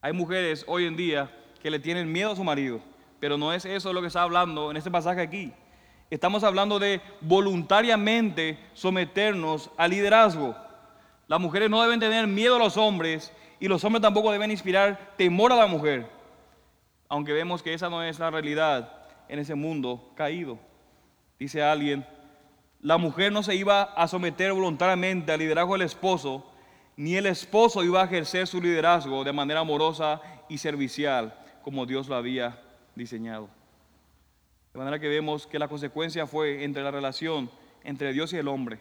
Hay 0.00 0.12
mujeres 0.12 0.64
hoy 0.66 0.86
en 0.86 0.96
día 0.96 1.30
que 1.60 1.70
le 1.70 1.78
tienen 1.78 2.10
miedo 2.10 2.32
a 2.32 2.36
su 2.36 2.42
marido, 2.42 2.80
pero 3.20 3.38
no 3.38 3.52
es 3.52 3.64
eso 3.64 3.92
lo 3.92 4.00
que 4.00 4.08
está 4.08 4.22
hablando 4.22 4.70
en 4.70 4.76
este 4.76 4.90
pasaje 4.90 5.20
aquí. 5.20 5.52
Estamos 6.10 6.42
hablando 6.42 6.78
de 6.78 7.00
voluntariamente 7.20 8.58
someternos 8.74 9.70
al 9.76 9.92
liderazgo. 9.92 10.56
Las 11.28 11.40
mujeres 11.40 11.70
no 11.70 11.80
deben 11.82 12.00
tener 12.00 12.26
miedo 12.26 12.56
a 12.56 12.58
los 12.58 12.76
hombres 12.76 13.32
y 13.60 13.68
los 13.68 13.84
hombres 13.84 14.02
tampoco 14.02 14.32
deben 14.32 14.50
inspirar 14.50 15.14
temor 15.16 15.52
a 15.52 15.56
la 15.56 15.66
mujer, 15.66 16.10
aunque 17.08 17.32
vemos 17.32 17.62
que 17.62 17.72
esa 17.72 17.88
no 17.88 18.02
es 18.02 18.18
la 18.18 18.30
realidad 18.30 18.92
en 19.28 19.38
ese 19.38 19.54
mundo 19.54 20.10
caído 20.16 20.58
dice 21.42 21.60
alguien, 21.60 22.06
la 22.80 22.98
mujer 22.98 23.32
no 23.32 23.42
se 23.42 23.56
iba 23.56 23.82
a 23.82 24.06
someter 24.06 24.52
voluntariamente 24.52 25.32
al 25.32 25.40
liderazgo 25.40 25.72
del 25.72 25.82
esposo, 25.82 26.48
ni 26.96 27.16
el 27.16 27.26
esposo 27.26 27.82
iba 27.82 28.00
a 28.00 28.04
ejercer 28.04 28.46
su 28.46 28.60
liderazgo 28.60 29.24
de 29.24 29.32
manera 29.32 29.60
amorosa 29.60 30.20
y 30.48 30.58
servicial 30.58 31.34
como 31.62 31.84
Dios 31.84 32.08
lo 32.08 32.14
había 32.14 32.60
diseñado. 32.94 33.48
De 34.72 34.78
manera 34.78 35.00
que 35.00 35.08
vemos 35.08 35.48
que 35.48 35.58
la 35.58 35.66
consecuencia 35.66 36.28
fue 36.28 36.62
entre 36.62 36.84
la 36.84 36.92
relación 36.92 37.50
entre 37.82 38.12
Dios 38.12 38.32
y 38.32 38.36
el 38.36 38.46
hombre, 38.46 38.78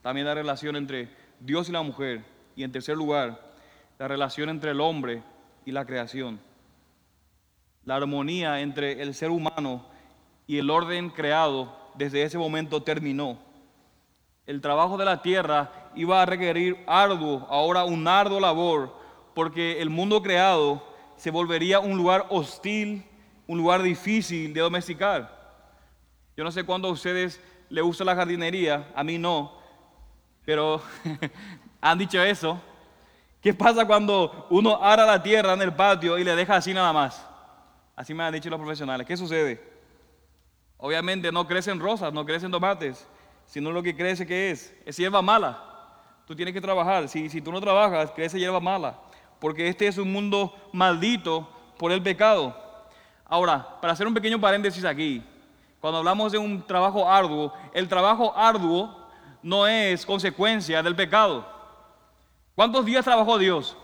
también 0.00 0.26
la 0.26 0.34
relación 0.34 0.76
entre 0.76 1.08
Dios 1.40 1.68
y 1.68 1.72
la 1.72 1.82
mujer, 1.82 2.24
y 2.54 2.62
en 2.62 2.70
tercer 2.70 2.96
lugar, 2.96 3.40
la 3.98 4.06
relación 4.06 4.50
entre 4.50 4.70
el 4.70 4.80
hombre 4.80 5.22
y 5.64 5.72
la 5.72 5.84
creación. 5.84 6.38
La 7.84 7.96
armonía 7.96 8.60
entre 8.60 9.02
el 9.02 9.14
ser 9.14 9.30
humano 9.30 9.84
y 10.46 10.58
el 10.58 10.70
orden 10.70 11.10
creado 11.10 11.83
desde 11.94 12.22
ese 12.22 12.38
momento 12.38 12.82
terminó. 12.82 13.38
El 14.46 14.60
trabajo 14.60 14.96
de 14.96 15.04
la 15.04 15.22
tierra 15.22 15.90
iba 15.94 16.20
a 16.20 16.26
requerir 16.26 16.82
arduo, 16.86 17.46
ahora 17.48 17.84
un 17.84 18.06
arduo 18.06 18.40
labor, 18.40 18.94
porque 19.34 19.80
el 19.80 19.90
mundo 19.90 20.22
creado 20.22 20.82
se 21.16 21.30
volvería 21.30 21.80
un 21.80 21.96
lugar 21.96 22.26
hostil, 22.28 23.04
un 23.46 23.58
lugar 23.58 23.82
difícil 23.82 24.52
de 24.52 24.60
domesticar. 24.60 25.34
Yo 26.36 26.44
no 26.44 26.52
sé 26.52 26.64
cuándo 26.64 26.88
a 26.88 26.92
ustedes 26.92 27.40
les 27.70 27.82
gusta 27.82 28.04
la 28.04 28.14
jardinería, 28.14 28.88
a 28.94 29.02
mí 29.02 29.18
no, 29.18 29.56
pero 30.44 30.82
han 31.80 31.98
dicho 31.98 32.22
eso. 32.22 32.60
¿Qué 33.40 33.52
pasa 33.52 33.86
cuando 33.86 34.46
uno 34.50 34.82
ara 34.82 35.04
la 35.04 35.22
tierra 35.22 35.52
en 35.52 35.62
el 35.62 35.74
patio 35.74 36.18
y 36.18 36.24
le 36.24 36.34
deja 36.34 36.56
así 36.56 36.72
nada 36.72 36.92
más? 36.92 37.26
Así 37.96 38.14
me 38.14 38.24
han 38.24 38.32
dicho 38.32 38.50
los 38.50 38.58
profesionales. 38.58 39.06
¿Qué 39.06 39.16
sucede? 39.16 39.73
Obviamente 40.84 41.32
no 41.32 41.46
crecen 41.46 41.80
rosas, 41.80 42.12
no 42.12 42.26
crecen 42.26 42.50
tomates, 42.50 43.08
sino 43.46 43.72
lo 43.72 43.82
que 43.82 43.96
crece 43.96 44.26
que 44.26 44.50
es, 44.50 44.70
es 44.84 44.94
hierba 44.98 45.22
mala. 45.22 45.58
Tú 46.26 46.36
tienes 46.36 46.52
que 46.52 46.60
trabajar. 46.60 47.08
Si, 47.08 47.30
si 47.30 47.40
tú 47.40 47.50
no 47.50 47.58
trabajas, 47.58 48.10
crece 48.10 48.38
hierba 48.38 48.60
mala. 48.60 48.98
Porque 49.40 49.66
este 49.66 49.86
es 49.86 49.96
un 49.96 50.12
mundo 50.12 50.54
maldito 50.74 51.48
por 51.78 51.90
el 51.90 52.02
pecado. 52.02 52.54
Ahora, 53.24 53.80
para 53.80 53.94
hacer 53.94 54.06
un 54.06 54.12
pequeño 54.12 54.38
paréntesis 54.38 54.84
aquí, 54.84 55.24
cuando 55.80 56.00
hablamos 56.00 56.32
de 56.32 56.36
un 56.36 56.60
trabajo 56.66 57.10
arduo, 57.10 57.50
el 57.72 57.88
trabajo 57.88 58.36
arduo 58.36 59.08
no 59.42 59.66
es 59.66 60.04
consecuencia 60.04 60.82
del 60.82 60.94
pecado. 60.94 61.48
¿Cuántos 62.54 62.84
días 62.84 63.06
trabajó 63.06 63.38
Dios? 63.38 63.74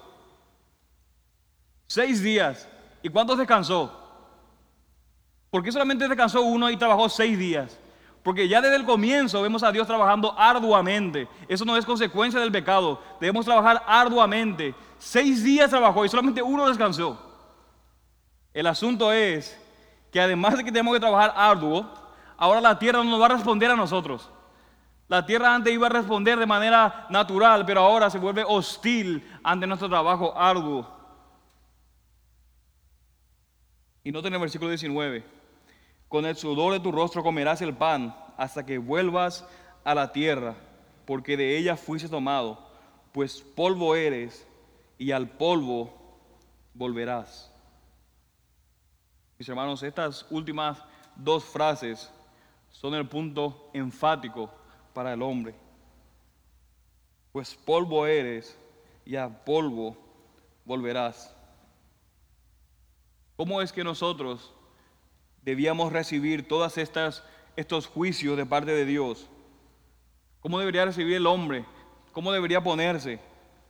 Seis 1.87 2.23
días. 2.23 2.69
¿Y 3.03 3.09
cuántos 3.09 3.39
descansó? 3.39 4.00
¿Por 5.51 5.65
qué 5.65 5.73
solamente 5.73 6.07
descansó 6.07 6.43
uno 6.43 6.71
y 6.71 6.77
trabajó 6.77 7.09
seis 7.09 7.39
días? 7.39 7.79
Porque 8.23 8.49
ya 8.49 8.61
desde 8.61 8.77
el 8.77 8.85
comienzo 8.85 9.43
vemos 9.43 9.63
a 9.63 9.73
Dios 9.73 9.87
trabajando 9.87 10.35
arduamente. 10.39 11.27
Eso 11.49 11.65
no 11.65 11.77
es 11.77 11.85
consecuencia 11.85 12.39
del 12.39 12.53
pecado. 12.53 13.03
Debemos 13.21 13.47
trabajar 13.47 13.83
arduamente. 13.87 14.75
Seis 14.99 15.43
días 15.43 15.71
trabajó 15.71 16.05
y 16.05 16.09
solamente 16.09 16.43
uno 16.43 16.69
descansó. 16.69 17.19
El 18.53 18.67
asunto 18.67 19.13
es 19.13 19.59
que 20.13 20.21
además 20.21 20.57
de 20.57 20.65
que 20.65 20.71
tenemos 20.71 20.95
que 20.95 21.01
trabajar 21.01 21.33
arduo, 21.35 21.89
ahora 22.37 22.61
la 22.61 22.79
tierra 22.79 23.03
no 23.03 23.11
nos 23.11 23.21
va 23.21 23.27
a 23.27 23.31
responder 23.31 23.71
a 23.71 23.77
nosotros. 23.77 24.31
La 25.09 25.25
tierra 25.25 25.55
antes 25.55 25.73
iba 25.73 25.87
a 25.87 25.91
responder 25.91 26.39
de 26.39 26.47
manera 26.47 27.07
natural, 27.11 27.65
pero 27.65 27.81
ahora 27.81 28.11
se 28.11 28.19
vuelve 28.19 28.45
hostil 28.47 29.27
ante 29.43 29.67
nuestro 29.67 29.89
trabajo 29.89 30.37
arduo. 30.37 30.87
Y 34.05 34.13
noten 34.13 34.33
el 34.35 34.41
versículo 34.41 34.69
19. 34.71 35.40
Con 36.11 36.27
el 36.27 36.35
sudor 36.35 36.73
de 36.73 36.81
tu 36.81 36.91
rostro 36.91 37.23
comerás 37.23 37.63
el 37.63 37.73
pan 37.73 38.13
hasta 38.37 38.67
que 38.67 38.79
vuelvas 38.79 39.47
a 39.85 39.95
la 39.95 40.11
tierra, 40.11 40.57
porque 41.07 41.37
de 41.37 41.57
ella 41.57 41.77
fuiste 41.77 42.09
tomado, 42.09 42.59
pues 43.13 43.41
polvo 43.41 43.95
eres 43.95 44.45
y 44.99 45.13
al 45.13 45.29
polvo 45.29 45.95
volverás. 46.75 47.49
Mis 49.39 49.49
hermanos, 49.49 49.85
estas 49.85 50.27
últimas 50.31 50.83
dos 51.15 51.45
frases 51.45 52.11
son 52.71 52.95
el 52.95 53.09
punto 53.09 53.71
enfático 53.73 54.51
para 54.93 55.13
el 55.13 55.23
hombre. 55.23 55.55
Pues 57.31 57.55
polvo 57.55 58.05
eres 58.05 58.59
y 59.05 59.15
a 59.15 59.29
polvo 59.29 59.97
volverás. 60.65 61.37
¿Cómo 63.37 63.63
es 63.63 63.73
que 63.73 63.85
nosotros 63.85 64.53
debíamos 65.43 65.93
recibir 65.93 66.47
todas 66.47 66.79
estas 66.79 67.25
estos 67.57 67.87
juicios 67.87 68.37
de 68.37 68.47
parte 68.47 68.71
de 68.73 68.85
Dios? 68.85 69.29
¿Cómo 70.41 70.59
debería 70.59 70.85
recibir 70.85 71.15
el 71.15 71.27
hombre? 71.27 71.65
¿Cómo 72.13 72.33
debería 72.33 72.63
ponerse 72.63 73.21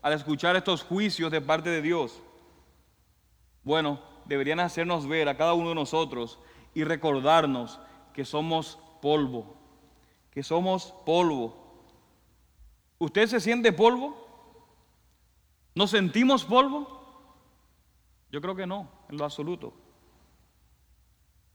al 0.03 0.13
escuchar 0.13 0.57
estos 0.57 0.83
juicios 0.83 1.31
de 1.31 1.41
parte 1.41 1.69
de 1.71 1.83
Dios? 1.83 2.23
Bueno, 3.65 4.01
deberían 4.27 4.61
hacernos 4.61 5.07
ver 5.07 5.29
a 5.29 5.37
cada 5.37 5.55
uno 5.55 5.71
de 5.71 5.75
nosotros 5.75 6.39
y 6.75 6.85
recordarnos 6.85 7.81
que 8.15 8.25
somos 8.25 8.79
polvo, 9.03 9.57
que 10.31 10.43
somos 10.43 10.95
polvo. 11.05 11.85
¿Usted 12.99 13.27
se 13.27 13.41
siente 13.41 13.73
polvo? 13.73 14.17
¿Nos 15.75 15.91
sentimos 15.91 16.45
polvo? 16.45 17.01
Yo 18.31 18.41
creo 18.41 18.55
que 18.55 18.67
no, 18.67 18.89
en 19.09 19.17
lo 19.17 19.25
absoluto. 19.25 19.73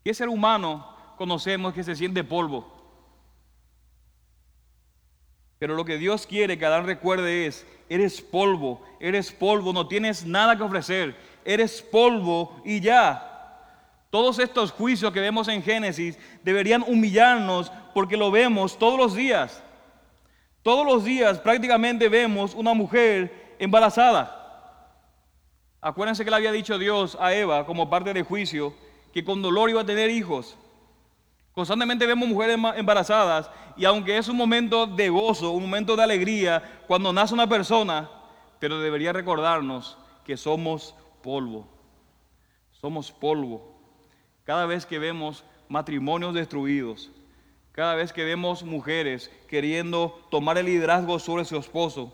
¿Qué 0.06 0.14
ser 0.14 0.30
humano 0.30 0.88
conocemos 1.18 1.74
que 1.74 1.84
se 1.84 1.96
siente 1.96 2.24
polvo? 2.24 2.72
Pero 5.58 5.74
lo 5.74 5.84
que 5.84 5.98
Dios 5.98 6.28
quiere 6.28 6.60
que 6.60 6.66
Adán 6.68 6.86
recuerde 6.86 7.48
es, 7.48 7.66
eres 7.90 8.22
polvo, 8.22 8.84
eres 9.00 9.32
polvo, 9.32 9.74
no 9.74 9.88
tienes 9.88 10.24
nada 10.24 10.56
que 10.56 10.62
ofrecer, 10.62 11.18
eres 11.44 11.82
polvo 11.82 12.62
y 12.64 12.82
ya. 12.82 13.58
Todos 14.12 14.38
estos 14.38 14.72
juicios 14.72 15.12
que 15.12 15.22
vemos 15.22 15.48
en 15.48 15.64
Génesis 15.64 16.20
deberían 16.44 16.84
humillarnos 16.84 17.72
porque 17.96 18.16
lo 18.16 18.30
vemos 18.30 18.78
todos 18.78 19.00
los 19.00 19.16
días. 19.16 19.64
Todos 20.62 20.86
los 20.86 21.04
días 21.04 21.40
prácticamente 21.40 22.10
vemos 22.10 22.54
una 22.54 22.76
mujer 22.76 23.56
embarazada. 23.58 24.86
Acuérdense 25.82 26.24
que 26.24 26.30
le 26.30 26.36
había 26.36 26.52
dicho 26.52 26.78
Dios 26.78 27.18
a 27.20 27.34
Eva 27.34 27.66
como 27.66 27.90
parte 27.90 28.14
del 28.14 28.22
juicio 28.22 28.86
que 29.16 29.24
con 29.24 29.42
dolor 29.42 29.70
iba 29.70 29.80
a 29.80 29.86
tener 29.86 30.10
hijos. 30.10 30.58
Constantemente 31.54 32.06
vemos 32.06 32.28
mujeres 32.28 32.60
embarazadas 32.76 33.50
y 33.78 33.86
aunque 33.86 34.18
es 34.18 34.28
un 34.28 34.36
momento 34.36 34.86
de 34.88 35.08
gozo, 35.08 35.52
un 35.52 35.62
momento 35.62 35.96
de 35.96 36.04
alegría 36.04 36.82
cuando 36.86 37.14
nace 37.14 37.34
una 37.34 37.48
persona, 37.48 38.10
pero 38.60 38.82
debería 38.82 39.14
recordarnos 39.14 39.98
que 40.26 40.36
somos 40.36 40.96
polvo. 41.24 41.66
Somos 42.74 43.10
polvo. 43.10 43.78
Cada 44.44 44.66
vez 44.66 44.86
que 44.86 45.00
vemos 45.00 45.46
matrimonios 45.70 46.34
destruidos, 46.34 47.10
cada 47.72 47.96
vez 47.96 48.12
que 48.12 48.26
vemos 48.26 48.64
mujeres 48.64 49.32
queriendo 49.48 50.28
tomar 50.30 50.58
el 50.58 50.66
liderazgo 50.66 51.20
sobre 51.20 51.46
su 51.46 51.56
esposo, 51.56 52.12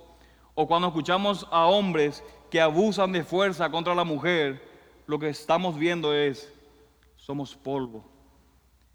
o 0.54 0.68
cuando 0.68 0.90
escuchamos 0.90 1.48
a 1.50 1.66
hombres 1.66 2.24
que 2.52 2.62
abusan 2.62 3.12
de 3.12 3.24
fuerza 3.24 3.72
contra 3.72 3.96
la 3.96 4.04
mujer, 4.04 4.62
lo 5.08 5.18
que 5.18 5.30
estamos 5.30 5.80
viendo 5.80 6.14
es, 6.14 6.48
somos 7.32 7.56
polvo. 7.56 8.04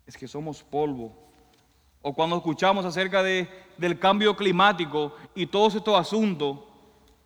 Es 0.07 0.15
que 0.15 0.29
somos 0.29 0.63
polvo. 0.63 1.11
O 2.03 2.13
cuando 2.13 2.37
escuchamos 2.37 2.85
acerca 2.85 3.23
de, 3.23 3.49
del 3.79 3.99
cambio 3.99 4.37
climático 4.37 5.15
y 5.35 5.47
todos 5.47 5.75
estos 5.75 5.99
asuntos, 5.99 6.59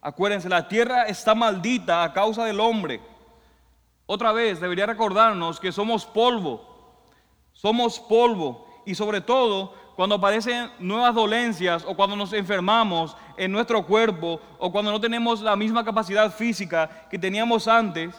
acuérdense, 0.01 0.49
la 0.49 0.69
tierra 0.69 1.07
está 1.07 1.35
maldita 1.35 2.05
a 2.05 2.13
causa 2.13 2.45
del 2.45 2.61
hombre. 2.61 3.01
Otra 4.07 4.31
vez, 4.31 4.61
debería 4.61 4.87
recordarnos 4.87 5.59
que 5.59 5.73
somos 5.73 6.07
polvo. 6.07 6.65
Somos 7.55 7.99
polvo. 7.99 8.69
Y 8.87 8.95
sobre 8.95 9.21
todo, 9.21 9.75
cuando 9.97 10.15
aparecen 10.15 10.71
nuevas 10.79 11.13
dolencias 11.13 11.85
o 11.89 11.97
cuando 11.97 12.15
nos 12.15 12.33
enfermamos 12.33 13.17
en 13.37 13.51
nuestro 13.51 13.85
cuerpo 13.85 14.41
o 14.61 14.71
cuando 14.71 14.93
no 14.93 15.01
tenemos 15.01 15.41
la 15.41 15.57
misma 15.57 15.85
capacidad 15.85 16.33
física 16.33 16.89
que 17.11 17.19
teníamos 17.19 17.67
antes, 17.67 18.15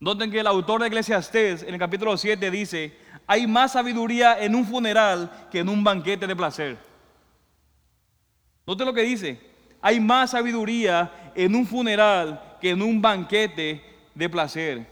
noten 0.00 0.30
que 0.30 0.40
el 0.40 0.46
autor 0.46 0.80
de 0.80 0.88
Eclesiastés 0.88 1.62
en 1.62 1.74
el 1.74 1.78
capítulo 1.78 2.16
7 2.16 2.50
dice, 2.50 2.96
hay 3.26 3.46
más 3.46 3.72
sabiduría 3.72 4.42
en 4.42 4.54
un 4.54 4.66
funeral 4.66 5.48
que 5.50 5.60
en 5.60 5.68
un 5.68 5.84
banquete 5.84 6.26
de 6.26 6.34
placer. 6.34 6.78
Noten 8.66 8.86
lo 8.86 8.94
que 8.94 9.02
dice, 9.02 9.40
hay 9.80 10.00
más 10.00 10.32
sabiduría 10.32 11.32
en 11.34 11.54
un 11.54 11.66
funeral 11.66 12.56
que 12.60 12.70
en 12.70 12.82
un 12.82 13.00
banquete 13.00 13.84
de 14.14 14.28
placer. 14.28 14.86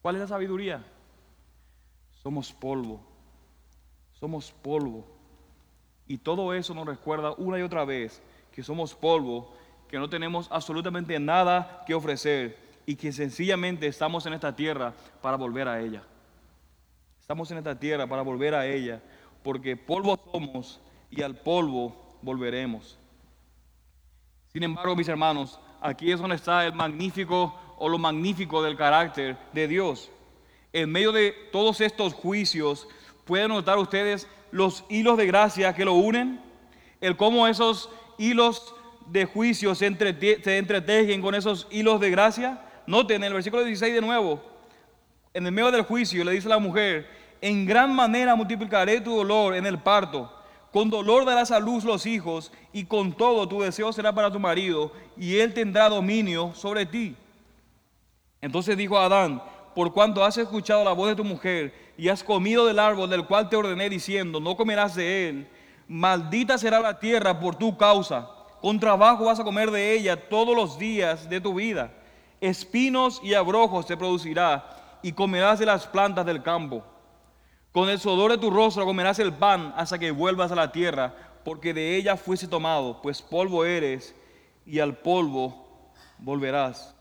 ¿Cuál 0.00 0.14
es 0.14 0.22
la 0.22 0.28
sabiduría? 0.28 0.82
Somos 2.22 2.52
polvo 2.52 3.10
somos 4.20 4.52
polvo. 4.52 5.04
Y 6.06 6.18
todo 6.18 6.52
eso 6.52 6.74
nos 6.74 6.86
recuerda 6.86 7.32
una 7.32 7.58
y 7.58 7.62
otra 7.62 7.84
vez 7.84 8.22
que 8.52 8.62
somos 8.62 8.94
polvo, 8.94 9.52
que 9.88 9.98
no 9.98 10.10
tenemos 10.10 10.48
absolutamente 10.50 11.18
nada 11.18 11.82
que 11.86 11.94
ofrecer 11.94 12.69
y 12.86 12.96
que 12.96 13.12
sencillamente 13.12 13.86
estamos 13.86 14.26
en 14.26 14.32
esta 14.32 14.54
tierra 14.54 14.92
para 15.20 15.36
volver 15.36 15.68
a 15.68 15.80
ella. 15.80 16.02
Estamos 17.20 17.50
en 17.50 17.58
esta 17.58 17.78
tierra 17.78 18.06
para 18.06 18.22
volver 18.22 18.54
a 18.54 18.66
ella, 18.66 19.00
porque 19.42 19.76
polvo 19.76 20.18
somos 20.32 20.80
y 21.10 21.22
al 21.22 21.36
polvo 21.36 22.18
volveremos. 22.22 22.98
Sin 24.52 24.62
embargo, 24.62 24.96
mis 24.96 25.08
hermanos, 25.08 25.60
aquí 25.80 26.10
es 26.10 26.18
donde 26.18 26.36
está 26.36 26.66
el 26.66 26.72
magnífico 26.72 27.54
o 27.78 27.88
lo 27.88 27.98
magnífico 27.98 28.62
del 28.62 28.76
carácter 28.76 29.36
de 29.52 29.68
Dios. 29.68 30.10
En 30.72 30.90
medio 30.90 31.12
de 31.12 31.32
todos 31.52 31.80
estos 31.80 32.14
juicios, 32.14 32.88
¿Pueden 33.30 33.50
notar 33.50 33.78
ustedes 33.78 34.26
los 34.50 34.82
hilos 34.88 35.16
de 35.16 35.24
gracia 35.24 35.72
que 35.72 35.84
lo 35.84 35.92
unen? 35.92 36.40
El 37.00 37.16
cómo 37.16 37.46
esos 37.46 37.88
hilos 38.18 38.74
de 39.06 39.24
juicio 39.24 39.76
se, 39.76 39.86
se 40.42 40.58
entretejen 40.58 41.22
con 41.22 41.36
esos 41.36 41.68
hilos 41.70 42.00
de 42.00 42.10
gracia. 42.10 42.60
Noten 42.90 43.18
en 43.18 43.28
el 43.28 43.34
versículo 43.34 43.62
16 43.62 43.94
de 43.94 44.00
nuevo, 44.00 44.40
en 45.32 45.46
el 45.46 45.52
medio 45.52 45.70
del 45.70 45.82
juicio 45.82 46.24
le 46.24 46.32
dice 46.32 46.48
a 46.48 46.50
la 46.50 46.58
mujer, 46.58 47.08
en 47.40 47.64
gran 47.64 47.94
manera 47.94 48.34
multiplicaré 48.34 49.00
tu 49.00 49.14
dolor 49.14 49.54
en 49.54 49.64
el 49.64 49.78
parto, 49.78 50.28
con 50.72 50.90
dolor 50.90 51.24
darás 51.24 51.52
a 51.52 51.60
luz 51.60 51.84
los 51.84 52.04
hijos, 52.04 52.50
y 52.72 52.86
con 52.86 53.12
todo 53.12 53.46
tu 53.48 53.60
deseo 53.60 53.92
será 53.92 54.12
para 54.12 54.32
tu 54.32 54.40
marido, 54.40 54.90
y 55.16 55.36
él 55.36 55.54
tendrá 55.54 55.88
dominio 55.88 56.52
sobre 56.56 56.84
ti. 56.84 57.14
Entonces 58.40 58.76
dijo 58.76 58.98
Adán, 58.98 59.40
por 59.72 59.92
cuanto 59.92 60.24
has 60.24 60.36
escuchado 60.36 60.82
la 60.82 60.90
voz 60.90 61.10
de 61.10 61.14
tu 61.14 61.22
mujer, 61.22 61.72
y 61.96 62.08
has 62.08 62.24
comido 62.24 62.66
del 62.66 62.80
árbol 62.80 63.08
del 63.08 63.24
cual 63.24 63.48
te 63.48 63.54
ordené 63.54 63.88
diciendo, 63.88 64.40
no 64.40 64.56
comerás 64.56 64.96
de 64.96 65.28
él, 65.28 65.48
maldita 65.86 66.58
será 66.58 66.80
la 66.80 66.98
tierra 66.98 67.38
por 67.38 67.54
tu 67.54 67.76
causa, 67.76 68.28
con 68.60 68.80
trabajo 68.80 69.26
vas 69.26 69.38
a 69.38 69.44
comer 69.44 69.70
de 69.70 69.92
ella 69.92 70.28
todos 70.28 70.56
los 70.56 70.76
días 70.76 71.30
de 71.30 71.40
tu 71.40 71.54
vida, 71.54 71.92
espinos 72.40 73.20
y 73.22 73.34
abrojos 73.34 73.86
te 73.86 73.96
producirá, 73.96 74.98
y 75.02 75.12
comerás 75.12 75.58
de 75.58 75.66
las 75.66 75.86
plantas 75.86 76.26
del 76.26 76.42
campo. 76.42 76.84
Con 77.72 77.88
el 77.88 77.98
sudor 77.98 78.32
de 78.32 78.38
tu 78.38 78.50
rostro 78.50 78.84
comerás 78.84 79.18
el 79.18 79.32
pan 79.32 79.72
hasta 79.76 79.98
que 79.98 80.10
vuelvas 80.10 80.50
a 80.52 80.56
la 80.56 80.72
tierra, 80.72 81.14
porque 81.44 81.72
de 81.72 81.96
ella 81.96 82.16
fuiste 82.16 82.48
tomado, 82.48 83.00
pues 83.00 83.22
polvo 83.22 83.64
eres 83.64 84.14
y 84.66 84.80
al 84.80 84.96
polvo 84.96 85.92
volverás. 86.18 86.94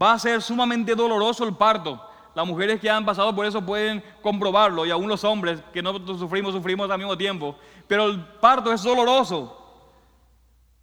Va 0.00 0.12
a 0.12 0.18
ser 0.18 0.42
sumamente 0.42 0.94
doloroso 0.94 1.44
el 1.44 1.56
parto. 1.56 2.04
Las 2.34 2.46
mujeres 2.46 2.80
que 2.80 2.88
han 2.88 3.04
pasado 3.04 3.34
por 3.34 3.46
eso 3.46 3.64
pueden 3.64 4.02
comprobarlo 4.22 4.86
y 4.86 4.90
aún 4.90 5.08
los 5.08 5.24
hombres 5.24 5.60
que 5.72 5.82
no 5.82 5.92
sufrimos, 6.16 6.52
sufrimos 6.52 6.90
al 6.90 6.98
mismo 6.98 7.16
tiempo. 7.18 7.56
Pero 7.88 8.06
el 8.06 8.24
parto 8.24 8.72
es 8.72 8.82
doloroso. 8.82 9.56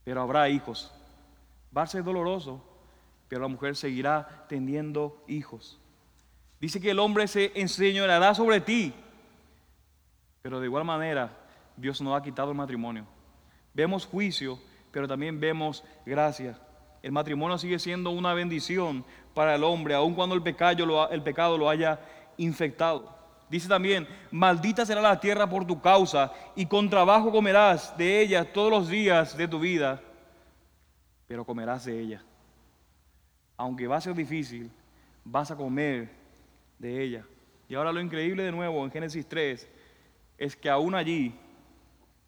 Pero 0.03 0.21
habrá 0.21 0.49
hijos. 0.49 0.91
Va 1.75 1.83
a 1.83 1.87
ser 1.87 2.03
doloroso, 2.03 2.61
pero 3.35 3.43
la 3.43 3.51
mujer 3.51 3.75
seguirá 3.75 4.45
teniendo 4.47 5.21
hijos. 5.27 5.77
Dice 6.57 6.79
que 6.79 6.91
el 6.91 6.99
hombre 6.99 7.27
se 7.27 7.51
enseñoreará 7.53 8.33
sobre 8.33 8.61
ti. 8.61 8.93
Pero 10.41 10.61
de 10.61 10.67
igual 10.67 10.85
manera, 10.85 11.37
Dios 11.75 11.99
no 12.01 12.15
ha 12.15 12.23
quitado 12.23 12.51
el 12.51 12.55
matrimonio. 12.55 13.05
Vemos 13.73 14.05
juicio, 14.05 14.57
pero 14.89 15.05
también 15.05 15.37
vemos 15.37 15.83
gracia. 16.05 16.57
El 17.03 17.11
matrimonio 17.11 17.57
sigue 17.57 17.77
siendo 17.77 18.11
una 18.11 18.33
bendición 18.33 19.03
para 19.33 19.55
el 19.55 19.65
hombre, 19.65 19.95
aun 19.95 20.13
cuando 20.13 20.33
el 20.33 20.41
pecado 20.41 20.85
lo, 20.85 21.09
el 21.09 21.21
pecado 21.21 21.57
lo 21.57 21.69
haya 21.69 21.99
infectado. 22.37 23.13
Dice 23.49 23.67
también, 23.67 24.07
maldita 24.31 24.85
será 24.85 25.01
la 25.01 25.19
tierra 25.19 25.49
por 25.49 25.67
tu 25.67 25.81
causa, 25.81 26.31
y 26.55 26.67
con 26.67 26.89
trabajo 26.89 27.33
comerás 27.33 27.97
de 27.97 28.21
ella 28.21 28.53
todos 28.53 28.71
los 28.71 28.87
días 28.87 29.35
de 29.35 29.49
tu 29.49 29.59
vida, 29.59 30.01
pero 31.27 31.43
comerás 31.43 31.83
de 31.83 31.99
ella. 31.99 32.23
Aunque 33.57 33.87
va 33.87 33.97
a 33.97 34.01
ser 34.01 34.13
difícil, 34.13 34.71
vas 35.23 35.51
a 35.51 35.55
comer 35.55 36.09
de 36.79 37.03
ella. 37.03 37.25
Y 37.67 37.75
ahora 37.75 37.91
lo 37.91 37.99
increíble 37.99 38.43
de 38.43 38.51
nuevo 38.51 38.83
en 38.83 38.91
Génesis 38.91 39.27
3 39.27 39.67
es 40.37 40.55
que 40.55 40.69
aún 40.69 40.93
allí 40.93 41.33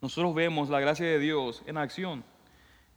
nosotros 0.02 0.34
vemos 0.34 0.70
la 0.70 0.80
gracia 0.80 1.06
de 1.06 1.20
Dios 1.20 1.64
en 1.66 1.78
acción. 1.78 2.24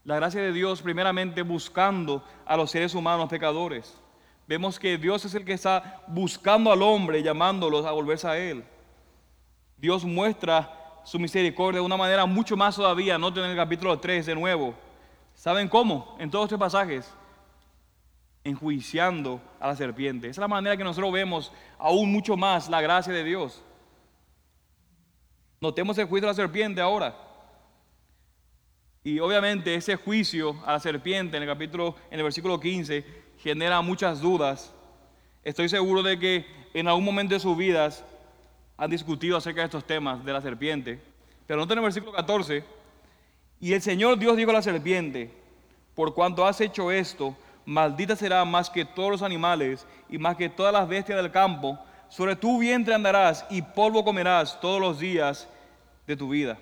La 0.05 0.17
gracia 0.17 0.41
de 0.41 0.53
Dios 0.53 0.81
primeramente 0.81 1.43
buscando 1.43 2.25
a 2.47 2.57
los 2.57 2.71
seres 2.71 2.95
humanos 2.95 3.29
pecadores. 3.29 3.99
Vemos 4.47 4.79
que 4.79 4.97
Dios 4.97 5.25
es 5.25 5.35
el 5.35 5.45
que 5.45 5.53
está 5.53 6.03
buscando 6.09 6.73
al 6.73 6.83
hombre, 6.83 7.23
llamándolos 7.23 7.85
a 7.85 7.93
volverse 7.93 8.27
a 8.27 8.39
Él. 8.39 8.65
Dios 9.77 10.05
muestra 10.05 10.77
su 11.05 11.19
misericordia 11.19 11.81
de 11.81 11.87
una 11.87 11.97
manera 11.97 12.27
mucho 12.27 12.57
más 12.57 12.77
todavía, 12.77 13.19
noten 13.19 13.45
en 13.45 13.51
el 13.51 13.57
capítulo 13.57 13.99
3 13.99 14.27
de 14.27 14.35
nuevo. 14.35 14.75
¿Saben 15.35 15.69
cómo? 15.69 16.17
En 16.19 16.31
todos 16.31 16.47
estos 16.47 16.59
pasajes 16.59 17.13
enjuiciando 18.45 19.41
a 19.59 19.69
la 19.69 19.77
serpiente. 19.77 20.29
Esa 20.29 20.41
es 20.41 20.43
la 20.43 20.49
manera 20.49 20.77
que 20.77 20.85
nosotros 20.85 21.13
vemos 21.13 21.53
aún 21.79 22.11
mucho 22.11 22.37
más 22.37 22.69
la 22.69 22.81
gracia 22.81 23.13
de 23.13 23.25
Dios. 23.25 23.63
Notemos 25.61 25.99
el 25.99 26.07
juicio 26.07 26.27
de 26.27 26.33
la 26.33 26.37
serpiente 26.37 26.81
ahora. 26.81 27.15
Y 29.03 29.19
obviamente 29.19 29.75
ese 29.75 29.97
juicio 29.97 30.57
a 30.65 30.73
la 30.73 30.81
serpiente 30.81 31.37
en 31.37 31.43
el 31.43 31.49
capítulo, 31.49 31.97
en 32.11 32.19
el 32.19 32.25
versículo 32.25 32.61
15, 32.61 33.05
genera 33.39 33.81
muchas 33.81 34.21
dudas. 34.21 34.73
Estoy 35.43 35.69
seguro 35.69 36.03
de 36.03 36.19
que 36.19 36.47
en 36.75 36.89
algún 36.89 37.05
momento 37.05 37.35
de 37.35 37.41
sus 37.41 37.57
vidas 37.57 38.05
han 38.77 38.91
discutido 38.91 39.37
acerca 39.37 39.61
de 39.61 39.67
estos 39.67 39.87
temas 39.87 40.25
de 40.25 40.33
la 40.33 40.41
serpiente. 40.41 41.01
Pero 41.47 41.61
noten 41.61 41.79
el 41.79 41.85
versículo 41.85 42.13
14. 42.13 42.65
Y 43.61 43.75
el 43.75 43.83
Señor 43.83 44.19
Dios 44.19 44.37
dijo 44.37 44.51
a 44.51 44.55
la 44.55 44.63
serpiente, 44.63 45.31
por 45.95 46.15
cuanto 46.15 46.47
has 46.47 46.61
hecho 46.61 46.91
esto, 46.91 47.37
maldita 47.71 48.17
será 48.17 48.45
más 48.45 48.69
que 48.69 48.85
todos 48.85 49.13
los 49.13 49.23
animales 49.23 49.87
y 50.09 50.19
más 50.19 50.37
que 50.37 50.49
todas 50.49 50.73
las 50.73 50.89
bestias 50.89 51.17
del 51.23 51.31
campo. 51.31 51.79
Sobre 52.09 52.35
tu 52.35 52.59
vientre 52.59 52.93
andarás 52.93 53.47
y 53.49 53.63
polvo 53.63 54.05
comerás 54.05 54.61
todos 54.61 54.81
los 54.81 54.99
días 54.99 55.49
de 56.05 56.17
tu 56.17 56.31
vida. 56.31 56.59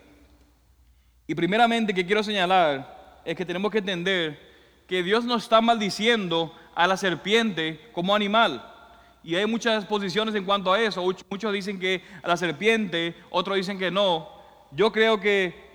Y 1.26 1.34
primeramente 1.34 1.94
que 1.94 2.04
quiero 2.04 2.22
señalar 2.22 3.22
es 3.24 3.34
que 3.34 3.46
tenemos 3.46 3.72
que 3.72 3.78
entender 3.78 4.38
que 4.86 5.02
Dios 5.02 5.24
no 5.24 5.36
está 5.36 5.62
maldiciendo 5.62 6.54
a 6.74 6.86
la 6.86 6.98
serpiente 6.98 7.80
como 7.92 8.14
animal. 8.14 8.62
Y 9.24 9.34
hay 9.34 9.46
muchas 9.46 9.86
posiciones 9.86 10.34
en 10.34 10.44
cuanto 10.44 10.70
a 10.70 10.78
eso. 10.78 11.02
Muchos 11.30 11.52
dicen 11.54 11.80
que 11.80 12.02
a 12.22 12.28
la 12.28 12.36
serpiente, 12.36 13.14
otros 13.30 13.56
dicen 13.56 13.78
que 13.78 13.90
no. 13.90 14.28
Yo 14.72 14.92
creo 14.92 15.18
que 15.18 15.68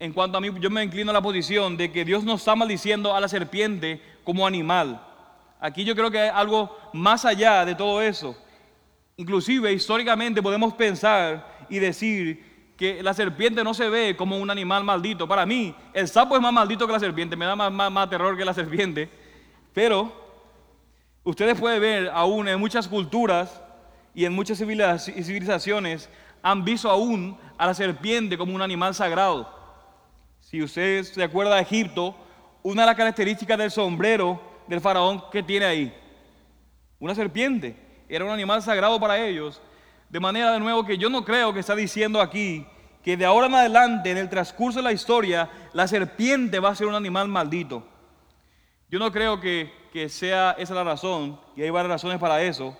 en 0.00 0.12
cuanto 0.12 0.38
a 0.38 0.40
mí, 0.40 0.48
yo 0.60 0.70
me 0.70 0.84
inclino 0.84 1.10
a 1.10 1.14
la 1.14 1.20
posición 1.20 1.76
de 1.76 1.90
que 1.90 2.04
Dios 2.04 2.24
no 2.24 2.34
está 2.34 2.54
maldiciendo 2.54 3.14
a 3.14 3.20
la 3.20 3.28
serpiente 3.28 4.00
como 4.28 4.46
animal. 4.46 5.00
Aquí 5.58 5.86
yo 5.86 5.96
creo 5.96 6.10
que 6.10 6.20
hay 6.20 6.28
algo 6.28 6.76
más 6.92 7.24
allá 7.24 7.64
de 7.64 7.74
todo 7.74 8.02
eso. 8.02 8.36
Inclusive 9.16 9.72
históricamente 9.72 10.42
podemos 10.42 10.74
pensar 10.74 11.64
y 11.70 11.78
decir 11.78 12.74
que 12.76 13.02
la 13.02 13.14
serpiente 13.14 13.64
no 13.64 13.72
se 13.72 13.88
ve 13.88 14.16
como 14.18 14.36
un 14.36 14.50
animal 14.50 14.84
maldito. 14.84 15.26
Para 15.26 15.46
mí, 15.46 15.74
el 15.94 16.08
sapo 16.08 16.36
es 16.36 16.42
más 16.42 16.52
maldito 16.52 16.86
que 16.86 16.92
la 16.92 17.00
serpiente, 17.00 17.36
me 17.36 17.46
da 17.46 17.56
más, 17.56 17.90
más 17.90 18.10
terror 18.10 18.36
que 18.36 18.44
la 18.44 18.52
serpiente. 18.52 19.08
Pero 19.72 20.12
ustedes 21.24 21.58
pueden 21.58 21.80
ver 21.80 22.10
aún 22.12 22.48
en 22.48 22.60
muchas 22.60 22.86
culturas 22.86 23.62
y 24.14 24.26
en 24.26 24.34
muchas 24.34 24.58
civilizaciones 24.58 26.10
han 26.42 26.66
visto 26.66 26.90
aún 26.90 27.38
a 27.56 27.64
la 27.64 27.72
serpiente 27.72 28.36
como 28.36 28.54
un 28.54 28.60
animal 28.60 28.94
sagrado. 28.94 29.48
Si 30.40 30.62
usted 30.62 31.02
se 31.02 31.22
acuerda 31.22 31.54
de 31.54 31.62
Egipto, 31.62 32.14
una 32.62 32.82
de 32.82 32.86
las 32.86 32.96
características 32.96 33.58
del 33.58 33.70
sombrero 33.70 34.40
del 34.66 34.80
faraón 34.80 35.24
que 35.30 35.42
tiene 35.42 35.66
ahí, 35.66 35.94
una 36.98 37.14
serpiente, 37.14 37.76
era 38.08 38.24
un 38.24 38.30
animal 38.30 38.62
sagrado 38.62 38.98
para 38.98 39.18
ellos. 39.18 39.60
De 40.08 40.20
manera 40.20 40.52
de 40.52 40.60
nuevo 40.60 40.84
que 40.84 40.96
yo 40.96 41.10
no 41.10 41.24
creo 41.24 41.52
que 41.52 41.60
está 41.60 41.74
diciendo 41.74 42.20
aquí 42.20 42.66
que 43.02 43.16
de 43.16 43.24
ahora 43.24 43.46
en 43.46 43.54
adelante, 43.54 44.10
en 44.10 44.18
el 44.18 44.28
transcurso 44.28 44.78
de 44.78 44.82
la 44.82 44.92
historia, 44.92 45.48
la 45.72 45.86
serpiente 45.86 46.58
va 46.58 46.70
a 46.70 46.74
ser 46.74 46.86
un 46.86 46.94
animal 46.94 47.28
maldito. 47.28 47.86
Yo 48.90 48.98
no 48.98 49.12
creo 49.12 49.40
que, 49.40 49.70
que 49.92 50.08
sea 50.08 50.56
esa 50.58 50.74
la 50.74 50.84
razón, 50.84 51.38
y 51.54 51.62
hay 51.62 51.70
varias 51.70 51.92
razones 51.92 52.18
para 52.18 52.42
eso. 52.42 52.76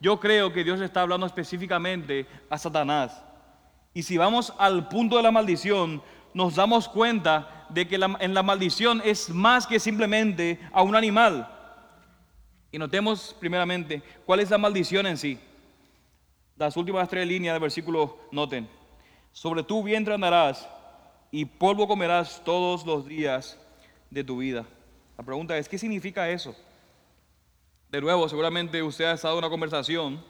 Yo 0.00 0.18
creo 0.18 0.52
que 0.52 0.64
Dios 0.64 0.80
está 0.80 1.02
hablando 1.02 1.26
específicamente 1.26 2.26
a 2.48 2.58
Satanás. 2.58 3.22
Y 3.92 4.02
si 4.02 4.16
vamos 4.16 4.54
al 4.58 4.88
punto 4.88 5.16
de 5.16 5.22
la 5.22 5.30
maldición, 5.30 6.02
nos 6.34 6.54
damos 6.54 6.88
cuenta 6.88 7.66
de 7.70 7.86
que 7.86 7.96
en 7.96 8.34
la 8.34 8.42
maldición 8.42 9.00
es 9.04 9.30
más 9.30 9.66
que 9.66 9.78
simplemente 9.80 10.58
a 10.72 10.82
un 10.82 10.96
animal. 10.96 11.48
Y 12.72 12.78
notemos 12.78 13.34
primeramente 13.38 14.02
cuál 14.24 14.40
es 14.40 14.50
la 14.50 14.58
maldición 14.58 15.06
en 15.06 15.16
sí. 15.16 15.38
Las 16.56 16.76
últimas 16.76 17.08
tres 17.08 17.26
líneas 17.26 17.54
del 17.54 17.62
versículo, 17.62 18.18
noten. 18.30 18.68
Sobre 19.32 19.62
tu 19.62 19.82
vientre 19.82 20.14
andarás 20.14 20.68
y 21.30 21.44
polvo 21.44 21.88
comerás 21.88 22.42
todos 22.44 22.84
los 22.84 23.06
días 23.06 23.58
de 24.10 24.24
tu 24.24 24.38
vida. 24.38 24.66
La 25.16 25.24
pregunta 25.24 25.56
es, 25.56 25.68
¿qué 25.68 25.78
significa 25.78 26.28
eso? 26.28 26.54
De 27.88 28.00
nuevo, 28.00 28.28
seguramente 28.28 28.82
usted 28.82 29.06
ha 29.06 29.12
estado 29.12 29.34
en 29.34 29.38
una 29.38 29.50
conversación 29.50 30.24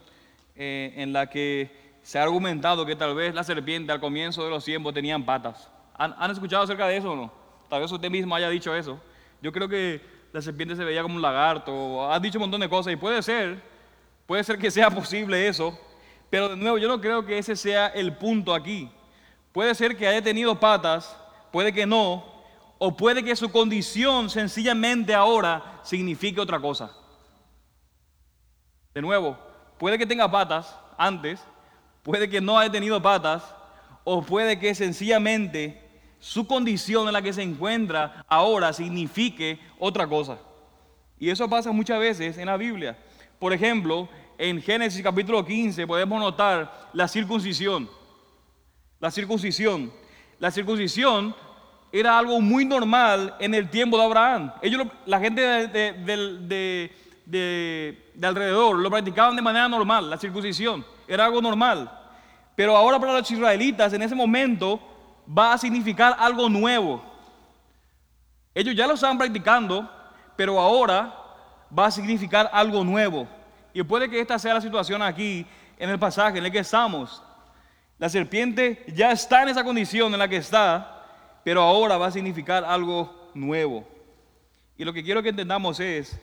eh, 0.54 0.94
en 0.96 1.12
la 1.12 1.28
que 1.28 1.70
se 2.02 2.18
ha 2.18 2.22
argumentado 2.22 2.86
que 2.86 2.96
tal 2.96 3.14
vez 3.14 3.34
la 3.34 3.44
serpiente 3.44 3.92
al 3.92 4.00
comienzo 4.00 4.44
de 4.44 4.50
los 4.50 4.64
tiempos 4.64 4.94
tenían 4.94 5.24
patas. 5.24 5.68
¿Han, 6.02 6.30
escuchado 6.30 6.62
acerca 6.62 6.86
de 6.86 6.96
eso 6.96 7.12
o 7.12 7.16
no? 7.16 7.30
Tal 7.68 7.82
vez 7.82 7.92
usted 7.92 8.10
mismo 8.10 8.34
haya 8.34 8.48
dicho 8.48 8.74
eso. 8.74 8.98
Yo 9.42 9.52
creo 9.52 9.68
que 9.68 10.00
la 10.32 10.40
serpiente 10.40 10.74
se 10.74 10.82
veía 10.82 11.02
como 11.02 11.16
un 11.16 11.20
lagarto. 11.20 12.10
Ha 12.10 12.18
dicho 12.18 12.38
un 12.38 12.44
montón 12.44 12.62
de 12.62 12.70
cosas 12.70 12.94
y 12.94 12.96
puede 12.96 13.22
ser, 13.22 13.62
puede 14.24 14.42
ser 14.42 14.56
que 14.56 14.70
sea 14.70 14.88
posible 14.90 15.46
eso. 15.46 15.78
Pero 16.30 16.48
de 16.48 16.56
nuevo, 16.56 16.78
yo 16.78 16.88
no 16.88 17.02
creo 17.02 17.26
que 17.26 17.36
ese 17.36 17.54
sea 17.54 17.88
el 17.88 18.16
punto 18.16 18.54
aquí. 18.54 18.90
Puede 19.52 19.74
ser 19.74 19.94
que 19.94 20.08
haya 20.08 20.22
tenido 20.22 20.58
patas, 20.58 21.14
puede 21.52 21.70
que 21.70 21.84
no, 21.84 22.24
o 22.78 22.96
puede 22.96 23.22
que 23.22 23.36
su 23.36 23.52
condición 23.52 24.30
sencillamente 24.30 25.14
ahora 25.14 25.80
signifique 25.82 26.40
otra 26.40 26.58
cosa. 26.58 26.92
De 28.94 29.02
nuevo, 29.02 29.36
puede 29.78 29.98
que 29.98 30.06
tenga 30.06 30.30
patas 30.30 30.74
antes, 30.96 31.44
puede 32.02 32.30
que 32.30 32.40
no 32.40 32.58
haya 32.58 32.72
tenido 32.72 33.02
patas, 33.02 33.42
o 34.04 34.22
puede 34.22 34.58
que 34.58 34.74
sencillamente 34.74 35.89
su 36.20 36.46
condición 36.46 37.09
en 37.09 37.14
la 37.14 37.22
que 37.22 37.33
se 37.33 37.42
encuentra 37.42 38.24
ahora 38.28 38.72
signifique 38.72 39.59
otra 39.78 40.06
cosa. 40.06 40.38
Y 41.18 41.30
eso 41.30 41.48
pasa 41.48 41.72
muchas 41.72 41.98
veces 41.98 42.38
en 42.38 42.46
la 42.46 42.56
Biblia. 42.56 42.96
Por 43.38 43.52
ejemplo, 43.52 44.09
en 44.38 44.62
Génesis 44.62 45.02
capítulo 45.02 45.44
15 45.44 45.87
podemos 45.87 46.20
notar 46.20 46.90
la 46.92 47.09
circuncisión. 47.09 47.90
La 49.00 49.11
circuncisión. 49.11 49.92
La 50.38 50.50
circuncisión 50.50 51.35
era 51.92 52.18
algo 52.18 52.40
muy 52.40 52.64
normal 52.64 53.35
en 53.40 53.54
el 53.54 53.68
tiempo 53.68 53.96
de 53.98 54.04
Abraham. 54.04 54.52
Ellos, 54.62 54.87
la 55.06 55.20
gente 55.20 55.40
de, 55.40 56.90
de, 57.26 57.98
alrededor 58.22 58.78
lo 58.78 58.90
practicaban 58.90 59.37
de 59.37 59.42
manera 59.42 59.68
normal, 59.68 60.09
la 60.09 60.18
circuncisión. 60.18 60.85
Era 61.09 61.24
algo 61.24 61.40
normal. 61.42 61.90
Pero 62.54 62.76
ahora 62.76 62.98
para 63.00 63.14
los 63.18 63.30
israelitas 63.30 63.92
en 63.92 64.02
ese 64.02 64.14
momento 64.14 64.80
va 65.38 65.52
a 65.52 65.58
significar 65.58 66.16
algo 66.18 66.48
nuevo. 66.48 67.02
Ellos 68.54 68.74
ya 68.74 68.86
lo 68.86 68.94
estaban 68.94 69.18
practicando, 69.18 69.88
pero 70.36 70.58
ahora 70.58 71.14
va 71.76 71.86
a 71.86 71.90
significar 71.90 72.50
algo 72.52 72.82
nuevo. 72.82 73.28
Y 73.72 73.82
puede 73.82 74.10
que 74.10 74.20
esta 74.20 74.38
sea 74.38 74.54
la 74.54 74.60
situación 74.60 75.02
aquí 75.02 75.46
en 75.78 75.90
el 75.90 75.98
pasaje 75.98 76.38
en 76.38 76.44
el 76.44 76.52
que 76.52 76.58
estamos. 76.58 77.22
La 77.98 78.08
serpiente 78.08 78.84
ya 78.88 79.12
está 79.12 79.42
en 79.42 79.50
esa 79.50 79.62
condición 79.62 80.12
en 80.12 80.18
la 80.18 80.28
que 80.28 80.36
está, 80.36 81.04
pero 81.44 81.62
ahora 81.62 81.96
va 81.96 82.06
a 82.06 82.10
significar 82.10 82.64
algo 82.64 83.30
nuevo. 83.34 83.86
Y 84.76 84.84
lo 84.84 84.92
que 84.92 85.04
quiero 85.04 85.22
que 85.22 85.28
entendamos 85.28 85.78
es 85.78 86.18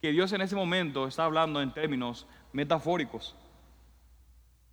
que 0.00 0.12
Dios 0.12 0.32
en 0.32 0.40
ese 0.40 0.54
momento 0.54 1.06
está 1.06 1.24
hablando 1.24 1.60
en 1.60 1.72
términos 1.72 2.26
metafóricos. 2.52 3.34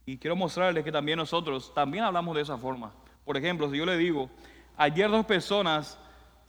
Y 0.05 0.17
quiero 0.17 0.35
mostrarles 0.35 0.83
que 0.83 0.91
también 0.91 1.17
nosotros 1.17 1.73
también 1.73 2.03
hablamos 2.03 2.35
de 2.35 2.41
esa 2.41 2.57
forma. 2.57 2.91
Por 3.25 3.37
ejemplo, 3.37 3.69
si 3.69 3.77
yo 3.77 3.85
le 3.85 3.97
digo, 3.97 4.29
ayer 4.77 5.09
dos 5.09 5.25
personas 5.25 5.97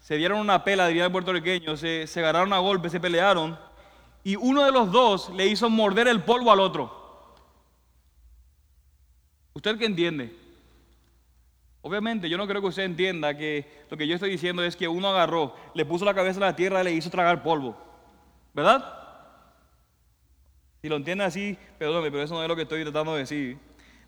se 0.01 0.17
dieron 0.17 0.41
una 0.41 0.65
pela, 0.65 0.89
diría 0.89 1.05
el 1.05 1.13
puertorriqueño, 1.13 1.77
se, 1.77 2.07
se 2.07 2.21
agarraron 2.21 2.53
a 2.53 2.59
golpes, 2.59 2.93
se 2.93 3.01
pelearon, 3.01 3.59
y 4.25 4.37
uno 4.37 4.65
de 4.65 4.73
los 4.73 4.91
dos 4.91 5.31
le 5.31 5.47
hizo 5.47 5.69
morder 5.71 6.09
el 6.09 6.23
polvo 6.23 6.51
al 6.51 6.61
otro. 6.61 7.03
¿Usted 9.55 9.79
qué 9.79 9.85
entiende? 9.85 10.35
Obviamente, 11.83 12.29
yo 12.29 12.39
no 12.39 12.47
creo 12.47 12.61
que 12.61 12.69
usted 12.69 12.85
entienda 12.85 13.37
que 13.37 13.85
lo 13.91 13.97
que 13.97 14.07
yo 14.07 14.15
estoy 14.15 14.31
diciendo 14.31 14.63
es 14.65 14.77
que 14.77 14.87
uno 14.87 15.09
agarró, 15.09 15.55
le 15.75 15.85
puso 15.85 16.05
la 16.05 16.15
cabeza 16.15 16.39
a 16.39 16.47
la 16.47 16.57
tierra 16.57 16.81
y 16.81 16.85
le 16.85 16.93
hizo 16.93 17.11
tragar 17.11 17.43
polvo. 17.43 17.77
¿Verdad? 18.55 19.03
Si 20.81 20.89
lo 20.89 20.97
entiende 20.97 21.25
así, 21.25 21.59
perdóneme, 21.79 22.11
pero 22.11 22.23
eso 22.23 22.35
no 22.35 22.43
es 22.43 22.49
lo 22.49 22.57
que 22.57 22.63
estoy 22.63 22.83
tratando 22.83 23.15
de 23.15 23.21
decir. 23.21 23.59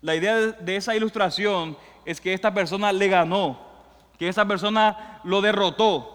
La 0.01 0.15
idea 0.15 0.35
de 0.35 0.75
esa 0.75 0.95
ilustración 0.95 1.77
es 2.05 2.21
que 2.21 2.33
esta 2.33 2.53
persona 2.53 2.91
le 2.93 3.07
ganó, 3.07 3.59
que 4.17 4.27
esa 4.27 4.45
persona 4.45 5.19
lo 5.23 5.41
derrotó. 5.41 6.11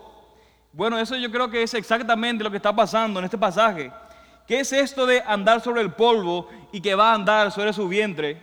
Bueno, 0.73 0.99
eso 0.99 1.17
yo 1.17 1.31
creo 1.31 1.51
que 1.51 1.63
es 1.63 1.75
exactamente 1.75 2.45
lo 2.45 2.51
que 2.51 2.57
está 2.57 2.75
pasando 2.75 3.19
en 3.19 3.25
este 3.25 3.37
pasaje. 3.37 3.93
¿Qué 4.47 4.61
es 4.61 4.73
esto 4.73 5.05
de 5.07 5.21
andar 5.23 5.61
sobre 5.61 5.81
el 5.81 5.93
polvo 5.93 6.49
y 6.73 6.81
que 6.81 6.95
va 6.95 7.11
a 7.11 7.15
andar 7.15 7.53
sobre 7.53 7.73
su 7.73 7.89
vientre? 7.89 8.43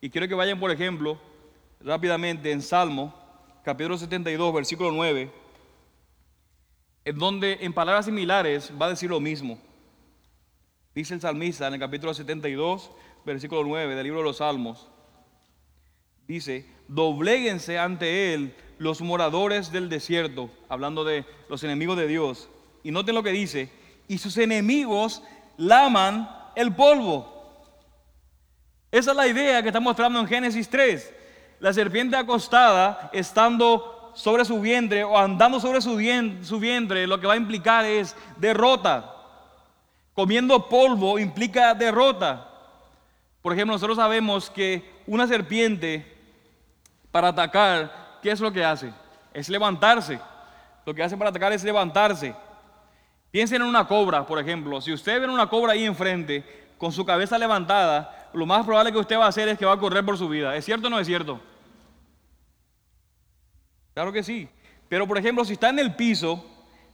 Y 0.00 0.10
quiero 0.10 0.28
que 0.28 0.34
vayan, 0.34 0.60
por 0.60 0.70
ejemplo, 0.70 1.18
rápidamente 1.80 2.50
en 2.50 2.62
Salmo, 2.62 3.14
capítulo 3.62 3.96
72, 3.96 4.54
versículo 4.54 4.90
9, 4.92 5.30
en 7.06 7.18
donde 7.18 7.58
en 7.60 7.72
palabras 7.72 8.04
similares 8.04 8.72
va 8.80 8.86
a 8.86 8.90
decir 8.90 9.10
lo 9.10 9.20
mismo. 9.20 9.58
Dice 10.94 11.14
el 11.14 11.20
salmista 11.20 11.66
en 11.66 11.74
el 11.74 11.80
capítulo 11.80 12.14
72, 12.14 12.90
versículo 13.24 13.64
9 13.64 13.94
del 13.94 14.04
libro 14.04 14.20
de 14.20 14.24
los 14.24 14.36
Salmos. 14.36 14.88
Dice, 16.26 16.66
dobléguense 16.88 17.78
ante 17.78 18.34
él 18.34 18.54
los 18.78 19.00
moradores 19.00 19.72
del 19.72 19.88
desierto, 19.88 20.50
hablando 20.68 21.04
de 21.04 21.24
los 21.48 21.62
enemigos 21.64 21.96
de 21.96 22.06
Dios. 22.06 22.48
Y 22.82 22.90
noten 22.90 23.14
lo 23.14 23.22
que 23.22 23.32
dice, 23.32 23.70
y 24.08 24.18
sus 24.18 24.36
enemigos 24.36 25.22
laman 25.56 26.28
el 26.54 26.74
polvo. 26.74 27.32
Esa 28.90 29.10
es 29.10 29.16
la 29.16 29.26
idea 29.26 29.62
que 29.62 29.68
está 29.68 29.80
mostrando 29.80 30.20
en 30.20 30.28
Génesis 30.28 30.68
3. 30.68 31.14
La 31.60 31.72
serpiente 31.72 32.16
acostada, 32.16 33.10
estando 33.12 34.12
sobre 34.14 34.44
su 34.44 34.60
vientre 34.60 35.02
o 35.02 35.18
andando 35.18 35.58
sobre 35.58 35.80
su 35.80 35.96
vientre, 35.96 37.06
lo 37.06 37.18
que 37.18 37.26
va 37.26 37.34
a 37.34 37.38
implicar 37.38 37.84
es 37.84 38.14
derrota. 38.36 39.10
Comiendo 40.14 40.68
polvo 40.68 41.18
implica 41.18 41.74
derrota. 41.74 42.48
Por 43.42 43.52
ejemplo, 43.52 43.74
nosotros 43.74 43.96
sabemos 43.96 44.48
que 44.48 44.88
una 45.06 45.26
serpiente 45.26 46.13
para 47.14 47.28
atacar, 47.28 48.18
¿qué 48.20 48.32
es 48.32 48.40
lo 48.40 48.52
que 48.52 48.64
hace? 48.64 48.92
Es 49.32 49.48
levantarse. 49.48 50.18
Lo 50.84 50.92
que 50.92 51.00
hace 51.00 51.16
para 51.16 51.30
atacar 51.30 51.52
es 51.52 51.62
levantarse. 51.62 52.34
Piensen 53.30 53.62
en 53.62 53.68
una 53.68 53.86
cobra, 53.86 54.26
por 54.26 54.40
ejemplo. 54.40 54.80
Si 54.80 54.92
usted 54.92 55.20
ve 55.20 55.28
una 55.28 55.48
cobra 55.48 55.74
ahí 55.74 55.84
enfrente, 55.84 56.72
con 56.76 56.90
su 56.90 57.04
cabeza 57.04 57.38
levantada, 57.38 58.30
lo 58.32 58.46
más 58.46 58.66
probable 58.66 58.90
que 58.90 58.98
usted 58.98 59.16
va 59.16 59.26
a 59.26 59.28
hacer 59.28 59.48
es 59.48 59.56
que 59.56 59.64
va 59.64 59.74
a 59.74 59.78
correr 59.78 60.04
por 60.04 60.18
su 60.18 60.28
vida. 60.28 60.56
¿Es 60.56 60.64
cierto 60.64 60.88
o 60.88 60.90
no 60.90 60.98
es 60.98 61.06
cierto? 61.06 61.40
Claro 63.94 64.12
que 64.12 64.24
sí. 64.24 64.48
Pero 64.88 65.06
por 65.06 65.16
ejemplo, 65.16 65.44
si 65.44 65.52
está 65.52 65.68
en 65.68 65.78
el 65.78 65.94
piso, 65.94 66.44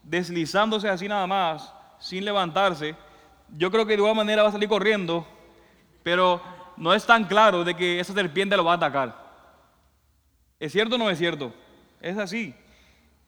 deslizándose 0.02 0.90
así 0.90 1.08
nada 1.08 1.26
más, 1.26 1.72
sin 1.98 2.26
levantarse, 2.26 2.94
yo 3.56 3.70
creo 3.70 3.86
que 3.86 3.94
de 3.94 4.00
igual 4.00 4.16
manera 4.16 4.42
va 4.42 4.50
a 4.50 4.52
salir 4.52 4.68
corriendo, 4.68 5.26
pero 6.02 6.42
no 6.76 6.92
es 6.92 7.06
tan 7.06 7.24
claro 7.24 7.64
de 7.64 7.74
que 7.74 8.00
esa 8.00 8.12
serpiente 8.12 8.54
lo 8.54 8.64
va 8.64 8.72
a 8.72 8.76
atacar. 8.76 9.29
¿Es 10.60 10.70
cierto 10.70 10.94
o 10.94 10.98
no 10.98 11.10
es 11.10 11.18
cierto? 11.18 11.52
Es 12.00 12.16
así. 12.16 12.54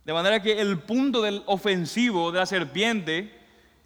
De 0.04 0.12
manera 0.12 0.40
que 0.40 0.60
el 0.60 0.78
punto 0.78 1.20
del 1.22 1.42
ofensivo 1.46 2.30
de 2.30 2.38
la 2.38 2.46
serpiente 2.46 3.36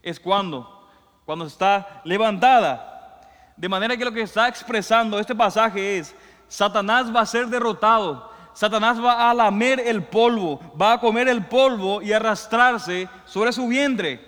es 0.03 0.21
cuando, 0.21 0.87
cuando 1.25 1.47
está 1.47 2.03
levantada. 2.05 3.23
De 3.57 3.69
manera 3.69 3.97
que 3.97 4.05
lo 4.05 4.13
que 4.13 4.21
está 4.21 4.49
expresando 4.49 5.19
este 5.19 5.35
pasaje 5.35 5.99
es, 5.99 6.15
Satanás 6.49 7.15
va 7.15 7.23
a 7.23 7.27
ser 7.27 7.47
derrotado, 7.47 8.31
Satanás 8.53 9.03
va 9.03 9.31
a 9.31 9.35
lamer 9.35 9.81
el 9.81 10.03
polvo, 10.03 10.61
va 10.79 10.93
a 10.93 11.01
comer 11.01 11.29
el 11.29 11.45
polvo 11.47 12.03
y 12.03 12.13
arrastrarse 12.13 13.09
sobre 13.25 13.53
su 13.53 13.67
vientre. 13.67 14.21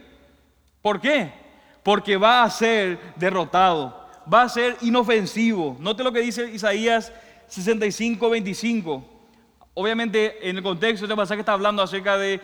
¿Por 0.80 1.00
qué? 1.00 1.32
porque 1.88 2.18
va 2.18 2.42
a 2.42 2.50
ser 2.50 2.98
derrotado, 3.16 3.98
va 4.30 4.42
a 4.42 4.48
ser 4.50 4.76
inofensivo. 4.82 5.74
Note 5.80 6.04
lo 6.04 6.12
que 6.12 6.20
dice 6.20 6.50
Isaías 6.50 7.10
65, 7.48 8.30
25. 8.30 9.04
Obviamente 9.74 10.48
en 10.48 10.56
el 10.56 10.62
contexto 10.62 11.06
de 11.06 11.12
este 11.12 11.16
pasaje 11.16 11.40
está 11.40 11.52
hablando 11.52 11.82
acerca 11.82 12.16
de 12.16 12.40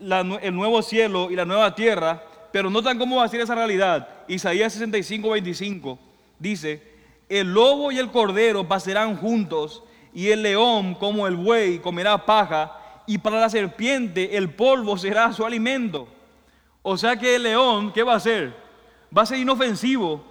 el 0.00 0.54
nuevo 0.54 0.82
cielo 0.82 1.30
y 1.30 1.36
la 1.36 1.44
nueva 1.44 1.74
tierra, 1.74 2.22
pero 2.52 2.70
notan 2.70 2.98
cómo 2.98 3.16
va 3.16 3.24
a 3.24 3.28
ser 3.28 3.40
esa 3.40 3.54
realidad. 3.54 4.08
Isaías 4.28 4.72
65, 4.72 5.30
25 5.30 5.98
dice, 6.38 6.82
el 7.28 7.52
lobo 7.52 7.90
y 7.90 7.98
el 7.98 8.10
cordero 8.10 8.66
pasarán 8.66 9.16
juntos 9.16 9.82
y 10.12 10.28
el 10.28 10.42
león 10.42 10.94
como 10.94 11.26
el 11.26 11.36
buey 11.36 11.78
comerá 11.78 12.24
paja 12.24 13.02
y 13.06 13.18
para 13.18 13.40
la 13.40 13.50
serpiente 13.50 14.36
el 14.36 14.50
polvo 14.50 14.96
será 14.98 15.32
su 15.32 15.44
alimento. 15.44 16.08
O 16.82 16.96
sea 16.96 17.16
que 17.16 17.36
el 17.36 17.44
león, 17.44 17.92
¿qué 17.92 18.02
va 18.02 18.14
a 18.14 18.16
hacer? 18.16 18.64
va 19.16 19.22
a 19.22 19.26
ser 19.26 19.38
inofensivo. 19.38 20.24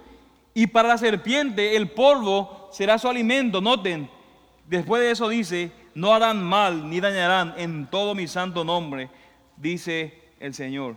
Y 0.52 0.66
para 0.66 0.88
la 0.88 0.98
serpiente 0.98 1.76
el 1.76 1.90
polvo 1.90 2.68
será 2.72 2.98
su 2.98 3.08
alimento. 3.08 3.60
Noten, 3.60 4.08
después 4.66 5.02
de 5.02 5.10
eso 5.10 5.28
dice, 5.28 5.72
no 5.94 6.14
harán 6.14 6.42
mal 6.42 6.88
ni 6.88 7.00
dañarán 7.00 7.54
en 7.56 7.86
todo 7.86 8.14
mi 8.14 8.26
santo 8.26 8.64
nombre, 8.64 9.10
dice 9.56 10.32
el 10.40 10.54
Señor. 10.54 10.96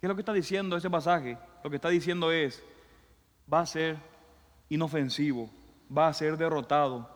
¿Qué 0.00 0.06
es 0.06 0.08
lo 0.08 0.14
que 0.14 0.22
está 0.22 0.32
diciendo 0.32 0.76
ese 0.76 0.90
pasaje? 0.90 1.38
Lo 1.64 1.70
que 1.70 1.76
está 1.76 1.88
diciendo 1.88 2.30
es, 2.30 2.62
va 3.52 3.60
a 3.60 3.66
ser 3.66 3.96
inofensivo, 4.68 5.50
va 5.96 6.08
a 6.08 6.14
ser 6.14 6.36
derrotado, 6.36 7.08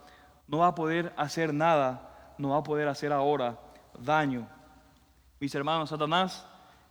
no 0.49 0.59
va 0.59 0.69
a 0.69 0.75
poder 0.75 1.13
hacer 1.17 1.55
nada, 1.55 2.35
no 2.39 2.51
va 2.51 2.59
a 2.59 2.63
poder 2.63 2.89
hacer 2.89 3.13
ahora 3.13 3.59
daño. 3.99 4.49
Mis 5.39 5.55
hermanos, 5.55 5.91
Satanás, 5.91 6.47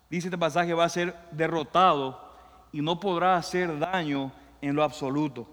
dice 0.09 0.27
este 0.27 0.37
pasaje, 0.37 0.73
va 0.73 0.85
a 0.85 0.89
ser 0.89 1.15
derrotado 1.31 2.31
y 2.71 2.81
no 2.81 2.99
podrá 2.99 3.35
hacer 3.35 3.77
daño 3.79 4.31
en 4.61 4.75
lo 4.75 4.83
absoluto. 4.83 5.47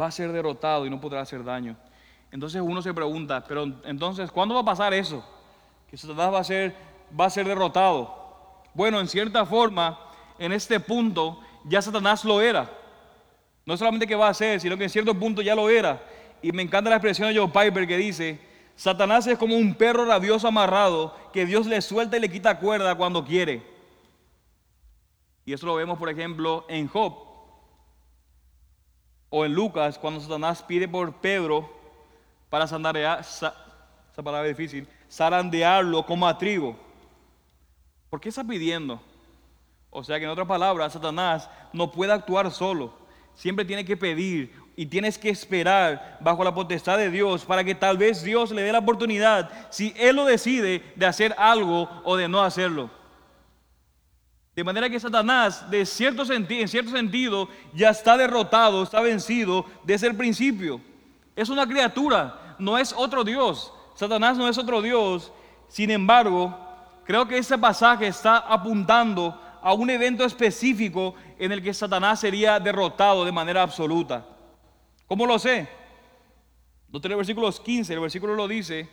Va 0.00 0.06
a 0.06 0.10
ser 0.10 0.32
derrotado 0.32 0.86
y 0.86 0.90
no 0.90 1.00
podrá 1.00 1.20
hacer 1.20 1.42
daño. 1.42 1.76
Entonces 2.30 2.62
uno 2.62 2.82
se 2.82 2.94
pregunta, 2.94 3.44
pero 3.46 3.64
entonces, 3.84 4.30
¿cuándo 4.30 4.54
va 4.54 4.60
a 4.60 4.64
pasar 4.64 4.94
eso? 4.94 5.24
Que 5.90 5.96
Satanás 5.96 6.32
va 6.32 6.38
a 6.40 6.44
ser, 6.44 6.74
va 7.18 7.24
a 7.24 7.30
ser 7.30 7.46
derrotado. 7.46 8.62
Bueno, 8.74 9.00
en 9.00 9.08
cierta 9.08 9.44
forma, 9.46 9.98
en 10.38 10.52
este 10.52 10.78
punto 10.78 11.40
ya 11.64 11.82
Satanás 11.82 12.24
lo 12.24 12.40
era. 12.40 12.70
No 13.64 13.76
solamente 13.76 14.06
que 14.06 14.14
va 14.14 14.28
a 14.28 14.34
ser, 14.34 14.60
sino 14.60 14.76
que 14.76 14.84
en 14.84 14.90
cierto 14.90 15.14
punto 15.14 15.42
ya 15.42 15.54
lo 15.54 15.68
era. 15.68 16.00
Y 16.42 16.52
me 16.52 16.62
encanta 16.62 16.90
la 16.90 16.96
expresión 16.96 17.28
de 17.32 17.38
Joe 17.38 17.48
Piper 17.48 17.86
que 17.86 17.96
dice, 17.96 18.40
Satanás 18.76 19.26
es 19.26 19.36
como 19.36 19.56
un 19.56 19.74
perro 19.74 20.04
rabioso 20.04 20.46
amarrado 20.46 21.14
que 21.32 21.44
Dios 21.44 21.66
le 21.66 21.80
suelta 21.82 22.16
y 22.16 22.20
le 22.20 22.30
quita 22.30 22.58
cuerda 22.58 22.94
cuando 22.94 23.24
quiere. 23.24 23.62
Y 25.44 25.52
eso 25.52 25.66
lo 25.66 25.74
vemos, 25.74 25.98
por 25.98 26.08
ejemplo, 26.08 26.64
en 26.68 26.86
Job 26.86 27.27
o 29.30 29.44
en 29.44 29.54
Lucas, 29.54 29.98
cuando 29.98 30.20
Satanás 30.20 30.62
pide 30.62 30.88
por 30.88 31.12
Pedro 31.14 31.68
para 32.48 32.66
zarandear, 32.66 33.20
esa 33.20 33.54
palabra 34.16 34.48
difícil, 34.48 34.88
zarandearlo 35.10 36.04
como 36.04 36.26
a 36.26 36.36
trigo. 36.36 36.76
¿Por 38.10 38.20
qué 38.20 38.30
está 38.30 38.42
pidiendo? 38.42 39.00
O 39.90 40.02
sea 40.02 40.18
que 40.18 40.24
en 40.24 40.30
otras 40.30 40.46
palabras, 40.46 40.92
Satanás 40.92 41.48
no 41.72 41.90
puede 41.90 42.12
actuar 42.12 42.50
solo. 42.50 42.92
Siempre 43.34 43.64
tiene 43.64 43.84
que 43.84 43.96
pedir 43.96 44.52
y 44.76 44.86
tienes 44.86 45.18
que 45.18 45.28
esperar 45.28 46.18
bajo 46.20 46.44
la 46.44 46.54
potestad 46.54 46.98
de 46.98 47.10
Dios 47.10 47.44
para 47.44 47.64
que 47.64 47.74
tal 47.74 47.98
vez 47.98 48.22
Dios 48.22 48.50
le 48.50 48.62
dé 48.62 48.72
la 48.72 48.78
oportunidad, 48.78 49.50
si 49.70 49.92
Él 49.96 50.16
lo 50.16 50.24
decide, 50.24 50.82
de 50.96 51.06
hacer 51.06 51.34
algo 51.38 51.88
o 52.04 52.16
de 52.16 52.28
no 52.28 52.42
hacerlo. 52.42 52.90
De 54.58 54.64
manera 54.64 54.90
que 54.90 54.98
Satanás, 54.98 55.64
en 55.70 55.86
cierto 55.86 56.24
sentido, 56.24 57.48
ya 57.72 57.90
está 57.90 58.16
derrotado, 58.16 58.82
está 58.82 59.00
vencido 59.00 59.64
desde 59.84 60.08
el 60.08 60.16
principio. 60.16 60.80
Es 61.36 61.48
una 61.48 61.64
criatura, 61.64 62.56
no 62.58 62.76
es 62.76 62.92
otro 62.92 63.22
Dios. 63.22 63.72
Satanás 63.94 64.36
no 64.36 64.48
es 64.48 64.58
otro 64.58 64.82
Dios. 64.82 65.32
Sin 65.68 65.92
embargo, 65.92 66.58
creo 67.04 67.28
que 67.28 67.38
ese 67.38 67.56
pasaje 67.56 68.08
está 68.08 68.38
apuntando 68.38 69.40
a 69.62 69.74
un 69.74 69.90
evento 69.90 70.24
específico 70.24 71.14
en 71.38 71.52
el 71.52 71.62
que 71.62 71.72
Satanás 71.72 72.18
sería 72.18 72.58
derrotado 72.58 73.24
de 73.24 73.30
manera 73.30 73.62
absoluta. 73.62 74.26
¿Cómo 75.06 75.24
lo 75.24 75.38
sé? 75.38 75.68
Note 76.88 77.06
el 77.06 77.14
versículo 77.14 77.48
15, 77.52 77.94
el 77.94 78.00
versículo 78.00 78.34
lo 78.34 78.48
dice, 78.48 78.88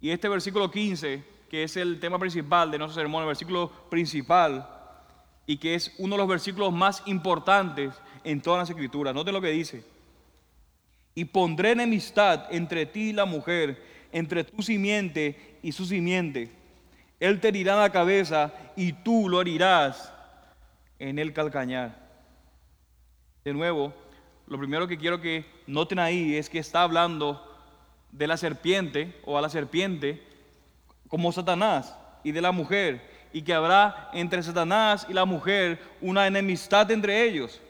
y 0.00 0.10
este 0.10 0.28
versículo 0.28 0.68
15 0.68 1.35
que 1.48 1.62
es 1.62 1.76
el 1.76 2.00
tema 2.00 2.18
principal 2.18 2.70
de 2.70 2.78
nuestro 2.78 3.00
sermón, 3.00 3.22
el 3.22 3.28
versículo 3.28 3.70
principal, 3.90 4.68
y 5.46 5.58
que 5.58 5.74
es 5.74 5.94
uno 5.98 6.16
de 6.16 6.18
los 6.18 6.28
versículos 6.28 6.72
más 6.72 7.02
importantes 7.06 7.94
en 8.24 8.40
todas 8.40 8.60
las 8.60 8.70
escrituras. 8.70 9.14
Note 9.14 9.32
lo 9.32 9.40
que 9.40 9.50
dice. 9.50 9.84
Y 11.14 11.24
pondré 11.24 11.72
enemistad 11.72 12.46
entre 12.50 12.84
ti 12.84 13.10
y 13.10 13.12
la 13.12 13.24
mujer, 13.24 13.82
entre 14.12 14.44
tu 14.44 14.62
simiente 14.62 15.58
y 15.62 15.72
su 15.72 15.86
simiente. 15.86 16.50
Él 17.20 17.40
te 17.40 17.48
herirá 17.48 17.76
la 17.76 17.90
cabeza 17.90 18.52
y 18.76 18.92
tú 18.92 19.28
lo 19.28 19.40
herirás 19.40 20.12
en 20.98 21.18
el 21.18 21.32
calcañar. 21.32 22.06
De 23.44 23.54
nuevo, 23.54 23.94
lo 24.46 24.58
primero 24.58 24.88
que 24.88 24.98
quiero 24.98 25.20
que 25.20 25.46
noten 25.66 25.98
ahí 25.98 26.36
es 26.36 26.50
que 26.50 26.58
está 26.58 26.82
hablando 26.82 27.42
de 28.12 28.26
la 28.26 28.36
serpiente 28.36 29.18
o 29.24 29.38
a 29.38 29.40
la 29.42 29.48
serpiente 29.48 30.22
como 31.08 31.32
Satanás 31.32 31.94
y 32.24 32.32
de 32.32 32.40
la 32.40 32.52
mujer, 32.52 33.16
y 33.32 33.42
que 33.42 33.54
habrá 33.54 34.10
entre 34.12 34.42
Satanás 34.42 35.06
y 35.08 35.12
la 35.12 35.24
mujer 35.24 35.80
una 36.00 36.26
enemistad 36.26 36.90
entre 36.90 37.24
ellos. 37.24 37.60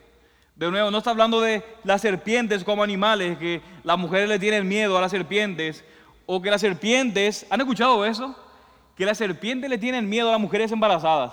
De 0.54 0.70
nuevo, 0.70 0.90
no 0.90 0.98
está 0.98 1.10
hablando 1.10 1.40
de 1.40 1.62
las 1.84 2.00
serpientes 2.00 2.64
como 2.64 2.82
animales, 2.82 3.36
que 3.36 3.60
las 3.82 3.98
mujeres 3.98 4.28
le 4.28 4.38
tienen 4.38 4.66
miedo 4.66 4.96
a 4.96 5.00
las 5.00 5.10
serpientes, 5.10 5.84
o 6.24 6.40
que 6.40 6.50
las 6.50 6.60
serpientes, 6.60 7.46
¿han 7.50 7.60
escuchado 7.60 8.04
eso? 8.06 8.34
Que 8.96 9.04
las 9.04 9.18
serpientes 9.18 9.68
le 9.68 9.76
tienen 9.76 10.08
miedo 10.08 10.28
a 10.28 10.32
las 10.32 10.40
mujeres 10.40 10.72
embarazadas. 10.72 11.32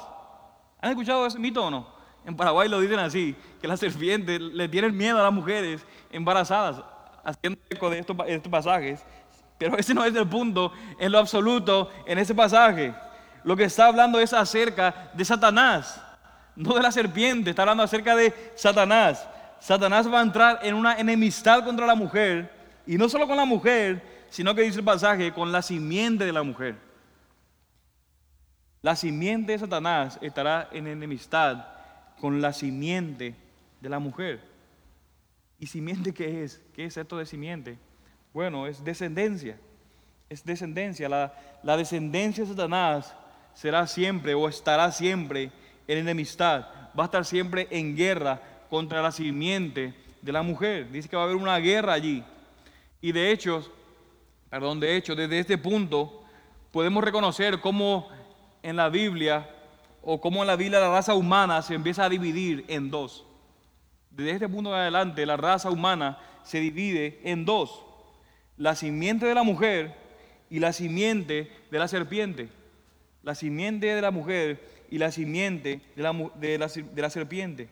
¿Han 0.82 0.90
escuchado 0.90 1.26
ese 1.26 1.40
mito 1.40 1.66
o 1.66 1.72
no? 1.72 1.88
En 2.26 2.36
Paraguay 2.36 2.68
lo 2.68 2.80
dicen 2.80 3.00
así, 3.00 3.36
que 3.62 3.68
las 3.68 3.80
serpientes 3.80 4.42
le 4.42 4.68
tienen 4.68 4.96
miedo 4.96 5.20
a 5.20 5.24
las 5.24 5.34
mujeres 5.34 5.86
embarazadas, 6.12 6.84
haciendo 7.24 7.60
eco 7.70 7.90
de 7.90 8.00
estos, 8.00 8.18
de 8.18 8.36
estos 8.36 8.52
pasajes. 8.52 9.06
Pero 9.58 9.78
ese 9.78 9.94
no 9.94 10.04
es 10.04 10.16
el 10.16 10.28
punto 10.28 10.72
en 11.00 11.12
lo 11.12 11.20
absoluto 11.20 11.92
en 12.06 12.18
ese 12.20 12.36
pasaje. 12.36 12.94
Lo 13.44 13.56
que 13.56 13.66
está 13.66 13.88
hablando 13.88 14.20
es 14.20 14.34
acerca 14.34 15.12
de 15.14 15.26
Satanás, 15.26 16.02
no 16.56 16.74
de 16.74 16.82
la 16.82 16.92
serpiente, 16.92 17.50
está 17.50 17.64
hablando 17.64 17.84
acerca 17.84 18.16
de 18.16 18.34
Satanás. 18.56 19.28
Satanás 19.60 20.12
va 20.12 20.20
a 20.20 20.24
entrar 20.24 20.60
en 20.64 20.76
una 20.76 20.98
enemistad 21.00 21.64
contra 21.64 21.86
la 21.86 21.96
mujer, 21.96 22.52
y 22.86 22.98
no 22.98 23.08
solo 23.08 23.28
con 23.28 23.38
la 23.38 23.46
mujer, 23.46 24.02
sino 24.30 24.54
que 24.54 24.64
dice 24.64 24.80
el 24.80 24.86
pasaje, 24.86 25.32
con 25.32 25.52
la 25.52 25.62
simiente 25.62 26.26
de 26.26 26.34
la 26.34 26.44
mujer. 26.44 26.76
La 28.82 28.96
simiente 28.96 29.54
de 29.54 29.60
Satanás 29.60 30.20
estará 30.22 30.68
en 30.72 30.88
enemistad 30.88 31.66
con 32.20 32.42
la 32.42 32.52
simiente 32.52 33.36
de 33.80 33.90
la 33.90 34.00
mujer. 34.00 34.42
¿Y 35.60 35.68
simiente 35.68 36.14
qué 36.14 36.44
es? 36.44 36.62
¿Qué 36.74 36.86
es 36.86 36.98
esto 36.98 37.18
de 37.18 37.26
simiente? 37.26 37.78
Bueno, 38.34 38.66
es 38.66 38.84
descendencia. 38.84 39.60
Es 40.28 40.44
descendencia. 40.44 41.08
La, 41.08 41.78
descendencia 41.78 42.44
de 42.44 42.50
Satanás 42.50 43.16
será 43.54 43.86
siempre 43.86 44.34
o 44.34 44.50
estará 44.50 44.92
siempre 44.92 45.52
en 45.88 46.00
enemistad. 46.00 46.66
Va 46.98 47.04
a 47.04 47.06
estar 47.06 47.26
siempre 47.26 47.68
en 47.70 47.96
guerra 47.96 48.42
contra 48.70 49.04
la 49.04 49.12
simiente 49.12 49.94
de 50.22 50.32
la 50.32 50.42
mujer. 50.42 50.92
Dice 50.92 51.08
que 51.08 51.16
va 51.16 51.24
a 51.24 51.26
haber 51.26 51.38
una 51.38 51.58
guerra 51.60 51.94
allí. 51.94 52.24
Y 53.02 53.12
de 53.12 53.32
hecho, 53.32 53.72
perdón, 54.50 54.80
de 54.80 54.96
hecho, 54.96 55.16
desde 55.16 55.38
este 55.38 55.60
punto 55.60 56.24
podemos 56.72 57.04
reconocer 57.04 57.60
cómo 57.60 58.10
en 58.64 58.76
la 58.78 58.90
Biblia 58.90 59.48
o 60.02 60.20
cómo 60.20 60.42
en 60.42 60.48
la 60.48 60.56
Biblia 60.56 60.80
la 60.80 60.90
raza 60.90 61.14
humana 61.14 61.62
se 61.62 61.76
empieza 61.76 62.06
a 62.06 62.10
dividir 62.10 62.66
en 62.68 62.90
dos. 62.90 63.26
Desde 64.10 64.32
este 64.32 64.50
punto 64.50 64.72
en 64.72 64.80
adelante 64.80 65.26
la 65.26 65.38
raza 65.38 65.70
humana 65.70 66.18
se 66.44 66.60
divide 66.60 67.20
en 67.24 67.46
dos 67.46 67.83
la 68.64 68.78
simiente 68.78 69.26
de 69.26 69.36
la 69.36 69.44
mujer 69.44 69.94
y 70.50 70.60
la 70.60 70.72
simiente 70.72 71.52
de 71.70 71.80
la 71.80 71.90
serpiente. 71.90 72.48
La 73.22 73.36
simiente 73.36 73.88
de 73.88 74.02
la 74.02 74.10
mujer 74.10 74.58
y 74.90 75.00
la 75.00 75.12
simiente 75.12 75.82
de 75.98 76.02
la, 76.02 76.14
de 76.36 77.02
la, 77.02 77.10
serpiente. 77.10 77.68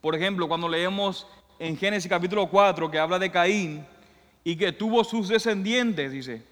Por 0.00 0.16
ejemplo, 0.16 0.48
cuando 0.48 0.68
leemos 0.68 1.28
en 1.60 1.76
Génesis 1.76 2.10
capítulo 2.10 2.50
4 2.50 2.90
que 2.90 2.98
habla 2.98 3.20
de 3.20 3.30
Caín 3.30 3.86
y 4.42 4.56
que 4.56 4.72
tuvo 4.72 5.04
sus 5.04 5.28
descendientes, 5.28 6.10
dice, 6.10 6.42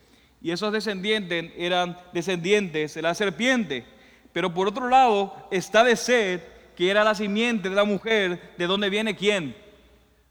y 0.41 0.53
esos 0.53 0.73
descendientes 0.73 1.51
eran 1.57 1.99
descendientes 2.13 2.95
de 2.95 3.03
la 3.03 3.13
serpiente. 3.13 3.85
Pero 4.33 4.55
por 4.55 4.69
otro 4.69 4.89
lado 4.89 5.49
está 5.51 5.83
de 5.83 5.97
Sed, 5.97 6.41
que 6.77 6.93
era 6.93 7.03
la 7.03 7.17
simiente 7.17 7.69
de 7.69 7.75
la 7.75 7.83
mujer, 7.83 8.53
de 8.57 8.67
donde 8.69 8.89
viene 8.89 9.17
quién? 9.17 9.57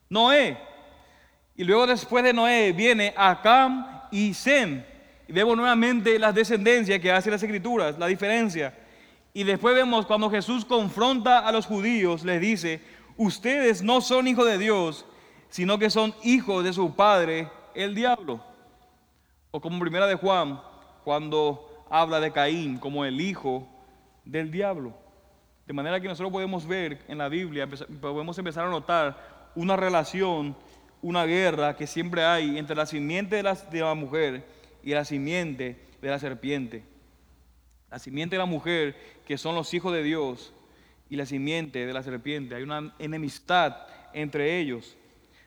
Noé. 0.07 0.68
Y 1.59 1.65
luego 1.65 1.85
después 1.85 2.23
de 2.23 2.31
Noé 2.31 2.71
viene 2.71 3.13
Acam 3.17 3.85
y 4.11 4.33
Sem. 4.33 4.81
Y 5.27 5.33
vemos 5.33 5.57
nuevamente 5.57 6.17
las 6.17 6.33
descendencias 6.33 7.01
que 7.01 7.11
hacen 7.11 7.33
las 7.33 7.43
escrituras, 7.43 7.99
la 7.99 8.07
diferencia. 8.07 8.73
Y 9.33 9.43
después 9.43 9.75
vemos 9.75 10.05
cuando 10.05 10.29
Jesús 10.29 10.63
confronta 10.63 11.39
a 11.39 11.51
los 11.51 11.65
judíos, 11.65 12.23
les 12.23 12.39
dice, 12.39 12.81
ustedes 13.17 13.81
no 13.81 13.99
son 13.99 14.29
hijos 14.29 14.45
de 14.45 14.57
Dios, 14.57 15.05
sino 15.49 15.77
que 15.77 15.89
son 15.89 16.15
hijos 16.23 16.63
de 16.63 16.71
su 16.71 16.95
padre, 16.95 17.49
el 17.75 17.93
diablo. 17.93 18.41
O 19.51 19.59
como 19.59 19.81
primera 19.81 20.07
de 20.07 20.15
Juan, 20.15 20.61
cuando 21.03 21.85
habla 21.89 22.21
de 22.21 22.31
Caín 22.31 22.77
como 22.77 23.03
el 23.03 23.19
hijo 23.19 23.67
del 24.23 24.49
diablo. 24.49 24.93
De 25.67 25.73
manera 25.73 25.99
que 25.99 26.07
nosotros 26.07 26.31
podemos 26.31 26.65
ver 26.65 27.03
en 27.09 27.17
la 27.17 27.27
Biblia, 27.27 27.67
podemos 27.99 28.37
empezar 28.37 28.65
a 28.65 28.69
notar 28.69 29.51
una 29.55 29.75
relación 29.75 30.55
una 31.01 31.25
guerra 31.25 31.75
que 31.75 31.87
siempre 31.87 32.23
hay 32.23 32.57
entre 32.57 32.75
la 32.75 32.85
simiente 32.85 33.35
de 33.35 33.43
la, 33.43 33.55
de 33.55 33.79
la 33.79 33.93
mujer 33.93 34.45
y 34.83 34.91
la 34.91 35.05
simiente 35.05 35.77
de 36.01 36.09
la 36.09 36.19
serpiente. 36.19 36.83
La 37.89 37.99
simiente 37.99 38.35
de 38.35 38.39
la 38.39 38.45
mujer, 38.45 38.95
que 39.25 39.37
son 39.37 39.55
los 39.55 39.73
hijos 39.73 39.93
de 39.93 40.03
Dios, 40.03 40.53
y 41.09 41.15
la 41.15 41.25
simiente 41.25 41.85
de 41.85 41.93
la 41.93 42.03
serpiente. 42.03 42.55
Hay 42.55 42.63
una 42.63 42.93
enemistad 42.99 43.75
entre 44.13 44.59
ellos. 44.59 44.95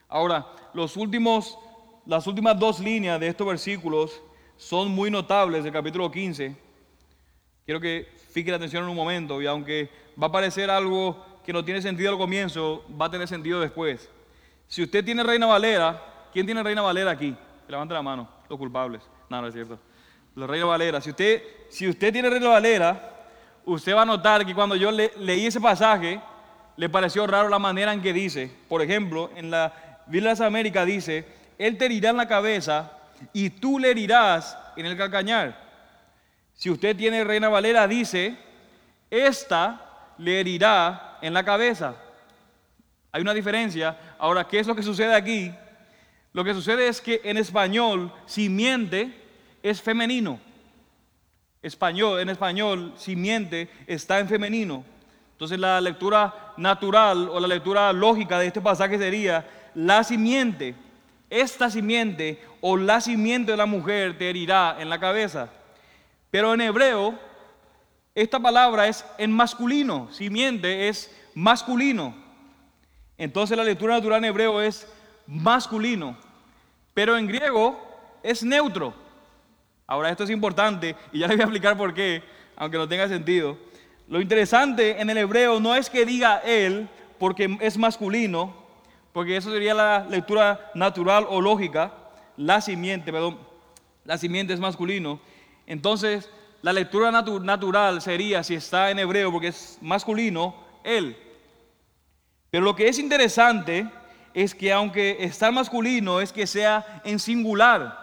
Ahora, 0.09 0.47
los 0.75 0.97
últimos, 0.97 1.59
las 2.05 2.27
últimas 2.27 2.59
dos 2.59 2.81
líneas 2.81 3.21
de 3.21 3.29
estos 3.29 3.47
versículos 3.47 4.21
son 4.57 4.91
muy 4.91 5.11
notables 5.11 5.65
del 5.65 5.73
capítulo 5.73 6.11
15. 6.11 6.57
Quiero 7.65 7.81
que 7.81 8.09
fije 8.33 8.51
la 8.51 8.57
atención 8.57 8.83
en 8.83 8.91
un 8.91 8.97
momento, 8.97 9.41
y 9.41 9.47
aunque 9.47 9.89
va 10.21 10.27
a 10.27 10.33
parecer 10.33 10.69
algo 10.69 11.25
que 11.45 11.53
no 11.53 11.65
tiene 11.65 11.81
sentido 11.81 12.11
al 12.11 12.19
comienzo, 12.19 12.85
va 13.01 13.07
a 13.07 13.11
tener 13.11 13.29
sentido 13.29 13.61
después. 13.61 14.11
Si 14.67 14.83
usted 14.83 15.05
tiene 15.05 15.23
Reina 15.23 15.47
Valera, 15.47 16.03
¿quién 16.33 16.47
tiene 16.47 16.63
Reina 16.63 16.83
Valera 16.83 17.11
aquí? 17.11 17.35
Levante 17.69 17.95
la 17.95 18.03
mano, 18.03 18.29
los 18.49 18.59
culpables. 18.59 19.03
No, 19.29 19.41
no 19.41 19.49
es 19.49 19.55
cierto. 19.55 19.79
La 20.35 20.47
Reina 20.47 20.67
Valera. 20.67 21.01
Si 21.01 21.11
usted, 21.11 21.43
si 21.69 21.89
usted 21.89 22.13
tiene 22.13 22.31
Reina 22.31 22.49
Valera, 22.49 23.13
usted 23.65 23.95
va 23.95 24.03
a 24.03 24.07
notar 24.07 24.45
que 24.47 24.55
cuando 24.55 24.77
yo 24.77 24.91
leí 24.91 25.47
ese 25.47 25.61
pasaje, 25.61 26.21
le 26.77 26.89
pareció 26.89 27.27
raro 27.27 27.49
la 27.49 27.59
manera 27.59 27.93
en 27.93 28.01
que 28.01 28.13
dice. 28.13 28.51
Por 28.69 28.83
ejemplo, 28.83 29.31
en 29.37 29.51
la 29.51 30.03
Biblia 30.07 30.31
de 30.31 30.39
las 30.39 30.41
Américas 30.41 30.87
dice, 30.87 31.27
Él 31.59 31.77
te 31.77 31.87
herirá 31.87 32.11
en 32.11 32.17
la 32.17 32.29
cabeza 32.29 32.93
y 33.33 33.51
tú 33.51 33.79
le 33.79 33.91
herirás 33.91 34.57
en 34.77 34.87
el 34.87 34.97
calcañar. 34.97 35.57
Si 36.55 36.71
usted 36.71 36.97
tiene 36.97 37.25
Reina 37.25 37.49
Valera, 37.49 37.87
dice, 37.87 38.37
esta 39.11 40.15
le 40.19 40.41
herirá 40.41 41.19
en 41.21 41.35
la 41.35 41.45
cabeza. 41.45 41.95
Hay 43.11 43.21
una 43.21 43.35
diferencia. 43.35 44.12
Ahora, 44.23 44.47
¿qué 44.47 44.61
es 44.61 44.69
lo 44.69 44.77
que 44.77 44.85
sucede 44.85 45.17
aquí? 45.17 45.53
Lo 46.33 46.45
que 46.45 46.55
sucede 46.55 46.87
es 46.87 47.01
que 47.01 47.21
en 47.25 47.37
español, 47.37 48.13
simiente 48.25 49.13
es 49.65 49.83
femenino. 49.83 50.39
Español, 51.61 52.21
en 52.21 52.29
español, 52.29 52.93
simiente 52.97 53.69
está 53.89 54.21
en 54.21 54.29
femenino. 54.29 54.85
Entonces 55.33 55.59
la 55.59 55.81
lectura 55.81 56.53
natural 56.57 57.31
o 57.31 57.41
la 57.41 57.49
lectura 57.49 57.93
lógica 57.93 58.39
de 58.39 58.47
este 58.47 58.61
pasaje 58.61 58.97
sería 58.97 59.45
la 59.75 60.05
simiente, 60.05 60.77
esta 61.29 61.69
simiente 61.69 62.41
o 62.61 62.77
la 62.77 63.01
simiente 63.01 63.51
de 63.51 63.57
la 63.57 63.67
mujer 63.67 64.17
te 64.19 64.31
herirá 64.31 64.77
en 64.79 64.89
la 64.89 65.01
cabeza. 65.01 65.51
Pero 66.31 66.55
en 66.55 66.61
hebreo, 66.61 67.19
esta 68.15 68.39
palabra 68.39 68.87
es 68.87 69.05
en 69.19 69.33
masculino, 69.33 70.09
simiente 70.13 70.89
es 70.89 71.13
masculino. 71.35 72.22
Entonces 73.19 73.57
la 73.57 73.65
lectura 73.65 73.95
natural 73.95 74.19
en 74.19 74.31
hebreo 74.31 74.61
es 74.61 74.87
masculino, 75.27 76.17
pero 76.95 77.17
en 77.17 77.27
griego 77.27 77.79
es 78.23 78.43
neutro. 78.43 78.95
Ahora 79.87 80.11
esto 80.11 80.25
es 80.25 80.31
importante 80.31 80.97
y 81.13 81.21
ya 81.21 81.29
les 81.29 81.37
voy 81.37 81.43
a 81.43 81.45
explicar 81.45 81.77
por 81.77 81.93
qué, 81.95 82.23
aunque 82.57 82.79
no 82.79 82.89
tenga 82.89 83.09
sentido. 83.09 83.57
Lo 84.09 84.21
interesante 84.21 85.01
en 85.01 85.11
el 85.11 85.19
hebreo 85.19 85.61
no 85.61 85.75
es 85.75 85.89
que 85.89 86.05
diga 86.05 86.39
él 86.39 86.89
porque 87.19 87.57
es 87.61 87.79
masculino, 87.79 88.55
porque 89.13 89.37
eso 89.37 89.51
sería 89.51 89.75
la 89.75 90.07
lectura 90.09 90.71
natural 90.75 91.27
o 91.29 91.41
lógica, 91.41 91.93
la 92.37 92.61
simiente, 92.61 93.13
perdón, 93.13 93.39
la 94.05 94.19
simiente 94.19 94.53
es 94.53 94.61
masculino. 94.61 95.21
Entonces, 95.67 96.31
la 96.63 96.73
lectura 96.73 97.11
natural 97.11 98.01
sería, 98.01 98.43
si 98.43 98.55
está 98.55 98.91
en 98.91 98.99
hebreo, 98.99 99.31
porque 99.31 99.49
es 99.49 99.79
masculino, 99.81 100.55
él. 100.85 101.17
Pero 102.53 102.65
lo 102.67 102.77
que 102.77 102.87
es 102.87 102.99
interesante 102.99 103.89
es 104.35 104.55
que 104.55 104.71
aunque 104.71 105.17
está 105.21 105.51
masculino, 105.51 106.21
es 106.21 106.31
que 106.31 106.47
sea 106.47 107.01
en 107.03 107.19
singular. 107.19 107.99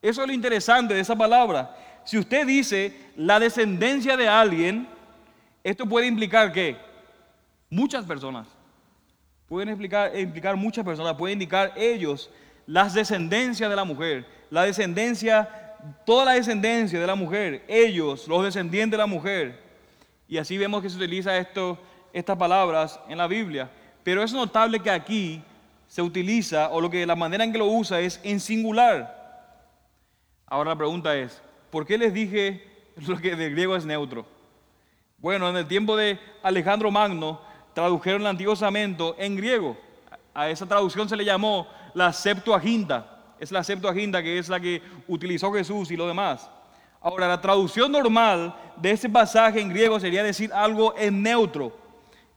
Eso 0.00 0.22
es 0.22 0.28
lo 0.28 0.32
interesante 0.32 0.94
de 0.94 1.00
esa 1.00 1.14
palabra. 1.14 1.76
Si 2.06 2.16
usted 2.16 2.46
dice 2.46 2.96
la 3.16 3.38
descendencia 3.38 4.16
de 4.16 4.26
alguien, 4.26 4.88
esto 5.62 5.84
puede 5.84 6.06
implicar 6.06 6.50
que 6.52 6.78
muchas 7.68 8.06
personas, 8.06 8.48
pueden 9.46 9.68
implicar, 9.68 10.18
implicar 10.18 10.56
muchas 10.56 10.82
personas, 10.82 11.14
puede 11.16 11.34
indicar 11.34 11.74
ellos 11.76 12.30
las 12.64 12.94
descendencias 12.94 13.68
de 13.68 13.76
la 13.76 13.84
mujer, 13.84 14.26
la 14.48 14.62
descendencia, 14.62 15.76
toda 16.06 16.24
la 16.24 16.32
descendencia 16.32 16.98
de 16.98 17.06
la 17.06 17.14
mujer, 17.14 17.62
ellos, 17.68 18.26
los 18.26 18.42
descendientes 18.42 18.92
de 18.92 19.02
la 19.02 19.06
mujer. 19.06 19.60
Y 20.26 20.38
así 20.38 20.56
vemos 20.56 20.80
que 20.80 20.88
se 20.88 20.96
utiliza 20.96 21.36
esto, 21.36 21.78
estas 22.12 22.36
palabras 22.36 22.98
en 23.08 23.18
la 23.18 23.26
Biblia. 23.26 23.70
Pero 24.02 24.22
es 24.22 24.32
notable 24.32 24.80
que 24.80 24.90
aquí 24.90 25.42
se 25.86 26.02
utiliza, 26.02 26.70
o 26.70 26.80
lo 26.80 26.88
que 26.88 27.04
la 27.04 27.16
manera 27.16 27.44
en 27.44 27.52
que 27.52 27.58
lo 27.58 27.66
usa 27.66 28.00
es 28.00 28.20
en 28.22 28.40
singular. 28.40 29.20
Ahora 30.46 30.70
la 30.70 30.76
pregunta 30.76 31.16
es, 31.16 31.42
¿por 31.70 31.86
qué 31.86 31.98
les 31.98 32.12
dije 32.12 32.64
lo 33.06 33.18
que 33.18 33.36
de 33.36 33.50
griego 33.50 33.76
es 33.76 33.84
neutro? 33.84 34.26
Bueno, 35.18 35.48
en 35.48 35.56
el 35.56 35.66
tiempo 35.66 35.96
de 35.96 36.18
Alejandro 36.42 36.90
Magno 36.90 37.40
tradujeron 37.74 38.22
el 38.22 38.26
Antiguo 38.28 38.54
Testamento 38.54 39.14
en 39.18 39.36
griego. 39.36 39.76
A 40.32 40.48
esa 40.48 40.66
traducción 40.66 41.08
se 41.08 41.16
le 41.16 41.24
llamó 41.24 41.66
la 41.94 42.12
Septuaginta. 42.12 43.18
Es 43.38 43.52
la 43.52 43.62
Septuaginta 43.64 44.22
que 44.22 44.38
es 44.38 44.48
la 44.48 44.60
que 44.60 44.82
utilizó 45.08 45.52
Jesús 45.52 45.90
y 45.90 45.96
lo 45.96 46.06
demás. 46.06 46.48
Ahora, 47.00 47.28
la 47.28 47.40
traducción 47.40 47.90
normal 47.90 48.54
de 48.76 48.90
ese 48.90 49.08
pasaje 49.08 49.60
en 49.60 49.70
griego 49.70 49.98
sería 49.98 50.22
decir 50.22 50.52
algo 50.52 50.94
en 50.96 51.22
neutro, 51.22 51.76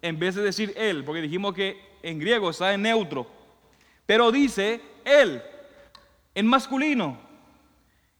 en 0.04 0.20
vez 0.20 0.36
de 0.36 0.44
decir 0.44 0.74
él, 0.76 1.04
porque 1.04 1.22
dijimos 1.22 1.54
que 1.56 1.82
en 2.04 2.20
griego 2.20 2.50
está 2.50 2.74
en 2.74 2.84
neutro. 2.84 3.26
Pero 4.06 4.32
dice 4.32 4.82
él, 5.06 5.42
en 6.36 6.46
masculino. 6.46 7.18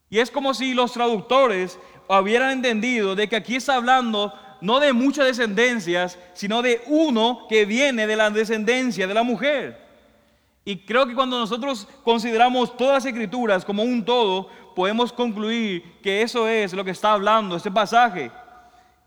Y 0.10 0.20
es 0.20 0.32
como 0.32 0.54
si 0.54 0.74
los 0.74 0.94
traductores 0.94 1.78
hubieran 2.08 2.52
entendido 2.52 3.16
de 3.16 3.28
que 3.28 3.36
aquí 3.36 3.58
está 3.58 3.76
hablando 3.76 4.34
no 4.62 4.80
de 4.80 4.94
muchas 4.94 5.26
descendencias, 5.26 6.18
sino 6.34 6.62
de 6.62 6.82
uno 6.88 7.48
que 7.50 7.66
viene 7.66 8.08
de 8.08 8.16
la 8.16 8.30
descendencia 8.30 9.06
de 9.06 9.14
la 9.14 9.24
mujer. 9.24 9.78
Y 10.64 10.78
creo 10.86 11.06
que 11.06 11.14
cuando 11.14 11.38
nosotros 11.38 11.86
consideramos 12.02 12.78
todas 12.78 13.04
las 13.04 13.06
escrituras 13.06 13.66
como 13.66 13.84
un 13.84 14.06
todo, 14.06 14.48
podemos 14.74 15.12
concluir 15.12 16.00
que 16.02 16.22
eso 16.22 16.48
es 16.48 16.72
lo 16.72 16.86
que 16.86 16.92
está 16.92 17.12
hablando 17.12 17.58
este 17.58 17.72
pasaje. 17.72 18.32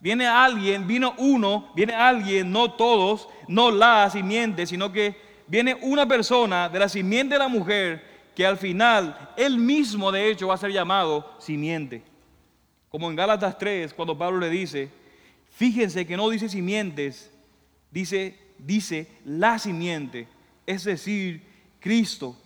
Viene 0.00 0.26
alguien, 0.26 0.86
vino 0.86 1.14
uno, 1.18 1.72
viene 1.74 1.94
alguien, 1.94 2.50
no 2.52 2.72
todos, 2.72 3.28
no 3.48 3.70
la 3.70 4.08
simiente, 4.10 4.66
sino 4.66 4.92
que 4.92 5.16
viene 5.46 5.76
una 5.82 6.06
persona 6.06 6.68
de 6.68 6.78
la 6.78 6.88
simiente 6.88 7.34
de 7.34 7.38
la 7.38 7.48
mujer 7.48 8.16
que 8.34 8.46
al 8.46 8.58
final 8.58 9.32
él 9.36 9.58
mismo 9.58 10.12
de 10.12 10.30
hecho 10.30 10.48
va 10.48 10.54
a 10.54 10.58
ser 10.58 10.70
llamado 10.70 11.34
simiente. 11.38 12.02
Como 12.90 13.08
en 13.08 13.16
Gálatas 13.16 13.58
3, 13.58 13.94
cuando 13.94 14.16
Pablo 14.16 14.38
le 14.38 14.50
dice, 14.50 14.90
fíjense 15.50 16.06
que 16.06 16.16
no 16.16 16.28
dice 16.28 16.48
simientes, 16.48 17.30
dice, 17.90 18.38
dice 18.58 19.08
la 19.24 19.58
simiente, 19.58 20.28
es 20.66 20.84
decir, 20.84 21.42
Cristo. 21.80 22.36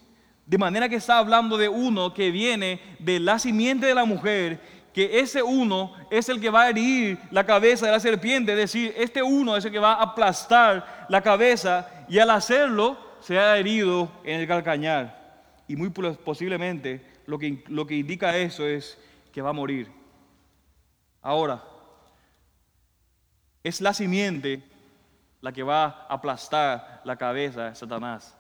De 0.46 0.59
manera 0.59 0.88
que 0.88 0.96
está 0.96 1.18
hablando 1.18 1.57
de 1.57 1.68
uno 1.68 2.14
que 2.14 2.30
viene 2.30 2.80
de 2.98 3.20
la 3.20 3.38
simiente 3.38 3.86
de 3.86 3.94
la 3.94 4.05
mujer, 4.05 4.61
que 4.93 5.20
ese 5.20 5.43
uno 5.43 5.95
es 6.11 6.28
el 6.28 6.41
que 6.41 6.51
va 6.51 6.62
a 6.62 6.70
herir 6.70 7.18
la 7.30 7.45
cabeza 7.45 7.86
de 7.86 7.93
la 7.93 8.01
serpiente, 8.01 8.53
es 8.53 8.59
decir, 8.59 8.93
este 8.97 9.22
uno 9.22 9.57
es 9.57 9.64
el 9.64 9.72
que 9.72 9.78
va 9.78 9.95
a 9.95 10.03
aplastar 10.03 11.07
la 11.09 11.22
cabeza 11.22 11.88
y 12.09 12.18
al 12.18 12.30
hacerlo 12.30 12.99
se 13.20 13.38
ha 13.38 13.57
herido 13.57 14.11
en 14.24 14.41
el 14.41 14.49
calcañar. 14.49 15.20
Y 15.68 15.76
muy 15.76 15.91
posiblemente 15.91 17.05
lo 17.26 17.38
que, 17.38 17.62
lo 17.68 17.86
que 17.86 17.95
indica 17.95 18.36
eso 18.36 18.66
es 18.66 18.99
que 19.32 19.43
va 19.43 19.51
a 19.51 19.55
morir. 19.55 19.88
Ahora, 21.22 21.62
es 23.62 23.80
la 23.80 23.95
simiente 23.95 24.62
la 25.41 25.53
que 25.53 25.62
va 25.62 25.84
a 25.84 26.07
aplastar 26.14 27.03
la 27.05 27.16
cabeza 27.16 27.66
de 27.66 27.74
Satanás. 27.74 28.34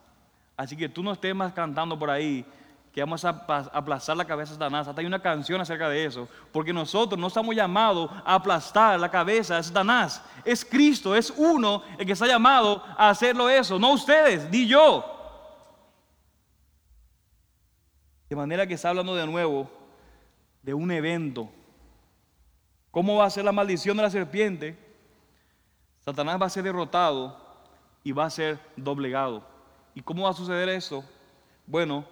Así 0.56 0.76
que 0.76 0.88
tú 0.88 1.02
no 1.02 1.12
estés 1.12 1.34
más 1.34 1.52
cantando 1.52 1.98
por 1.98 2.10
ahí 2.10 2.44
que 2.92 3.00
vamos 3.00 3.24
a 3.24 3.28
aplastar 3.28 4.16
la 4.16 4.24
cabeza 4.24 4.50
de 4.52 4.58
Satanás. 4.58 4.88
Hasta 4.88 5.00
hay 5.00 5.06
una 5.06 5.22
canción 5.22 5.60
acerca 5.60 5.88
de 5.88 6.04
eso. 6.04 6.28
Porque 6.52 6.72
nosotros 6.72 7.18
no 7.20 7.28
estamos 7.28 7.54
llamados 7.54 8.10
a 8.24 8.34
aplastar 8.34 8.98
la 8.98 9.10
cabeza 9.10 9.56
de 9.56 9.62
Satanás. 9.62 10.22
Es 10.44 10.64
Cristo, 10.64 11.14
es 11.14 11.32
uno 11.36 11.82
el 11.98 12.06
que 12.06 12.12
está 12.12 12.26
llamado 12.26 12.82
a 12.96 13.10
hacerlo 13.10 13.48
eso. 13.48 13.78
No 13.78 13.92
ustedes, 13.92 14.50
ni 14.50 14.66
yo. 14.66 15.04
De 18.28 18.34
manera 18.34 18.66
que 18.66 18.74
está 18.74 18.88
hablando 18.88 19.14
de 19.14 19.26
nuevo 19.26 19.70
de 20.62 20.74
un 20.74 20.90
evento. 20.90 21.48
¿Cómo 22.90 23.16
va 23.16 23.26
a 23.26 23.30
ser 23.30 23.44
la 23.44 23.52
maldición 23.52 23.96
de 23.96 24.02
la 24.02 24.10
serpiente? 24.10 24.76
Satanás 26.00 26.40
va 26.40 26.46
a 26.46 26.50
ser 26.50 26.64
derrotado 26.64 27.36
y 28.02 28.10
va 28.10 28.24
a 28.24 28.30
ser 28.30 28.58
doblegado. 28.76 29.44
¿Y 29.94 30.02
cómo 30.02 30.24
va 30.24 30.30
a 30.30 30.34
suceder 30.34 30.68
eso? 30.68 31.04
Bueno, 31.66 32.04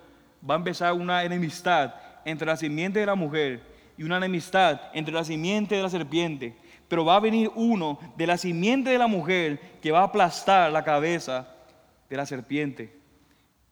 va 0.49 0.55
a 0.55 0.59
empezar 0.59 0.93
una 0.93 1.24
enemistad 1.24 1.95
entre 2.24 2.47
la 2.47 2.57
simiente 2.57 3.01
de 3.01 3.07
la 3.07 3.14
mujer 3.14 3.62
y 3.97 4.03
una 4.03 4.18
enemistad 4.18 4.80
entre 4.93 5.14
la 5.14 5.24
simiente 5.24 5.76
de 5.76 5.82
la 5.82 5.91
serpiente. 5.91 6.57
Pero 6.89 7.05
va 7.05 7.16
a 7.16 7.20
venir 7.20 7.51
uno 7.55 7.99
de 8.16 8.26
la 8.26 8.39
simiente 8.39 8.91
de 8.91 8.99
la 8.99 9.07
mujer 9.07 9.61
que 9.82 9.91
va 9.91 10.01
a 10.01 10.05
aplastar 10.05 10.72
la 10.72 10.84
cabeza 10.84 11.49
de 12.09 12.16
la 12.16 12.24
serpiente. 12.26 12.97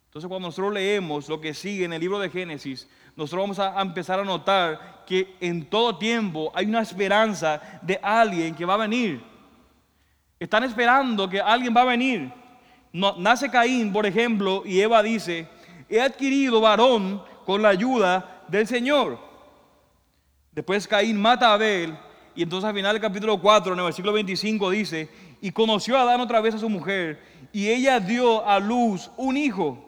Entonces 0.07 0.29
cuando 0.29 0.49
nosotros 0.49 0.73
leemos 0.73 1.29
lo 1.29 1.41
que 1.41 1.55
sigue 1.55 1.85
en 1.85 1.93
el 1.93 2.01
libro 2.01 2.19
de 2.19 2.31
Génesis, 2.31 2.89
nosotros 3.17 3.43
vamos 3.43 3.59
a 3.59 3.81
empezar 3.81 4.19
a 4.19 4.25
notar 4.25 5.05
que 5.07 5.37
en 5.41 5.67
todo 5.67 5.99
tiempo 5.99 6.51
hay 6.55 6.67
una 6.67 6.81
esperanza 6.83 7.61
de 7.83 7.99
alguien 8.03 8.55
que 8.55 8.65
va 8.65 8.75
a 8.75 8.79
venir. 8.79 9.23
Están 10.39 10.65
esperando 10.65 11.29
que 11.29 11.41
alguien 11.41 11.75
va 11.75 11.83
a 11.83 11.87
venir 11.87 12.33
nace 13.17 13.51
Caín, 13.51 13.93
por 13.93 14.07
ejemplo, 14.07 14.63
y 14.65 14.81
Eva 14.81 15.03
dice, 15.03 15.49
he 15.89 16.01
adquirido 16.01 16.61
varón 16.61 17.23
con 17.45 17.63
la 17.63 17.69
ayuda 17.71 18.43
del 18.49 18.67
Señor. 18.67 19.19
Después 20.53 20.89
Caín 20.89 21.21
mata 21.21 21.51
a 21.51 21.55
Abel 21.55 21.97
y 22.35 22.43
entonces 22.43 22.69
al 22.69 22.75
final 22.75 22.93
del 22.93 23.03
capítulo 23.03 23.41
4, 23.41 23.73
en 23.73 23.79
el 23.79 23.85
versículo 23.85 24.13
25 24.13 24.71
dice, 24.71 25.09
y 25.41 25.51
conoció 25.53 25.97
a 25.97 26.03
Adán 26.03 26.21
otra 26.21 26.41
vez 26.41 26.55
a 26.55 26.59
su 26.59 26.69
mujer 26.69 27.21
y 27.53 27.69
ella 27.69 28.01
dio 28.01 28.47
a 28.47 28.59
luz 28.59 29.11
un 29.17 29.37
hijo. 29.37 29.83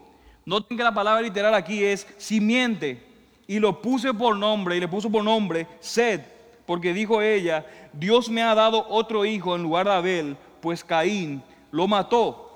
Noten 0.44 0.76
que 0.76 0.82
la 0.82 0.94
palabra 0.94 1.20
literal 1.20 1.54
aquí 1.54 1.84
es 1.84 2.06
simiente 2.16 3.02
y 3.46 3.58
lo 3.58 3.82
puse 3.82 4.14
por 4.14 4.36
nombre 4.36 4.76
y 4.76 4.80
le 4.80 4.88
puso 4.88 5.10
por 5.10 5.24
nombre 5.24 5.66
Sed, 5.80 6.20
porque 6.66 6.94
dijo 6.94 7.20
ella, 7.20 7.66
Dios 7.92 8.28
me 8.28 8.42
ha 8.42 8.54
dado 8.54 8.86
otro 8.88 9.24
hijo 9.24 9.56
en 9.56 9.62
lugar 9.62 9.86
de 9.86 9.92
Abel, 9.92 10.36
pues 10.60 10.84
Caín 10.84 11.42
lo 11.70 11.86
mató. 11.86 12.47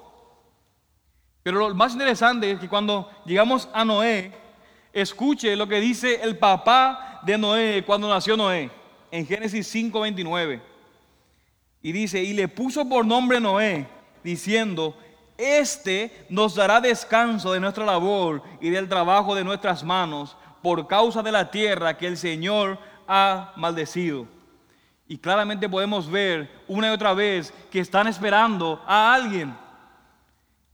Pero 1.42 1.68
lo 1.68 1.74
más 1.74 1.92
interesante 1.92 2.50
es 2.50 2.60
que 2.60 2.68
cuando 2.68 3.10
llegamos 3.24 3.68
a 3.72 3.84
Noé, 3.84 4.32
escuche 4.92 5.56
lo 5.56 5.66
que 5.66 5.80
dice 5.80 6.20
el 6.22 6.38
papá 6.38 7.20
de 7.22 7.36
Noé 7.38 7.82
cuando 7.84 8.08
nació 8.08 8.36
Noé, 8.36 8.70
en 9.10 9.26
Génesis 9.26 9.72
5:29. 9.74 10.60
Y 11.82 11.92
dice, 11.92 12.22
y 12.22 12.32
le 12.32 12.46
puso 12.46 12.88
por 12.88 13.04
nombre 13.04 13.40
Noé, 13.40 13.88
diciendo, 14.22 14.96
este 15.36 16.26
nos 16.28 16.54
dará 16.54 16.80
descanso 16.80 17.52
de 17.52 17.60
nuestra 17.60 17.84
labor 17.84 18.42
y 18.60 18.70
del 18.70 18.88
trabajo 18.88 19.34
de 19.34 19.42
nuestras 19.42 19.82
manos 19.82 20.36
por 20.62 20.86
causa 20.86 21.22
de 21.22 21.32
la 21.32 21.50
tierra 21.50 21.96
que 21.96 22.06
el 22.06 22.16
Señor 22.16 22.78
ha 23.08 23.52
maldecido. 23.56 24.28
Y 25.08 25.18
claramente 25.18 25.68
podemos 25.68 26.08
ver 26.08 26.48
una 26.68 26.88
y 26.88 26.90
otra 26.90 27.12
vez 27.12 27.52
que 27.70 27.80
están 27.80 28.06
esperando 28.06 28.80
a 28.86 29.12
alguien. 29.12 29.54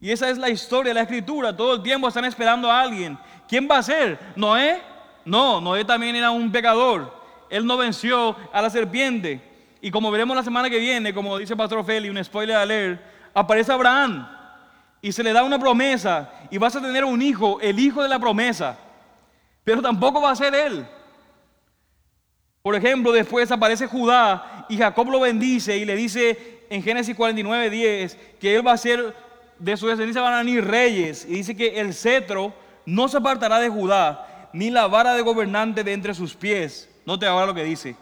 Y 0.00 0.12
esa 0.12 0.30
es 0.30 0.38
la 0.38 0.48
historia 0.48 0.94
la 0.94 1.02
escritura. 1.02 1.56
Todo 1.56 1.74
el 1.74 1.82
tiempo 1.82 2.08
están 2.08 2.24
esperando 2.24 2.70
a 2.70 2.80
alguien. 2.80 3.18
¿Quién 3.48 3.68
va 3.70 3.78
a 3.78 3.82
ser? 3.82 4.18
¿Noé? 4.36 4.80
No, 5.24 5.60
Noé 5.60 5.84
también 5.84 6.14
era 6.16 6.30
un 6.30 6.50
pecador. 6.52 7.12
Él 7.50 7.66
no 7.66 7.76
venció 7.76 8.36
a 8.52 8.62
la 8.62 8.70
serpiente. 8.70 9.40
Y 9.80 9.90
como 9.90 10.10
veremos 10.10 10.36
la 10.36 10.42
semana 10.42 10.68
que 10.68 10.78
viene, 10.78 11.14
como 11.14 11.38
dice 11.38 11.56
Pastor 11.56 11.84
Feli, 11.84 12.08
un 12.08 12.22
spoiler 12.22 12.56
a 12.56 12.66
leer, 12.66 13.00
aparece 13.34 13.72
Abraham. 13.72 14.28
y 15.00 15.12
se 15.12 15.22
le 15.22 15.32
da 15.32 15.44
una 15.44 15.58
promesa 15.58 16.28
y 16.50 16.58
vas 16.58 16.74
a 16.74 16.80
tener 16.80 17.04
un 17.04 17.22
hijo, 17.22 17.60
el 17.60 17.78
hijo 17.78 18.02
de 18.02 18.08
la 18.08 18.18
promesa, 18.18 18.76
pero 19.62 19.80
tampoco 19.80 20.20
va 20.20 20.32
a 20.32 20.36
ser 20.36 20.54
él. 20.54 20.84
Por 22.62 22.74
ejemplo, 22.74 23.12
después 23.12 23.50
aparece 23.52 23.86
Judá 23.86 24.66
y 24.68 24.76
Jacob 24.76 25.08
lo 25.08 25.20
bendice 25.20 25.76
y 25.76 25.84
le 25.84 25.94
dice 25.94 26.64
en 26.68 26.82
Génesis 26.82 27.14
49, 27.14 27.70
10 27.70 28.18
que 28.40 28.56
él 28.56 28.66
va 28.66 28.72
a 28.72 28.76
ser, 28.76 29.14
de 29.58 29.76
su 29.76 29.86
descendencia 29.86 30.22
van 30.22 30.34
a 30.34 30.38
venir 30.38 30.64
reyes. 30.64 31.24
Y 31.24 31.34
dice 31.34 31.56
que 31.56 31.80
el 31.80 31.94
cetro 31.94 32.54
no 32.86 33.08
se 33.08 33.18
apartará 33.18 33.58
de 33.60 33.68
Judá, 33.68 34.50
ni 34.52 34.70
la 34.70 34.86
vara 34.86 35.14
de 35.14 35.22
gobernante 35.22 35.84
de 35.84 35.92
entre 35.92 36.14
sus 36.14 36.34
pies. 36.34 36.88
No 37.04 37.18
te 37.18 37.26
ahora 37.26 37.46
lo 37.46 37.54
que 37.54 37.64
dice, 37.64 37.96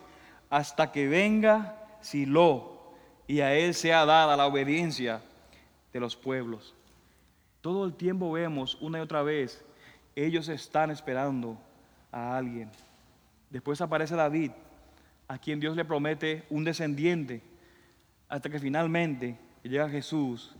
hasta 0.50 0.90
que 0.92 1.08
venga 1.08 1.76
Silo 2.00 2.76
y 3.26 3.40
a 3.40 3.54
él 3.54 3.74
sea 3.74 4.04
dada 4.04 4.36
la 4.36 4.46
obediencia 4.46 5.20
de 5.92 6.00
los 6.00 6.16
pueblos. 6.16 6.74
Todo 7.60 7.84
el 7.84 7.94
tiempo 7.94 8.30
vemos 8.32 8.76
una 8.80 8.98
y 8.98 9.00
otra 9.00 9.22
vez, 9.22 9.64
ellos 10.14 10.48
están 10.48 10.90
esperando 10.90 11.58
a 12.12 12.36
alguien. 12.36 12.70
Después 13.50 13.80
aparece 13.80 14.14
David, 14.14 14.52
a 15.28 15.38
quien 15.38 15.60
Dios 15.60 15.76
le 15.76 15.84
promete 15.84 16.44
un 16.50 16.64
descendiente, 16.64 17.42
hasta 18.28 18.48
que 18.48 18.58
finalmente 18.58 19.38
llega 19.62 19.88
Jesús. 19.88 20.55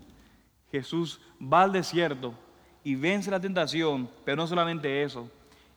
Jesús 0.77 1.21
va 1.41 1.63
al 1.63 1.73
desierto 1.73 2.35
y 2.85 2.95
vence 2.95 3.31
la 3.31 3.41
tentación, 3.41 4.11
pero 4.25 4.37
no 4.37 4.47
solamente 4.47 5.03
eso. 5.03 5.31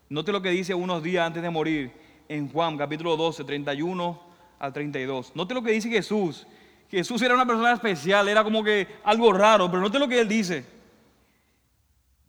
Note 0.10 0.32
lo 0.32 0.42
que 0.42 0.50
dice 0.50 0.74
unos 0.74 1.02
días 1.02 1.26
antes 1.26 1.42
de 1.42 1.50
morir 1.50 1.92
en 2.28 2.52
Juan 2.52 2.78
capítulo 2.78 3.16
12, 3.16 3.44
31 3.46 4.22
al 4.60 4.74
32. 4.74 5.36
Note 5.36 5.54
lo 5.54 5.64
que 5.64 5.72
dice 5.72 5.90
Jesús. 5.90 6.46
Jesús 6.90 7.22
era 7.22 7.34
una 7.34 7.46
persona 7.46 7.72
especial, 7.72 8.28
era 8.28 8.44
como 8.44 8.64
que 8.64 8.88
algo 9.04 9.32
raro, 9.32 9.70
pero 9.70 9.82
note 9.82 10.00
lo 10.00 10.08
que 10.08 10.20
él 10.20 10.28
dice. 10.28 10.66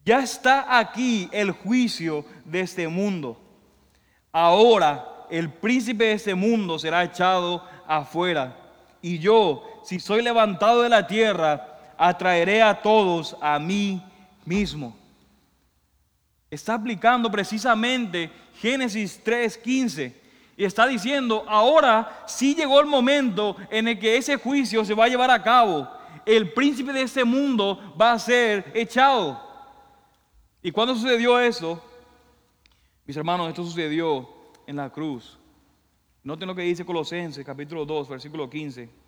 Ya 0.05 0.21
está 0.21 0.79
aquí 0.79 1.29
el 1.33 1.51
juicio 1.51 2.25
de 2.45 2.61
este 2.61 2.87
mundo. 2.87 3.41
Ahora 4.31 5.27
el 5.31 5.51
príncipe 5.53 6.05
de 6.05 6.13
este 6.13 6.35
mundo 6.35 6.79
será 6.79 7.03
echado 7.03 7.65
afuera. 7.87 8.57
Y 9.03 9.19
yo, 9.19 9.65
si 9.83 9.99
soy 9.99 10.23
levantado 10.23 10.83
de 10.83 10.89
la 10.89 11.07
tierra, 11.07 11.70
atraeré 12.01 12.63
a 12.63 12.81
todos 12.81 13.37
a 13.43 13.59
mí 13.59 14.03
mismo. 14.47 14.97
Está 16.51 16.75
aplicando 16.75 17.31
precisamente 17.31 18.31
Génesis 18.55 19.23
3:15 19.23 20.15
y 20.57 20.65
está 20.65 20.87
diciendo, 20.87 21.45
ahora 21.47 22.25
sí 22.27 22.55
llegó 22.55 22.81
el 22.81 22.87
momento 22.87 23.55
en 23.71 23.87
el 23.87 23.99
que 23.99 24.17
ese 24.17 24.37
juicio 24.37 24.83
se 24.83 24.95
va 24.95 25.05
a 25.05 25.09
llevar 25.09 25.31
a 25.31 25.43
cabo. 25.43 25.89
El 26.25 26.53
príncipe 26.55 26.93
de 26.93 27.03
este 27.03 27.23
mundo 27.23 27.95
va 28.01 28.13
a 28.13 28.19
ser 28.19 28.73
echado. 28.75 29.39
¿Y 30.63 30.73
cuándo 30.73 30.95
sucedió 30.95 31.39
eso? 31.39 31.83
Mis 33.07 33.17
hermanos, 33.17 33.49
esto 33.49 33.65
sucedió 33.65 34.27
en 34.67 34.77
la 34.77 34.91
cruz. 34.91 35.39
Noten 36.23 36.49
lo 36.49 36.55
que 36.55 36.63
dice 36.63 36.85
Colosenses 36.85 37.45
capítulo 37.45 37.85
2, 37.85 38.09
versículo 38.09 38.49
15. 38.49 39.00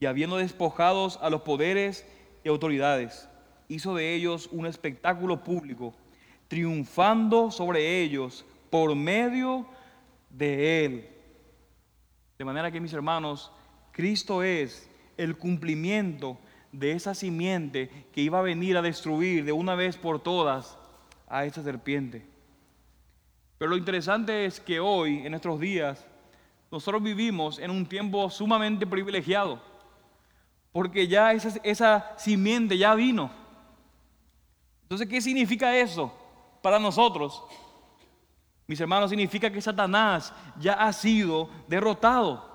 Y 0.00 0.06
habiendo 0.06 0.36
despojados 0.36 1.18
a 1.22 1.30
los 1.30 1.42
poderes 1.42 2.06
y 2.44 2.48
autoridades, 2.48 3.28
hizo 3.68 3.94
de 3.94 4.14
ellos 4.14 4.48
un 4.52 4.66
espectáculo 4.66 5.42
público, 5.42 5.94
triunfando 6.48 7.50
sobre 7.50 8.02
ellos 8.02 8.44
por 8.70 8.94
medio 8.94 9.66
de 10.30 10.84
él. 10.84 11.08
De 12.38 12.44
manera 12.44 12.70
que 12.70 12.80
mis 12.80 12.92
hermanos, 12.92 13.50
Cristo 13.92 14.42
es 14.42 14.88
el 15.16 15.36
cumplimiento 15.36 16.38
de 16.72 16.92
esa 16.92 17.14
simiente 17.14 17.90
que 18.12 18.20
iba 18.20 18.38
a 18.38 18.42
venir 18.42 18.76
a 18.76 18.82
destruir 18.82 19.44
de 19.44 19.52
una 19.52 19.74
vez 19.74 19.96
por 19.96 20.20
todas 20.20 20.78
a 21.26 21.44
esta 21.44 21.62
serpiente. 21.62 22.24
Pero 23.58 23.70
lo 23.70 23.76
interesante 23.76 24.44
es 24.44 24.60
que 24.60 24.78
hoy, 24.78 25.18
en 25.24 25.30
nuestros 25.30 25.58
días, 25.58 26.06
nosotros 26.70 27.02
vivimos 27.02 27.58
en 27.58 27.70
un 27.70 27.86
tiempo 27.86 28.30
sumamente 28.30 28.86
privilegiado, 28.86 29.60
porque 30.78 31.08
ya 31.08 31.32
esa, 31.32 32.16
simiente 32.16 32.78
ya 32.78 32.94
vino. 32.94 33.32
Entonces, 34.82 35.08
¿qué 35.08 35.20
significa 35.20 35.76
eso 35.76 36.12
para 36.62 36.78
nosotros? 36.78 37.42
Mis 38.64 38.78
hermanos, 38.78 39.10
significa 39.10 39.50
que 39.50 39.60
Satanás 39.60 40.32
ya 40.56 40.74
ha 40.74 40.92
sido 40.92 41.50
derrotado. 41.66 42.48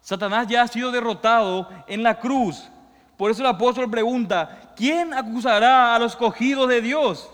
Satanás 0.00 0.48
ya 0.48 0.62
ha 0.62 0.66
sido 0.66 0.90
derrotado 0.90 1.68
en 1.86 2.02
la 2.02 2.18
cruz. 2.18 2.68
Por 3.16 3.30
eso 3.30 3.42
el 3.42 3.46
apóstol 3.46 3.88
pregunta, 3.88 4.72
¿quién 4.74 5.14
acusará 5.14 5.94
a 5.94 6.00
los 6.00 6.16
cogidos 6.16 6.68
de 6.68 6.80
Dios? 6.80 7.30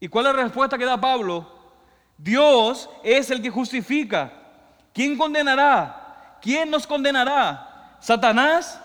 ¿Y 0.00 0.08
cuál 0.08 0.26
es 0.26 0.34
la 0.34 0.42
respuesta 0.42 0.76
que 0.76 0.84
da 0.84 1.00
Pablo? 1.00 1.48
Dios 2.18 2.90
es 3.04 3.30
el 3.30 3.40
que 3.40 3.50
justifica. 3.50 4.32
¿Quién 4.92 5.16
condenará? 5.16 6.38
¿Quién 6.42 6.68
nos 6.72 6.88
condenará? 6.88 7.98
¿Satanás? 8.00 8.81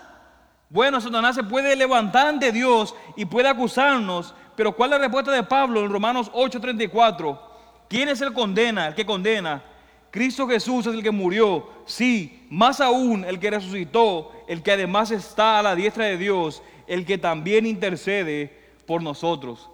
Bueno, 0.70 1.00
Satanás 1.00 1.34
se 1.34 1.42
puede 1.42 1.74
levantar 1.76 2.26
ante 2.26 2.52
Dios 2.52 2.94
y 3.16 3.24
puede 3.24 3.48
acusarnos, 3.48 4.34
pero 4.54 4.76
¿cuál 4.76 4.92
es 4.92 4.98
la 4.98 5.04
respuesta 5.04 5.32
de 5.32 5.42
Pablo 5.42 5.84
en 5.84 5.90
Romanos 5.90 6.30
8:34? 6.34 7.40
¿Quién 7.88 8.08
es 8.08 8.20
el 8.20 8.32
condena? 8.32 8.88
El 8.88 8.94
que 8.94 9.06
condena. 9.06 9.62
Cristo 10.10 10.48
Jesús 10.48 10.86
es 10.86 10.94
el 10.94 11.02
que 11.02 11.10
murió, 11.10 11.68
sí, 11.84 12.46
más 12.50 12.80
aún 12.80 13.24
el 13.24 13.38
que 13.38 13.50
resucitó, 13.50 14.32
el 14.48 14.62
que 14.62 14.72
además 14.72 15.10
está 15.10 15.58
a 15.58 15.62
la 15.62 15.74
diestra 15.74 16.06
de 16.06 16.16
Dios, 16.16 16.62
el 16.86 17.04
que 17.04 17.18
también 17.18 17.66
intercede 17.66 18.72
por 18.86 19.02
nosotros. 19.02 19.68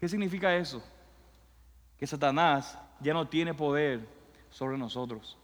¿Qué 0.00 0.08
significa 0.08 0.56
eso? 0.56 0.82
Que 1.98 2.06
Satanás 2.06 2.78
ya 3.00 3.12
no 3.12 3.28
tiene 3.28 3.52
poder 3.52 4.08
sobre 4.50 4.78
nosotros. 4.78 5.36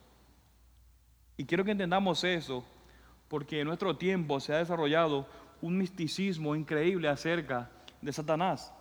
Y 1.37 1.45
quiero 1.45 1.65
que 1.65 1.71
entendamos 1.71 2.25
eso, 2.25 2.65
porque 3.29 3.61
en 3.61 3.67
nuestro 3.67 3.97
tiempo 3.97 4.41
se 4.41 4.55
ha 4.55 4.59
desarrollado 4.59 5.27
un 5.61 5.77
misticismo 5.77 6.57
increíble 6.57 7.09
acerca 7.09 7.71
de 8.01 8.13
Satanás. 8.13 8.73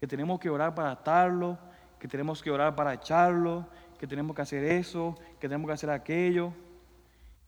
Que 0.00 0.06
tenemos 0.06 0.40
que 0.40 0.50
orar 0.50 0.74
para 0.74 0.90
atarlo, 0.90 1.58
que 1.98 2.08
tenemos 2.08 2.42
que 2.42 2.50
orar 2.50 2.74
para 2.74 2.94
echarlo, 2.94 3.66
que 3.98 4.06
tenemos 4.06 4.34
que 4.34 4.42
hacer 4.42 4.64
eso, 4.64 5.16
que 5.40 5.48
tenemos 5.48 5.68
que 5.68 5.74
hacer 5.74 5.90
aquello. 5.90 6.52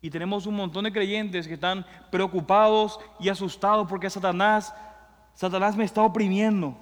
Y 0.00 0.10
tenemos 0.10 0.46
un 0.46 0.56
montón 0.56 0.84
de 0.84 0.92
creyentes 0.92 1.48
que 1.48 1.54
están 1.54 1.84
preocupados 2.10 3.00
y 3.18 3.28
asustados 3.28 3.88
porque 3.88 4.10
Satanás, 4.10 4.74
Satanás 5.34 5.76
me 5.76 5.84
está 5.84 6.02
oprimiendo. 6.02 6.76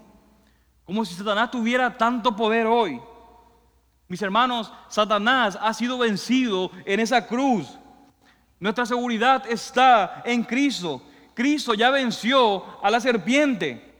Como 0.85 1.05
si 1.05 1.14
Satanás 1.14 1.51
tuviera 1.51 1.97
tanto 1.97 2.37
poder 2.37 2.66
hoy. 2.66 3.01
Mis 4.09 4.20
hermanos, 4.20 4.72
Satanás 4.89 5.59
ha 5.61 5.72
sido 5.72 5.97
vencido 5.99 6.70
en 6.85 7.01
esa 7.01 7.27
cruz. 7.27 7.79
Nuestra 8.59 8.87
seguridad 8.87 9.45
está 9.49 10.23
en 10.25 10.43
Cristo. 10.43 11.03
Cristo 11.35 11.75
ya 11.75 11.91
venció 11.91 12.65
a 12.83 12.91
la 12.91 13.01
serpiente. 13.01 13.93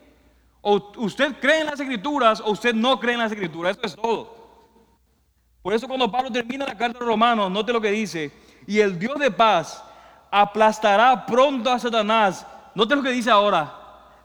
O 0.61 0.93
usted 0.97 1.35
cree 1.41 1.61
en 1.61 1.67
las 1.67 1.81
escrituras 1.81 2.41
o 2.41 2.53
usted 2.53 2.75
no 2.75 2.99
cree 2.99 3.15
en 3.15 3.21
las 3.21 3.33
escrituras. 3.33 3.77
Eso 3.77 3.87
es 3.87 3.97
todo. 3.97 4.35
Por 5.63 5.75
eso 5.75 5.89
cuando 5.89 6.11
Pablo 6.11 6.31
termina 6.31 6.67
la 6.67 6.77
carta 6.77 6.99
de 6.99 7.05
Romanos, 7.05 7.51
note 7.51 7.73
lo 7.73 7.81
que 7.81 7.91
dice. 7.91 8.31
Y 8.67 8.81
el 8.81 8.99
Dios 8.99 9.19
de 9.19 9.31
paz 9.31 9.83
aplastará 10.31 11.27
pronto 11.27 11.71
a 11.71 11.79
Satanás. 11.79 12.47
Note 12.75 12.97
lo 12.97 13.03
que 13.03 13.11
dice 13.11 13.31
ahora. 13.31 13.75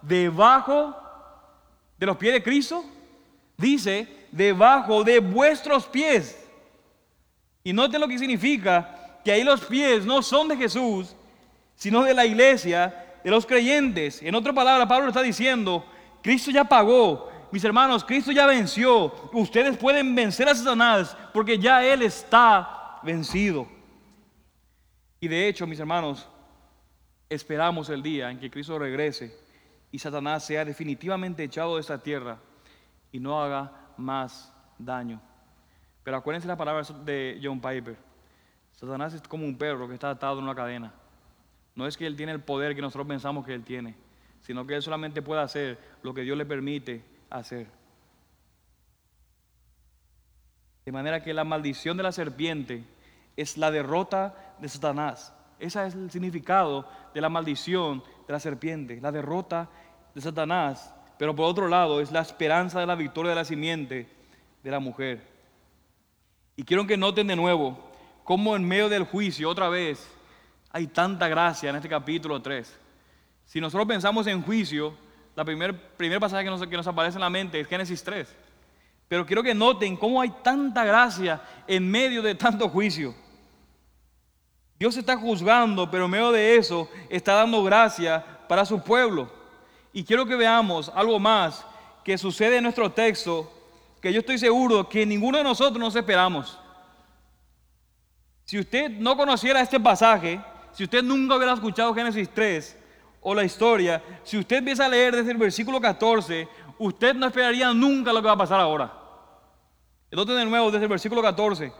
Debajo 0.02 0.96
de 1.98 2.06
los 2.06 2.18
pies 2.18 2.34
de 2.34 2.44
Cristo. 2.44 2.86
Dice, 3.58 4.28
debajo 4.32 5.04
de 5.04 5.20
vuestros 5.20 5.86
pies. 5.86 6.48
Y 7.64 7.74
note 7.74 8.00
lo 8.00 8.08
que 8.08 8.18
significa 8.18 8.99
que 9.24 9.32
ahí 9.32 9.44
los 9.44 9.62
pies 9.66 10.06
no 10.06 10.22
son 10.22 10.48
de 10.48 10.58
Jesús, 10.58 11.16
sino 11.76 12.04
de 12.04 12.14
la 12.14 12.26
iglesia, 12.26 13.18
de 13.24 13.32
los 13.32 13.46
creyentes. 13.46 14.22
En 14.22 14.36
otra 14.36 14.54
palabra, 14.54 14.88
Pablo 14.88 15.08
está 15.08 15.22
diciendo, 15.22 15.86
Cristo 16.22 16.52
ya 16.52 16.64
pagó. 16.64 17.30
Mis 17.52 17.64
hermanos, 17.64 18.04
Cristo 18.04 18.32
ya 18.32 18.46
venció. 18.46 19.12
Ustedes 19.34 19.78
pueden 19.78 20.14
vencer 20.14 20.48
a 20.48 20.56
Satanás 20.56 21.18
porque 21.34 21.58
ya 21.58 21.84
Él 21.84 22.02
está 22.04 23.00
vencido. 23.04 23.68
Y 25.20 25.28
de 25.28 25.48
hecho, 25.48 25.66
mis 25.68 25.80
hermanos, 25.80 26.28
esperamos 27.30 27.90
el 27.90 28.02
día 28.02 28.30
en 28.30 28.40
que 28.40 28.50
Cristo 28.50 28.80
regrese 28.80 29.36
y 29.92 30.00
Satanás 30.00 30.46
sea 30.46 30.64
definitivamente 30.64 31.44
echado 31.44 31.76
de 31.76 31.82
esta 31.82 31.98
tierra 31.98 32.40
y 33.12 33.20
no 33.20 33.42
haga 33.42 33.72
más 33.98 34.54
daño. 34.78 35.22
Pero 36.04 36.18
acuérdense 36.18 36.48
las 36.48 36.58
palabras 36.58 36.94
de 37.06 37.40
John 37.42 37.60
Piper. 37.60 38.09
Satanás 38.80 39.14
es 39.14 39.22
como 39.22 39.46
un 39.46 39.58
perro 39.58 39.88
que 39.88 39.94
está 39.94 40.10
atado 40.10 40.40
en 40.40 40.46
una 40.46 40.56
cadena. 40.56 40.94
No 41.76 41.86
es 41.88 41.98
que 41.98 42.06
él 42.06 42.16
tiene 42.16 42.32
el 42.32 42.42
poder 42.42 42.76
que 42.76 42.82
nosotros 42.82 43.08
pensamos 43.08 43.46
que 43.46 43.54
él 43.54 43.64
tiene 43.64 43.96
sino 44.42 44.66
que 44.66 44.76
él 44.76 44.82
solamente 44.82 45.22
puede 45.22 45.42
hacer 45.42 45.78
lo 46.02 46.14
que 46.14 46.22
Dios 46.22 46.38
le 46.38 46.46
permite 46.46 47.04
hacer. 47.30 47.68
De 50.86 50.92
manera 50.92 51.22
que 51.22 51.34
la 51.34 51.44
maldición 51.44 51.98
de 51.98 52.04
la 52.04 52.12
serpiente 52.12 52.84
es 53.38 53.58
la 53.58 53.70
derrota 53.70 54.56
de 54.60 54.70
Satanás. 54.70 55.34
Ese 55.60 55.86
es 55.86 55.94
el 55.94 56.10
significado 56.10 56.88
de 57.14 57.22
la 57.22 57.30
maldición 57.30 58.04
de 58.26 58.34
la 58.34 58.40
serpiente, 58.40 59.00
la 59.02 59.12
derrota 59.12 59.70
de 60.16 60.22
Satanás. 60.22 60.96
Pero 61.18 61.36
por 61.36 61.46
otro 61.46 61.68
lado 61.68 62.02
es 62.02 62.12
la 62.12 62.22
esperanza 62.22 62.80
de 62.80 62.88
la 62.88 62.96
victoria 62.96 63.32
de 63.32 63.36
la 63.36 63.46
simiente 63.46 64.10
de 64.64 64.72
la 64.72 64.80
mujer. 64.80 65.28
Y 66.56 66.64
quiero 66.64 66.88
que 66.88 66.98
noten 66.98 67.28
de 67.28 67.36
nuevo 67.36 67.89
cómo 68.30 68.56
en 68.56 68.64
medio 68.64 68.90
del 68.90 69.06
juicio, 69.06 69.50
otra 69.50 69.70
vez, 69.70 70.08
hay 70.70 70.86
tanta 70.86 71.28
gracia 71.28 71.72
en 71.72 71.78
este 71.78 71.90
capítulo 71.90 72.40
3. 72.40 72.78
Si 73.44 73.60
nosotros 73.60 73.88
pensamos 73.88 74.28
en 74.28 74.44
juicio, 74.44 74.94
la 75.36 75.44
primer, 75.44 75.76
primer 75.98 76.20
pasaje 76.20 76.44
que 76.44 76.52
nos, 76.52 76.62
que 76.68 76.78
nos 76.78 76.86
aparece 76.86 77.18
en 77.18 77.22
la 77.22 77.30
mente 77.32 77.60
es 77.60 77.68
Génesis 77.68 78.04
3. 78.04 78.36
Pero 79.08 79.26
quiero 79.26 79.42
que 79.42 79.56
noten 79.56 79.98
cómo 79.98 80.22
hay 80.22 80.30
tanta 80.44 80.86
gracia 80.86 81.42
en 81.66 81.90
medio 81.90 82.22
de 82.22 82.36
tanto 82.36 82.70
juicio. 82.70 83.16
Dios 84.78 84.96
está 84.96 85.18
juzgando, 85.18 85.90
pero 85.90 86.06
en 86.06 86.12
medio 86.12 86.32
de 86.32 86.56
eso 86.56 86.88
está 87.10 87.34
dando 87.34 87.64
gracia 87.64 88.24
para 88.48 88.64
su 88.64 88.80
pueblo. 88.84 89.28
Y 89.92 90.04
quiero 90.04 90.28
que 90.28 90.36
veamos 90.36 90.92
algo 90.94 91.20
más 91.20 91.66
que 92.04 92.16
sucede 92.16 92.58
en 92.58 92.64
nuestro 92.66 92.92
texto, 92.92 93.52
que 94.00 94.14
yo 94.14 94.20
estoy 94.20 94.38
seguro 94.38 94.88
que 94.88 95.04
ninguno 95.04 95.40
de 95.40 95.44
nosotros 95.44 95.80
nos 95.80 95.96
esperamos. 95.96 96.60
Si 98.50 98.58
usted 98.58 98.90
no 98.90 99.16
conociera 99.16 99.62
este 99.62 99.80
pasaje, 99.80 100.42
si 100.72 100.84
usted 100.84 101.04
nunca 101.04 101.36
hubiera 101.36 101.54
escuchado 101.54 101.94
Génesis 101.94 102.28
3 102.34 102.80
o 103.22 103.36
la 103.36 103.44
historia, 103.44 104.02
si 104.24 104.40
usted 104.40 104.58
empieza 104.58 104.88
a 104.88 104.90
leer 104.90 105.16
desde 105.16 105.30
el 105.30 105.38
versículo 105.38 105.80
14, 105.80 106.48
usted 106.80 107.14
no 107.14 107.28
esperaría 107.28 107.72
nunca 107.76 108.12
lo 108.12 108.24
que 108.24 108.28
va 108.28 108.34
a 108.34 108.38
pasar 108.38 108.60
ahora. 108.60 108.92
Entonces 110.10 110.36
de 110.36 110.46
nuevo 110.46 110.72
desde 110.72 110.86
el 110.86 110.90
versículo 110.90 111.22
14. 111.22 111.72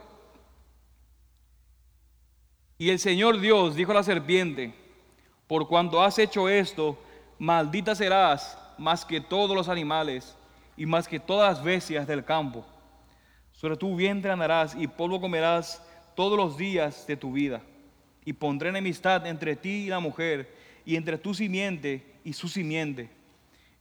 Y 2.78 2.90
el 2.90 3.00
Señor 3.00 3.40
Dios 3.40 3.74
dijo 3.74 3.90
a 3.90 3.96
la 3.96 4.04
serpiente, 4.04 4.72
por 5.48 5.66
cuanto 5.66 6.00
has 6.00 6.20
hecho 6.20 6.48
esto, 6.48 6.96
maldita 7.40 7.96
serás 7.96 8.56
más 8.78 9.04
que 9.04 9.20
todos 9.20 9.56
los 9.56 9.68
animales 9.68 10.36
y 10.76 10.86
más 10.86 11.08
que 11.08 11.18
todas 11.18 11.56
las 11.56 11.64
bestias 11.64 12.06
del 12.06 12.24
campo. 12.24 12.64
Sobre 13.50 13.76
tu 13.76 13.96
vientre 13.96 14.30
andarás 14.30 14.76
y 14.76 14.86
polvo 14.86 15.20
comerás 15.20 15.82
todos 16.20 16.36
los 16.36 16.58
días 16.58 17.06
de 17.06 17.16
tu 17.16 17.32
vida. 17.32 17.62
Y 18.26 18.34
pondré 18.34 18.68
enemistad 18.68 19.26
entre 19.26 19.56
ti 19.56 19.86
y 19.86 19.86
la 19.86 20.00
mujer, 20.00 20.54
y 20.84 20.96
entre 20.96 21.16
tu 21.16 21.32
simiente 21.32 22.04
y 22.24 22.34
su 22.34 22.46
simiente. 22.46 23.08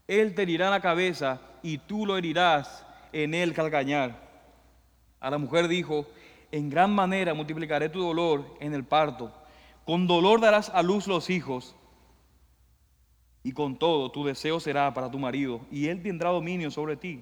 Él 0.07 0.33
te 0.33 0.43
herirá 0.43 0.69
la 0.69 0.79
cabeza 0.79 1.41
y 1.61 1.79
tú 1.79 2.05
lo 2.05 2.15
herirás 2.15 2.85
en 3.11 3.33
el 3.33 3.53
calcañar. 3.53 4.15
A 5.19 5.29
la 5.29 5.37
mujer 5.37 5.67
dijo, 5.67 6.07
en 6.49 6.69
gran 6.69 6.95
manera 6.95 7.33
multiplicaré 7.33 7.89
tu 7.89 8.01
dolor 8.01 8.45
en 8.61 8.73
el 8.73 8.85
parto. 8.85 9.33
Con 9.83 10.07
dolor 10.07 10.39
darás 10.39 10.69
a 10.69 10.81
luz 10.81 11.07
los 11.07 11.29
hijos. 11.29 11.75
Y 13.43 13.51
con 13.51 13.77
todo 13.77 14.11
tu 14.11 14.23
deseo 14.23 14.61
será 14.61 14.93
para 14.93 15.11
tu 15.11 15.19
marido, 15.19 15.59
y 15.69 15.87
él 15.87 16.01
tendrá 16.01 16.29
dominio 16.29 16.71
sobre 16.71 16.95
ti. 16.95 17.21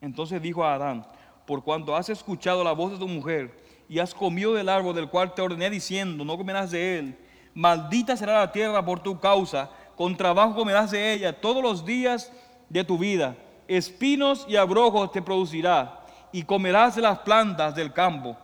Entonces 0.00 0.40
dijo 0.40 0.62
a 0.62 0.74
Adán, 0.74 1.04
por 1.44 1.64
cuanto 1.64 1.96
has 1.96 2.08
escuchado 2.08 2.62
la 2.62 2.70
voz 2.70 2.92
de 2.92 2.98
tu 2.98 3.08
mujer, 3.08 3.63
y 3.88 3.98
has 3.98 4.14
comido 4.14 4.54
del 4.54 4.68
árbol 4.68 4.94
del 4.94 5.08
cual 5.08 5.34
te 5.34 5.42
ordené 5.42 5.70
diciendo, 5.70 6.24
no 6.24 6.36
comerás 6.36 6.70
de 6.70 6.98
él, 6.98 7.18
maldita 7.54 8.16
será 8.16 8.40
la 8.40 8.52
tierra 8.52 8.84
por 8.84 9.00
tu 9.00 9.20
causa, 9.20 9.70
con 9.96 10.16
trabajo 10.16 10.54
comerás 10.54 10.90
de 10.90 11.12
ella 11.12 11.40
todos 11.40 11.62
los 11.62 11.84
días 11.84 12.32
de 12.68 12.84
tu 12.84 12.98
vida, 12.98 13.36
espinos 13.68 14.46
y 14.48 14.56
abrojos 14.56 15.12
te 15.12 15.22
producirá 15.22 16.04
y 16.32 16.42
comerás 16.42 16.96
de 16.96 17.02
las 17.02 17.20
plantas 17.20 17.74
del 17.74 17.92
campo. 17.92 18.36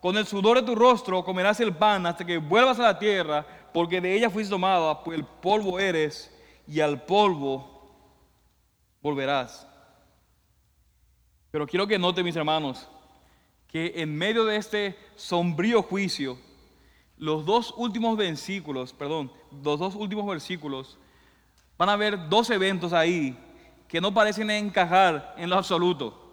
Con 0.00 0.16
el 0.16 0.26
sudor 0.26 0.58
de 0.58 0.66
tu 0.66 0.74
rostro 0.74 1.24
comerás 1.24 1.58
el 1.60 1.74
pan 1.74 2.06
hasta 2.06 2.24
que 2.24 2.38
vuelvas 2.38 2.78
a 2.78 2.82
la 2.82 2.98
tierra, 2.98 3.44
porque 3.72 4.00
de 4.00 4.14
ella 4.14 4.30
fuiste 4.30 4.50
tomada, 4.50 5.02
pues 5.02 5.18
el 5.18 5.24
polvo 5.24 5.78
eres 5.78 6.30
y 6.66 6.80
al 6.80 7.02
polvo 7.02 7.90
volverás. 9.00 9.66
Pero 11.50 11.66
quiero 11.66 11.86
que 11.86 11.98
note, 11.98 12.22
mis 12.22 12.36
hermanos, 12.36 12.88
que 13.68 13.92
en 13.96 14.16
medio 14.16 14.44
de 14.44 14.56
este 14.56 14.98
sombrío 15.14 15.82
juicio, 15.82 16.38
los 17.16 17.44
dos 17.44 17.74
últimos 17.76 18.16
versículos, 18.16 18.92
perdón, 18.92 19.30
los 19.62 19.78
dos 19.78 19.94
últimos 19.94 20.26
versículos, 20.26 20.98
van 21.76 21.90
a 21.90 21.92
haber 21.92 22.28
dos 22.28 22.50
eventos 22.50 22.92
ahí 22.92 23.36
que 23.86 24.00
no 24.00 24.12
parecen 24.12 24.50
encajar 24.50 25.34
en 25.38 25.50
lo 25.50 25.56
absoluto. 25.56 26.24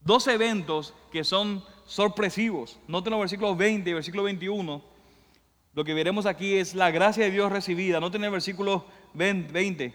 Dos 0.00 0.26
eventos 0.26 0.94
que 1.10 1.24
son 1.24 1.64
sorpresivos. 1.86 2.78
Noten 2.88 3.12
los 3.12 3.20
versículos 3.20 3.56
20 3.56 3.90
y 3.90 3.92
versículo 3.92 4.24
21. 4.24 4.82
Lo 5.74 5.84
que 5.84 5.94
veremos 5.94 6.26
aquí 6.26 6.54
es 6.54 6.74
la 6.74 6.90
gracia 6.90 7.24
de 7.24 7.30
Dios 7.30 7.50
recibida. 7.50 8.00
Noten 8.00 8.24
el 8.24 8.30
versículo 8.30 8.84
20. 9.14 9.94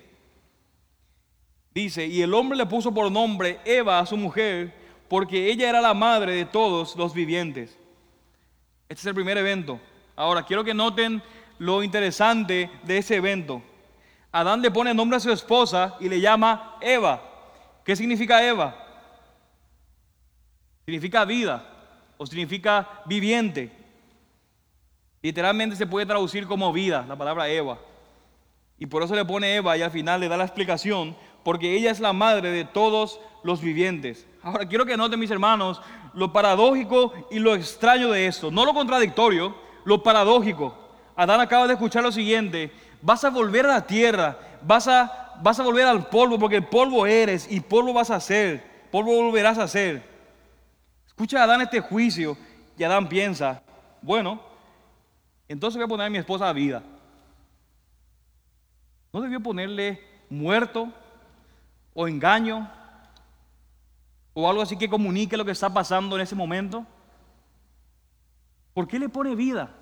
Dice, 1.74 2.08
y 2.08 2.22
el 2.22 2.34
hombre 2.34 2.58
le 2.58 2.66
puso 2.66 2.94
por 2.94 3.12
nombre 3.12 3.60
Eva 3.64 4.00
a 4.00 4.06
su 4.06 4.18
mujer, 4.18 4.74
porque 5.10 5.50
ella 5.50 5.70
era 5.70 5.82
la 5.82 5.94
madre 5.94 6.34
de 6.34 6.46
todos 6.46 6.96
los 6.96 7.14
vivientes. 7.14 7.78
Este 8.90 9.02
es 9.02 9.06
el 9.06 9.16
primer 9.16 9.38
evento. 9.38 9.80
Ahora, 10.16 10.44
quiero 10.44 10.64
que 10.64 10.74
noten 10.74 11.22
lo 11.60 11.84
interesante 11.84 12.70
de 12.84 12.98
ese 12.98 13.16
evento. 13.16 13.62
Adán 14.32 14.62
le 14.62 14.72
pone 14.72 14.94
nombre 14.94 15.18
a 15.18 15.22
su 15.22 15.32
esposa 15.32 15.96
y 16.00 16.10
le 16.10 16.20
llama 16.20 16.78
Eva. 16.82 17.22
¿Qué 17.84 17.96
significa 17.96 18.46
Eva? 18.46 18.88
significa 20.88 21.26
vida 21.26 21.68
o 22.18 22.26
significa 22.26 23.02
viviente. 23.06 23.70
Literalmente 25.22 25.76
se 25.76 25.86
puede 25.86 26.06
traducir 26.06 26.48
como 26.48 26.72
vida, 26.72 27.04
la 27.10 27.18
palabra 27.18 27.50
Eva. 27.50 27.78
Y 28.80 28.86
por 28.86 29.04
eso 29.04 29.14
le 29.14 29.26
pone 29.26 29.54
Eva 29.54 29.76
y 29.76 29.82
al 29.82 29.92
final 29.92 30.22
le 30.22 30.30
da 30.30 30.38
la 30.38 30.46
explicación, 30.46 31.18
porque 31.44 31.76
ella 31.76 31.92
es 31.92 32.00
la 32.00 32.14
madre 32.14 32.52
de 32.52 32.64
todos 32.64 33.20
los 33.44 33.60
vivientes. 33.60 34.26
Ahora 34.48 34.66
quiero 34.66 34.86
que 34.86 34.96
noten 34.96 35.20
mis 35.20 35.30
hermanos 35.30 35.82
lo 36.14 36.32
paradójico 36.32 37.12
y 37.30 37.38
lo 37.38 37.54
extraño 37.54 38.10
de 38.12 38.28
esto, 38.28 38.50
no 38.50 38.64
lo 38.64 38.74
contradictorio, 38.74 39.54
lo 39.84 40.02
paradójico. 40.02 40.74
Adán 41.18 41.42
acaba 41.42 41.68
de 41.68 41.74
escuchar 41.74 42.02
lo 42.02 42.14
siguiente, 42.14 42.72
vas 43.02 43.26
a 43.26 43.30
volver 43.30 43.66
a 43.66 43.74
la 43.74 43.86
tierra, 43.86 44.40
vas 44.62 44.88
a, 44.88 45.34
vas 45.44 45.60
a 45.60 45.64
volver 45.64 45.86
al 45.86 46.08
polvo, 46.08 46.40
porque 46.40 46.56
el 46.56 46.66
polvo 46.66 47.06
eres 47.06 47.52
y 47.52 47.60
polvo 47.60 47.92
vas 47.92 48.10
a 48.10 48.22
ser, 48.22 48.64
polvo 48.90 49.22
volverás 49.22 49.58
a 49.58 49.68
ser. 49.68 50.02
Escucha 51.06 51.42
a 51.42 51.44
Adán 51.44 51.60
este 51.60 51.82
juicio 51.82 52.38
y 52.78 52.86
Adán 52.86 53.10
piensa, 53.10 53.62
bueno, 54.02 54.40
entonces 55.50 55.76
voy 55.78 55.84
a 55.84 55.90
poner 55.90 56.08
a 56.08 56.10
mi 56.10 56.20
esposa 56.20 56.48
a 56.48 56.54
vida. 56.54 56.82
¿No 59.12 59.20
debió 59.20 59.42
ponerle 59.42 60.02
muerto 60.30 60.88
o 61.94 62.08
engaño 62.08 62.77
o 64.40 64.48
algo 64.48 64.62
así 64.62 64.78
que 64.78 64.88
comunique 64.88 65.36
lo 65.36 65.44
que 65.44 65.52
está 65.52 65.74
pasando 65.74 66.16
en 66.16 66.22
ese 66.22 66.36
momento? 66.36 66.86
¿Por 68.72 68.88
qué 68.88 69.00
le 69.00 69.10
pone 69.10 69.34
vida? 69.34 69.76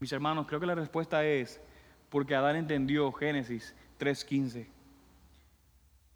Mis 0.00 0.10
hermanos, 0.10 0.48
creo 0.48 0.58
que 0.58 0.66
la 0.66 0.74
respuesta 0.74 1.24
es 1.24 1.60
porque 2.08 2.34
Adán 2.34 2.56
entendió 2.56 3.12
Génesis 3.12 3.76
3.15. 4.00 4.66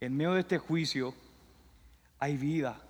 En 0.01 0.17
medio 0.17 0.33
de 0.33 0.41
este 0.41 0.59
juicio 0.59 1.15
hay 2.19 2.37
vida. 2.37 2.81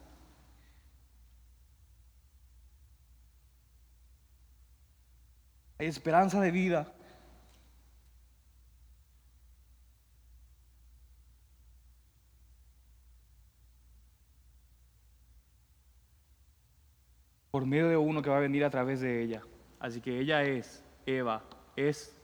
hay 5.79 5.87
esperanza 5.87 6.41
de 6.41 6.51
vida. 6.51 6.95
Por 17.53 17.65
medio 17.65 17.89
de 17.89 17.97
uno 17.97 18.21
que 18.21 18.31
va 18.31 18.39
a 18.39 18.41
venir 18.41 18.65
a 18.65 18.71
través 18.71 19.01
de 19.01 19.23
ella. 19.23 19.43
Así 19.79 20.01
que 20.01 20.19
ella 20.19 20.43
es, 20.43 20.83
Eva, 21.07 21.45
es 21.77 22.21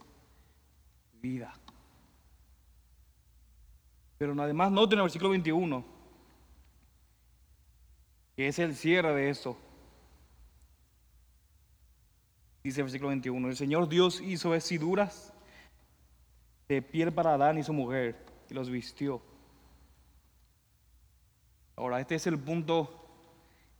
vida. 1.20 1.54
Pero 4.18 4.34
además 4.42 4.72
noten 4.72 4.98
el 4.98 5.04
versículo 5.04 5.30
21, 5.30 5.84
que 8.34 8.48
es 8.48 8.58
el 8.58 8.74
cierre 8.74 9.14
de 9.14 9.30
esto. 9.30 9.56
Dice 12.64 12.80
el 12.80 12.86
versículo 12.86 13.10
21, 13.10 13.48
el 13.48 13.56
Señor 13.56 13.88
Dios 13.88 14.20
hizo 14.20 14.50
vestiduras 14.50 15.32
de 16.68 16.82
piel 16.82 17.12
para 17.12 17.34
Adán 17.34 17.58
y 17.58 17.62
su 17.62 17.72
mujer 17.72 18.16
y 18.50 18.54
los 18.54 18.68
vistió. 18.68 19.22
Ahora, 21.76 22.00
este 22.00 22.16
es 22.16 22.26
el 22.26 22.38
punto 22.38 22.90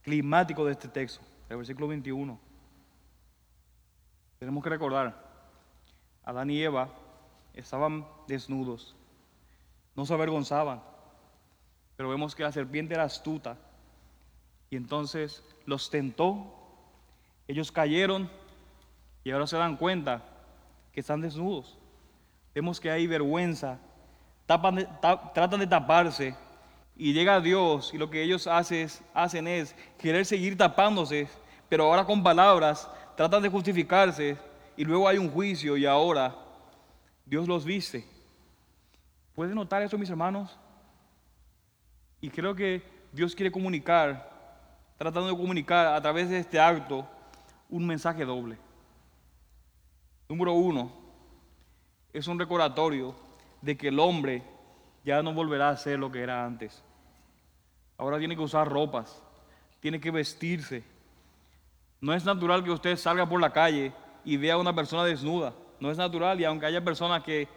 climático 0.02 0.64
de 0.64 0.72
este 0.72 0.88
texto, 0.88 1.20
el 1.48 1.56
versículo 1.56 1.88
21. 1.88 2.38
Tenemos 4.38 4.62
que 4.62 4.70
recordar, 4.70 5.26
Adán 6.24 6.50
y 6.50 6.62
Eva 6.62 6.90
estaban 7.54 8.06
desnudos, 8.26 8.94
no 9.96 10.06
se 10.06 10.14
avergonzaban, 10.14 10.82
pero 11.96 12.08
vemos 12.08 12.34
que 12.34 12.44
la 12.44 12.52
serpiente 12.52 12.94
era 12.94 13.04
astuta 13.04 13.56
y 14.70 14.76
entonces 14.76 15.42
los 15.66 15.90
tentó, 15.90 16.54
ellos 17.48 17.72
cayeron 17.72 18.30
y 19.24 19.30
ahora 19.30 19.46
se 19.46 19.56
dan 19.56 19.76
cuenta 19.76 20.22
que 20.92 21.00
están 21.00 21.20
desnudos. 21.20 21.78
Vemos 22.54 22.78
que 22.78 22.90
hay 22.90 23.06
vergüenza, 23.06 23.78
tratan 24.46 25.60
de 25.60 25.66
taparse 25.66 26.36
y 26.98 27.12
llega 27.12 27.40
Dios 27.40 27.94
y 27.94 27.98
lo 27.98 28.10
que 28.10 28.22
ellos 28.22 28.48
hacen 28.48 29.46
es 29.46 29.76
querer 29.98 30.26
seguir 30.26 30.58
tapándose, 30.58 31.28
pero 31.68 31.84
ahora 31.84 32.04
con 32.04 32.24
palabras 32.24 32.90
tratan 33.16 33.40
de 33.40 33.48
justificarse 33.48 34.36
y 34.76 34.84
luego 34.84 35.06
hay 35.06 35.16
un 35.16 35.30
juicio 35.30 35.76
y 35.76 35.86
ahora 35.86 36.34
Dios 37.24 37.46
los 37.46 37.64
viste. 37.64 38.04
¿Pueden 39.36 39.54
notar 39.54 39.80
eso, 39.82 39.96
mis 39.96 40.10
hermanos? 40.10 40.58
Y 42.20 42.30
creo 42.30 42.56
que 42.56 42.82
Dios 43.12 43.32
quiere 43.36 43.52
comunicar, 43.52 44.28
tratando 44.98 45.28
de 45.28 45.36
comunicar 45.36 45.86
a 45.86 46.02
través 46.02 46.28
de 46.28 46.40
este 46.40 46.58
acto 46.58 47.06
un 47.70 47.86
mensaje 47.86 48.24
doble. 48.24 48.58
Número 50.28 50.52
uno, 50.52 50.90
es 52.12 52.26
un 52.26 52.40
recordatorio 52.40 53.14
de 53.62 53.76
que 53.76 53.88
el 53.88 54.00
hombre 54.00 54.42
ya 55.04 55.22
no 55.22 55.32
volverá 55.32 55.68
a 55.68 55.76
ser 55.76 56.00
lo 56.00 56.10
que 56.10 56.22
era 56.22 56.44
antes. 56.44 56.82
Ahora 57.98 58.18
tiene 58.18 58.36
que 58.36 58.42
usar 58.42 58.68
ropas, 58.68 59.20
tiene 59.80 60.00
que 60.00 60.12
vestirse. 60.12 60.84
No 62.00 62.14
es 62.14 62.24
natural 62.24 62.62
que 62.62 62.70
usted 62.70 62.96
salga 62.96 63.28
por 63.28 63.40
la 63.40 63.52
calle 63.52 63.92
y 64.24 64.36
vea 64.36 64.54
a 64.54 64.58
una 64.58 64.72
persona 64.72 65.04
desnuda. 65.04 65.52
No 65.80 65.90
es 65.90 65.98
natural 65.98 66.40
y 66.40 66.44
aunque 66.44 66.66
haya 66.66 66.84
personas 66.84 67.24
que, 67.24 67.48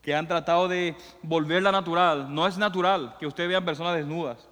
que 0.00 0.14
han 0.14 0.28
tratado 0.28 0.68
de 0.68 0.96
volverla 1.22 1.72
natural, 1.72 2.32
no 2.32 2.46
es 2.46 2.56
natural 2.56 3.16
que 3.18 3.26
usted 3.26 3.48
vea 3.48 3.64
personas 3.64 3.96
desnudas 3.96 4.48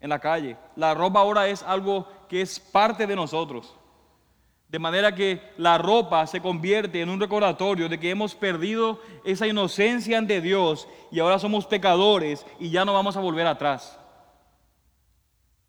en 0.00 0.10
la 0.10 0.18
calle. 0.18 0.58
La 0.76 0.92
ropa 0.92 1.20
ahora 1.20 1.48
es 1.48 1.62
algo 1.62 2.06
que 2.28 2.42
es 2.42 2.60
parte 2.60 3.06
de 3.06 3.16
nosotros. 3.16 3.74
De 4.68 4.78
manera 4.78 5.14
que 5.14 5.40
la 5.56 5.78
ropa 5.78 6.26
se 6.26 6.42
convierte 6.42 7.00
en 7.00 7.08
un 7.08 7.18
recordatorio 7.18 7.88
de 7.88 7.98
que 7.98 8.10
hemos 8.10 8.34
perdido 8.34 9.00
esa 9.24 9.46
inocencia 9.46 10.18
ante 10.18 10.42
Dios 10.42 10.86
y 11.10 11.20
ahora 11.20 11.38
somos 11.38 11.64
pecadores 11.64 12.44
y 12.60 12.68
ya 12.68 12.84
no 12.84 12.92
vamos 12.92 13.16
a 13.16 13.20
volver 13.20 13.46
atrás. 13.46 13.97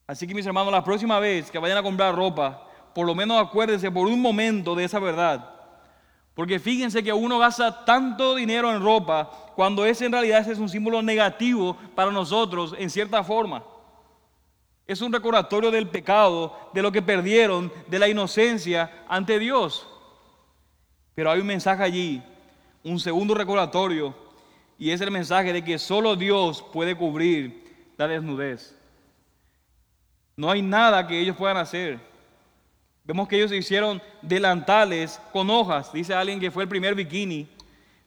Así 0.10 0.26
que 0.26 0.34
mis 0.34 0.48
hermanos, 0.48 0.72
la 0.72 0.84
próxima 0.84 1.20
vez 1.20 1.52
que 1.52 1.60
vayan 1.60 1.78
a 1.78 1.84
comprar 1.84 2.16
ropa, 2.16 2.68
por 2.96 3.06
lo 3.06 3.14
menos 3.14 3.40
acuérdense 3.40 3.92
por 3.92 4.08
un 4.08 4.20
momento 4.20 4.74
de 4.74 4.86
esa 4.86 4.98
verdad. 4.98 5.48
Porque 6.34 6.58
fíjense 6.58 7.04
que 7.04 7.14
uno 7.14 7.38
gasta 7.38 7.86
tanto 7.86 8.34
dinero 8.34 8.74
en 8.74 8.82
ropa 8.82 9.30
cuando 9.56 9.86
ese 9.86 10.08
en 10.08 10.12
realidad 10.12 10.50
es 10.50 10.58
un 10.58 10.68
símbolo 10.68 11.04
negativo 11.04 11.78
para 11.94 12.10
nosotros 12.10 12.74
en 12.80 12.90
cierta 12.90 13.24
forma. 13.24 13.64
Es 14.88 15.00
un 15.00 15.14
recordatorio 15.14 15.70
del 15.70 15.88
pecado, 15.88 16.58
de 16.74 16.82
lo 16.82 16.92
que 16.92 17.04
perdieron, 17.04 17.72
de 17.86 18.00
la 18.00 18.08
inocencia 18.10 19.06
ante 19.08 19.38
Dios. 19.38 19.88
Pero 21.14 21.30
hay 21.30 21.40
un 21.40 21.46
mensaje 21.46 21.84
allí, 21.84 22.24
un 22.84 23.00
segundo 23.00 23.36
recordatorio, 23.36 24.16
y 24.80 24.90
es 24.90 25.02
el 25.02 25.12
mensaje 25.12 25.54
de 25.54 25.64
que 25.64 25.78
solo 25.78 26.16
Dios 26.16 26.66
puede 26.74 26.96
cubrir 26.96 27.94
la 27.96 28.08
desnudez. 28.08 28.79
No 30.40 30.50
hay 30.50 30.62
nada 30.62 31.06
que 31.06 31.20
ellos 31.20 31.36
puedan 31.36 31.58
hacer. 31.58 32.00
Vemos 33.04 33.28
que 33.28 33.36
ellos 33.36 33.52
hicieron 33.52 34.02
delantales 34.22 35.20
con 35.34 35.50
hojas, 35.50 35.92
dice 35.92 36.14
alguien 36.14 36.40
que 36.40 36.50
fue 36.50 36.64
el 36.64 36.70
primer 36.70 36.96
bikini, 36.96 37.46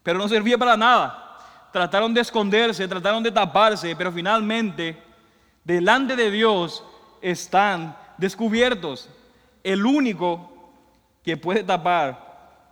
pero 0.02 0.18
no 0.18 0.26
servía 0.26 0.56
para 0.56 0.74
nada. 0.74 1.68
Trataron 1.74 2.14
de 2.14 2.22
esconderse, 2.22 2.88
trataron 2.88 3.22
de 3.22 3.30
taparse, 3.30 3.94
pero 3.94 4.10
finalmente 4.10 4.96
delante 5.62 6.16
de 6.16 6.30
Dios 6.30 6.82
están 7.20 7.94
descubiertos. 8.16 9.10
El 9.62 9.84
único 9.84 10.72
que 11.22 11.36
puede 11.36 11.62
tapar, 11.62 12.64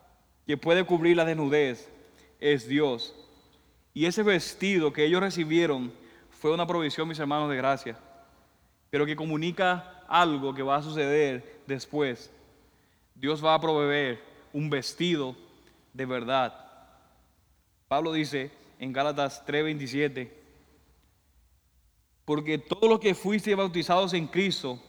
que 0.47 0.57
puede 0.57 0.85
cubrir 0.85 1.19
la 1.19 1.27
desnudez, 1.27 1.87
es 2.41 2.67
Dios. 2.67 3.15
Y 3.93 4.07
ese 4.07 4.23
vestido 4.23 4.91
que 4.91 5.05
ellos 5.05 5.21
recibieron 5.21 5.93
fue 6.31 6.51
una 6.51 6.67
provisión, 6.67 7.07
mis 7.07 7.19
hermanos, 7.19 7.51
de 7.51 7.59
gracia, 7.59 7.99
pero 8.91 9.07
que 9.07 9.17
comunica 9.17 10.05
algo 10.09 10.53
que 10.53 10.63
va 10.63 10.77
a 10.77 10.83
suceder 10.83 11.63
después. 11.67 12.31
Dios 13.15 13.45
va 13.45 13.55
a 13.55 13.61
proveer 13.61 14.21
un 14.53 14.69
vestido 14.69 15.37
de 15.93 16.07
verdad. 16.07 16.53
Pablo 17.89 18.13
dice 18.13 18.51
en 18.79 18.93
Gálatas 18.93 19.45
3:27, 19.47 20.31
porque 22.25 22.59
todo 22.59 22.89
lo 22.89 22.99
que 23.01 23.15
fuiste 23.15 23.55
bautizados 23.55 24.13
en 24.15 24.27
Cristo, 24.27 24.81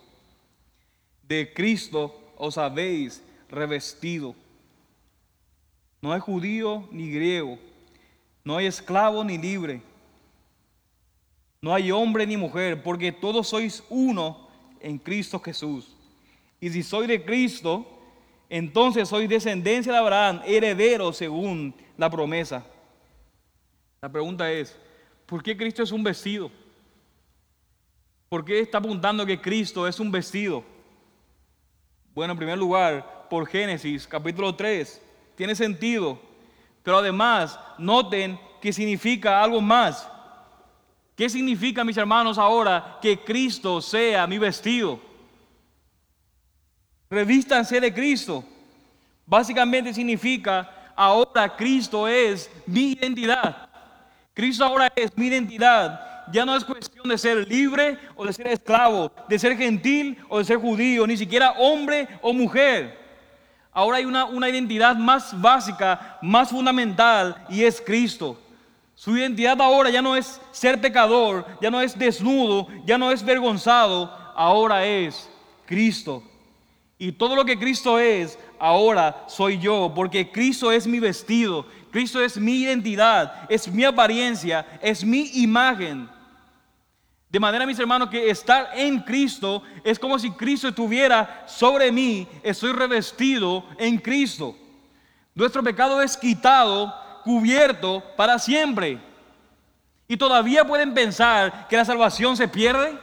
de 1.24 1.54
Cristo 1.54 2.34
os 2.38 2.58
habéis 2.58 3.24
revestido. 3.50 4.36
No 6.02 6.12
hay 6.14 6.20
judío 6.20 6.88
ni 6.92 7.12
griego, 7.12 7.60
no 8.44 8.58
hay 8.58 8.66
esclavo 8.66 9.24
ni 9.24 9.38
libre, 9.38 9.84
no 11.62 11.74
hay 11.74 11.92
hombre 11.92 12.26
ni 12.26 12.38
mujer, 12.38 12.82
porque 12.82 13.12
todos 13.12 13.48
sois 13.48 13.84
uno 13.90 14.48
en 14.80 14.98
Cristo 14.98 15.40
Jesús. 15.40 15.96
Y 16.60 16.70
si 16.70 16.82
soy 16.82 17.06
de 17.06 17.24
Cristo, 17.24 17.86
entonces 18.50 19.08
soy 19.08 19.28
descendencia 19.28 19.92
de 19.92 19.98
Abraham, 20.00 20.42
heredero 20.46 21.14
según 21.14 21.74
la 21.98 22.10
promesa. 22.10 22.66
La 24.02 24.12
pregunta 24.12 24.52
es, 24.52 24.76
¿por 25.28 25.44
qué 25.44 25.56
Cristo 25.56 25.84
es 25.84 25.92
un 25.92 26.04
vestido? 26.04 26.52
¿Por 28.28 28.44
qué 28.44 28.60
está 28.60 28.80
apuntando 28.80 29.26
que 29.26 29.40
Cristo 29.40 29.88
es 29.88 30.00
un 30.00 30.12
vestido? 30.12 30.64
Bueno, 32.16 32.32
en 32.34 32.38
primer 32.38 32.58
lugar, 32.58 33.28
por 33.30 33.46
Génesis 33.46 34.08
capítulo 34.08 34.56
3, 34.56 35.00
tiene 35.36 35.54
sentido. 35.54 36.20
Pero 36.82 36.98
además, 36.98 37.60
noten 37.78 38.40
que 38.60 38.74
significa 38.74 39.44
algo 39.44 39.62
más. 39.62 40.11
¿Qué 41.16 41.30
significa, 41.30 41.84
mis 41.84 41.98
hermanos, 41.98 42.38
ahora 42.38 42.98
que 43.02 43.20
Cristo 43.20 43.82
sea 43.82 44.26
mi 44.28 44.38
vestido? 44.38 45.00
Revístanse 47.10 47.80
de 47.80 47.94
Cristo. 47.94 48.44
Básicamente 49.26 49.94
significa, 49.94 50.94
ahora 50.96 51.56
Cristo 51.56 52.08
es 52.08 52.50
mi 52.66 52.94
identidad. 52.94 53.70
Cristo 54.34 54.66
ahora 54.66 54.92
es 54.96 55.16
mi 55.18 55.28
identidad 55.28 56.12
ya 56.32 56.46
no 56.46 56.56
es 56.56 56.64
cuestión 56.64 57.08
de 57.08 57.18
ser 57.18 57.48
libre 57.48 57.98
o 58.16 58.26
de 58.26 58.34
ser 58.34 58.48
esclavo, 58.48 59.12
de 59.28 59.38
ser 59.38 59.58
gentil 59.58 60.18
o 60.30 60.40
de 60.40 60.46
ser 60.46 60.58
judío, 60.58 61.06
ni 61.06 61.18
siquiera 61.18 61.52
hombre 61.52 62.08
o 62.22 62.34
mujer. 62.34 63.00
Ahora 63.72 63.98
hay 63.98 64.06
una, 64.06 64.26
una 64.26 64.50
identidad 64.50 64.96
más 64.96 65.40
básica, 65.40 66.18
más 66.22 66.50
fundamental, 66.50 67.46
y 67.50 67.64
es 67.64 67.82
Cristo. 67.82 68.40
Su 69.02 69.18
identidad 69.18 69.60
ahora 69.60 69.90
ya 69.90 70.00
no 70.00 70.16
es 70.16 70.40
ser 70.52 70.80
pecador, 70.80 71.44
ya 71.60 71.72
no 71.72 71.82
es 71.82 71.98
desnudo, 71.98 72.68
ya 72.86 73.00
no 73.00 73.12
es 73.12 73.26
vergonzado, 73.26 74.16
ahora 74.36 74.86
es 74.86 75.28
Cristo. 75.66 76.22
Y 77.00 77.12
todo 77.12 77.36
lo 77.36 77.44
que 77.44 77.58
Cristo 77.58 77.98
es, 77.98 78.38
ahora 78.60 79.24
soy 79.28 79.58
yo, 79.58 79.92
porque 79.96 80.32
Cristo 80.32 80.72
es 80.72 80.86
mi 80.86 81.00
vestido, 81.00 81.66
Cristo 81.90 82.24
es 82.24 82.38
mi 82.38 82.58
identidad, 82.58 83.50
es 83.50 83.68
mi 83.68 83.84
apariencia, 83.86 84.68
es 84.84 85.04
mi 85.04 85.32
imagen. 85.34 86.08
De 87.28 87.40
manera, 87.40 87.66
mis 87.66 87.80
hermanos, 87.80 88.08
que 88.08 88.30
estar 88.30 88.70
en 88.76 89.00
Cristo 89.00 89.64
es 89.84 89.98
como 89.98 90.20
si 90.20 90.30
Cristo 90.30 90.68
estuviera 90.68 91.44
sobre 91.48 91.92
mí, 91.92 92.28
estoy 92.44 92.72
revestido 92.72 93.66
en 93.80 93.98
Cristo. 93.98 94.56
Nuestro 95.34 95.64
pecado 95.64 96.04
es 96.04 96.16
quitado, 96.16 97.02
cubierto 97.24 98.04
para 98.16 98.40
siempre. 98.40 99.00
Y 100.08 100.18
todavía 100.18 100.66
pueden 100.66 100.94
pensar 100.94 101.68
que 101.68 101.78
la 101.78 101.86
salvación 101.86 102.36
se 102.36 102.48
pierde. 102.48 102.98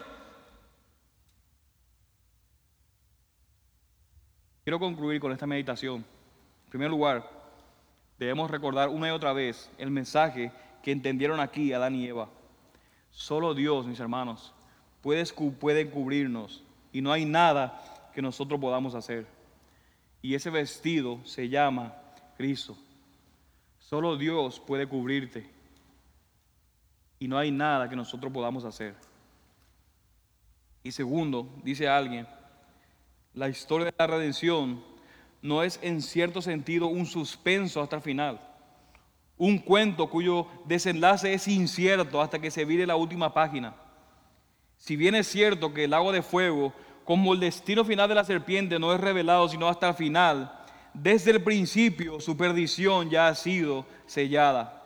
Quiero 4.62 4.78
concluir 4.78 5.18
con 5.18 5.32
esta 5.32 5.46
meditación. 5.46 6.04
En 6.64 6.70
primer 6.70 6.90
lugar, 6.90 7.26
debemos 8.18 8.50
recordar 8.50 8.90
una 8.90 9.08
y 9.08 9.10
otra 9.10 9.32
vez 9.32 9.70
el 9.78 9.90
mensaje 9.90 10.52
que 10.82 10.92
entendieron 10.92 11.40
aquí 11.40 11.72
Adán 11.72 11.94
y 11.94 12.06
Eva. 12.06 12.28
Solo 13.10 13.54
Dios, 13.54 13.86
mis 13.86 14.00
hermanos, 14.00 14.52
puede, 15.00 15.24
puede 15.58 15.88
cubrirnos 15.88 16.62
y 16.92 17.00
no 17.00 17.12
hay 17.12 17.24
nada 17.24 18.10
que 18.14 18.20
nosotros 18.20 18.60
podamos 18.60 18.94
hacer. 18.94 19.26
Y 20.20 20.34
ese 20.34 20.50
vestido 20.50 21.20
se 21.24 21.48
llama 21.48 21.94
Cristo. 22.36 22.76
Solo 23.88 24.18
Dios 24.18 24.60
puede 24.60 24.86
cubrirte 24.86 25.48
y 27.18 27.26
no 27.26 27.38
hay 27.38 27.50
nada 27.50 27.88
que 27.88 27.96
nosotros 27.96 28.30
podamos 28.30 28.66
hacer. 28.66 28.94
Y 30.82 30.92
segundo, 30.92 31.48
dice 31.64 31.88
alguien, 31.88 32.28
la 33.32 33.48
historia 33.48 33.86
de 33.86 33.94
la 33.98 34.06
redención 34.06 34.84
no 35.40 35.62
es 35.62 35.80
en 35.82 36.02
cierto 36.02 36.42
sentido 36.42 36.88
un 36.88 37.06
suspenso 37.06 37.80
hasta 37.80 37.96
el 37.96 38.02
final. 38.02 38.38
Un 39.38 39.56
cuento 39.56 40.10
cuyo 40.10 40.46
desenlace 40.66 41.32
es 41.32 41.48
incierto 41.48 42.20
hasta 42.20 42.38
que 42.38 42.50
se 42.50 42.66
vire 42.66 42.86
la 42.86 42.96
última 42.96 43.32
página. 43.32 43.74
Si 44.76 44.96
bien 44.96 45.14
es 45.14 45.28
cierto 45.28 45.72
que 45.72 45.84
el 45.84 45.94
agua 45.94 46.12
de 46.12 46.20
fuego, 46.20 46.74
como 47.06 47.32
el 47.32 47.40
destino 47.40 47.86
final 47.86 48.06
de 48.06 48.16
la 48.16 48.24
serpiente, 48.24 48.78
no 48.78 48.92
es 48.92 49.00
revelado 49.00 49.48
sino 49.48 49.66
hasta 49.66 49.88
el 49.88 49.94
final, 49.94 50.57
desde 50.94 51.30
el 51.30 51.42
principio 51.42 52.20
su 52.20 52.36
perdición 52.36 53.10
ya 53.10 53.28
ha 53.28 53.34
sido 53.34 53.86
sellada. 54.06 54.82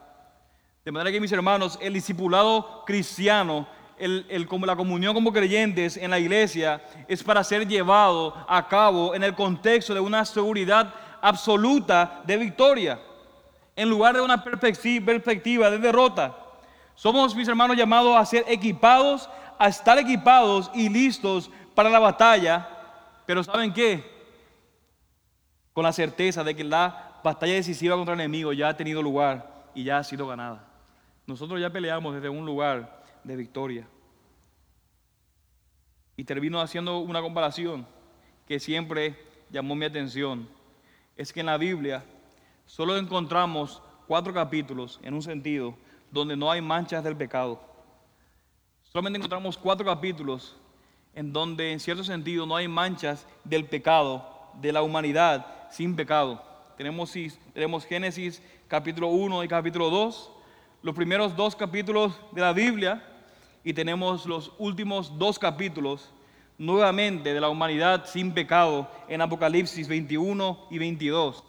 De 0.85 0.91
manera 0.91 1.13
que 1.13 1.21
mis 1.21 1.33
hermanos, 1.33 1.79
el 1.81 1.93
discipulado 1.93 2.85
cristiano, 2.85 3.67
el, 3.99 4.47
como 4.49 4.67
la 4.67 4.75
comunión 4.75 5.15
como 5.15 5.33
creyentes 5.33 5.97
en 5.97 6.11
la 6.11 6.19
iglesia 6.19 6.83
es 7.07 7.23
para 7.23 7.45
ser 7.45 7.69
llevado 7.69 8.35
a 8.49 8.67
cabo 8.67 9.15
en 9.15 9.23
el 9.23 9.35
contexto 9.35 9.95
de 9.95 10.01
una 10.01 10.25
seguridad 10.25 10.93
absoluta 11.21 12.21
de 12.25 12.37
victoria, 12.37 13.01
en 13.77 13.89
lugar 13.89 14.17
de 14.17 14.21
una 14.21 14.43
perspectiva 14.43 15.71
de 15.71 15.79
derrota. 15.79 16.37
Somos, 16.97 17.35
mis 17.35 17.47
hermanos, 17.47 17.77
llamados 17.77 18.17
a 18.17 18.27
ser 18.27 18.45
equipados, 18.49 19.31
a 19.59 19.69
estar 19.69 19.97
equipados 19.99 20.71
y 20.75 20.89
listos 20.89 21.49
para 21.75 21.89
la 21.89 22.01
batalla, 22.01 22.69
pero 23.25 23.45
¿saben 23.45 23.73
qué? 23.73 24.12
Con 25.73 25.85
la 25.85 25.93
certeza 25.93 26.45
de 26.45 26.55
que 26.55 26.65
la 26.65 27.21
batalla 27.25 27.55
decisiva 27.55 27.97
contra 27.97 28.15
el 28.15 28.21
enemigo 28.21 28.53
ya 28.53 28.69
ha 28.69 28.77
tenido 28.77 29.03
lugar 29.03 29.65
y 29.75 29.85
ya 29.85 29.99
ha 29.99 30.05
sido 30.05 30.27
ganada. 30.27 30.69
Nosotros 31.27 31.61
ya 31.61 31.71
peleamos 31.71 32.15
desde 32.15 32.29
un 32.29 32.45
lugar 32.45 33.03
de 33.25 33.37
victoria. 33.37 33.87
Y 36.17 36.25
termino 36.25 36.61
haciendo 36.61 36.99
una 36.99 37.23
comparación 37.23 37.87
que 38.47 38.61
siempre 38.61 39.17
llamó 39.51 39.75
mi 39.75 39.87
atención. 39.87 40.49
Es 41.17 41.33
que 41.33 41.41
en 41.41 41.47
la 41.47 41.57
Biblia 41.57 42.05
solo 42.67 42.97
encontramos 42.97 43.83
cuatro 44.07 44.35
capítulos, 44.35 45.01
en 45.03 45.15
un 45.15 45.23
sentido, 45.23 45.75
donde 46.11 46.37
no 46.37 46.51
hay 46.51 46.61
manchas 46.61 47.03
del 47.03 47.17
pecado. 47.17 47.61
Solamente 48.83 49.19
encontramos 49.19 49.57
cuatro 49.57 49.87
capítulos 49.87 50.57
en 51.15 51.33
donde 51.33 51.73
en 51.73 51.81
cierto 51.81 52.05
sentido 52.05 52.47
no 52.47 52.57
hay 52.57 52.69
manchas 52.69 53.27
del 53.45 53.65
pecado, 53.65 54.51
de 54.61 54.73
la 54.73 54.83
humanidad 54.83 55.62
sin 55.73 55.97
pecado. 55.97 56.43
Tenemos, 56.77 57.13
tenemos 57.55 57.85
Génesis 57.87 58.43
capítulo 58.69 59.09
1 59.09 59.45
y 59.45 59.49
capítulo 59.49 59.91
2, 59.91 60.31
los 60.83 60.95
primeros 60.95 61.35
dos 61.35 61.57
capítulos 61.57 62.19
de 62.33 62.41
la 62.43 62.53
Biblia 62.53 63.03
y 63.65 63.73
tenemos 63.73 64.27
los 64.27 64.53
últimos 64.59 65.19
dos 65.19 65.39
capítulos 65.39 66.13
nuevamente 66.59 67.33
de 67.33 67.41
la 67.41 67.49
humanidad 67.49 68.05
sin 68.07 68.33
pecado 68.33 68.89
en 69.09 69.21
Apocalipsis 69.23 69.89
21 69.89 70.67
y 70.71 70.79
22, 70.79 71.43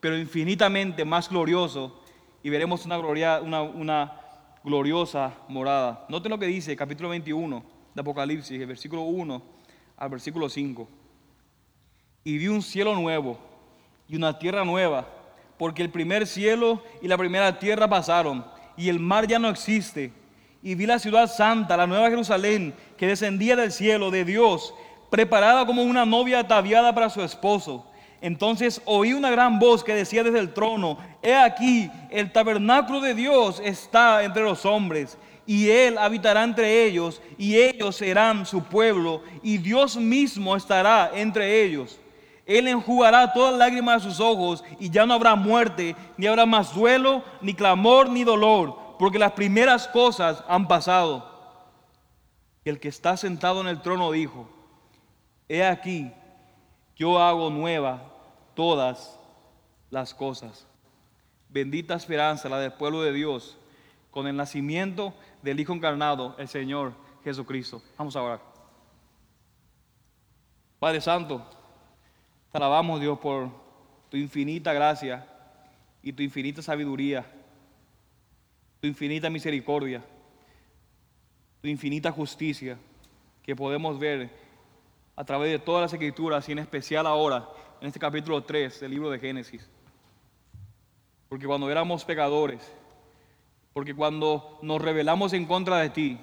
pero 0.00 0.16
infinitamente 0.16 1.04
más 1.04 1.28
glorioso 1.28 2.02
y 2.42 2.48
veremos 2.48 2.86
una, 2.86 2.96
gloria, 2.96 3.40
una, 3.42 3.62
una 3.62 4.20
gloriosa 4.64 5.34
morada. 5.48 6.06
Noten 6.08 6.30
lo 6.30 6.38
que 6.38 6.46
dice 6.46 6.74
capítulo 6.76 7.10
21 7.10 7.62
de 7.94 8.00
Apocalipsis, 8.00 8.58
el 8.58 8.66
versículo 8.66 9.02
1 9.02 9.42
al 9.98 10.08
versículo 10.08 10.48
5. 10.48 10.88
Y 12.24 12.38
vi 12.38 12.48
un 12.48 12.62
cielo 12.62 12.94
nuevo 12.94 13.38
y 14.08 14.16
una 14.16 14.38
tierra 14.38 14.64
nueva, 14.64 15.06
porque 15.58 15.82
el 15.82 15.90
primer 15.90 16.26
cielo 16.26 16.82
y 17.02 17.08
la 17.08 17.18
primera 17.18 17.58
tierra 17.58 17.88
pasaron 17.88 18.44
y 18.76 18.88
el 18.88 19.00
mar 19.00 19.26
ya 19.26 19.38
no 19.38 19.48
existe. 19.48 20.12
Y 20.62 20.74
vi 20.74 20.86
la 20.86 20.98
ciudad 20.98 21.30
santa, 21.32 21.76
la 21.76 21.86
nueva 21.86 22.10
Jerusalén, 22.10 22.74
que 22.96 23.06
descendía 23.06 23.56
del 23.56 23.72
cielo 23.72 24.10
de 24.10 24.24
Dios, 24.24 24.74
preparada 25.10 25.64
como 25.64 25.82
una 25.82 26.04
novia 26.04 26.40
ataviada 26.40 26.94
para 26.94 27.10
su 27.10 27.22
esposo. 27.22 27.86
Entonces 28.20 28.80
oí 28.84 29.12
una 29.12 29.30
gran 29.30 29.58
voz 29.58 29.84
que 29.84 29.94
decía 29.94 30.24
desde 30.24 30.40
el 30.40 30.52
trono, 30.52 30.98
he 31.22 31.34
aquí, 31.34 31.90
el 32.10 32.32
tabernáculo 32.32 33.00
de 33.00 33.14
Dios 33.14 33.60
está 33.64 34.24
entre 34.24 34.42
los 34.42 34.64
hombres, 34.64 35.16
y 35.46 35.68
Él 35.68 35.96
habitará 35.98 36.42
entre 36.42 36.84
ellos, 36.84 37.22
y 37.38 37.56
ellos 37.56 37.96
serán 37.96 38.46
su 38.46 38.64
pueblo, 38.64 39.22
y 39.42 39.58
Dios 39.58 39.96
mismo 39.96 40.56
estará 40.56 41.12
entre 41.14 41.62
ellos. 41.62 42.00
Él 42.46 42.68
enjugará 42.68 43.32
todas 43.32 43.58
lágrimas 43.58 44.04
de 44.04 44.08
sus 44.08 44.20
ojos 44.20 44.62
y 44.78 44.88
ya 44.88 45.04
no 45.04 45.14
habrá 45.14 45.34
muerte, 45.34 45.96
ni 46.16 46.28
habrá 46.28 46.46
más 46.46 46.72
duelo, 46.72 47.24
ni 47.40 47.54
clamor, 47.54 48.08
ni 48.08 48.22
dolor, 48.22 48.78
porque 49.00 49.18
las 49.18 49.32
primeras 49.32 49.88
cosas 49.88 50.44
han 50.48 50.68
pasado. 50.68 51.28
Y 52.64 52.70
el 52.70 52.78
que 52.78 52.88
está 52.88 53.16
sentado 53.16 53.60
en 53.60 53.66
el 53.66 53.82
trono 53.82 54.12
dijo, 54.12 54.48
he 55.48 55.64
aquí, 55.64 56.12
yo 56.94 57.18
hago 57.20 57.50
nueva 57.50 58.00
todas 58.54 59.18
las 59.90 60.14
cosas. 60.14 60.66
Bendita 61.48 61.94
esperanza, 61.94 62.48
la 62.48 62.60
del 62.60 62.72
pueblo 62.72 63.02
de 63.02 63.12
Dios, 63.12 63.58
con 64.12 64.28
el 64.28 64.36
nacimiento 64.36 65.14
del 65.42 65.58
Hijo 65.58 65.72
encarnado, 65.72 66.36
el 66.38 66.46
Señor 66.46 66.92
Jesucristo. 67.24 67.82
Vamos 67.98 68.14
a 68.14 68.22
orar. 68.22 68.40
Padre 70.78 71.00
Santo, 71.00 71.44
alabamos, 72.56 73.00
Dios, 73.00 73.18
por 73.18 73.50
tu 74.10 74.16
infinita 74.16 74.72
gracia 74.72 75.26
y 76.02 76.12
tu 76.12 76.22
infinita 76.22 76.62
sabiduría, 76.62 77.24
tu 78.80 78.86
infinita 78.86 79.28
misericordia, 79.28 80.02
tu 81.60 81.68
infinita 81.68 82.10
justicia 82.10 82.78
que 83.42 83.54
podemos 83.54 83.98
ver 83.98 84.30
a 85.14 85.24
través 85.24 85.50
de 85.50 85.58
todas 85.58 85.82
las 85.82 85.92
escrituras 85.92 86.48
y 86.48 86.52
en 86.52 86.58
especial 86.58 87.06
ahora 87.06 87.48
en 87.80 87.88
este 87.88 87.98
capítulo 87.98 88.42
3 88.42 88.80
del 88.80 88.90
libro 88.90 89.10
de 89.10 89.18
Génesis. 89.18 89.68
Porque 91.28 91.46
cuando 91.46 91.70
éramos 91.70 92.04
pecadores, 92.04 92.60
porque 93.72 93.94
cuando 93.94 94.58
nos 94.62 94.80
rebelamos 94.80 95.32
en 95.32 95.44
contra 95.44 95.78
de 95.78 95.90
ti, 95.90 96.18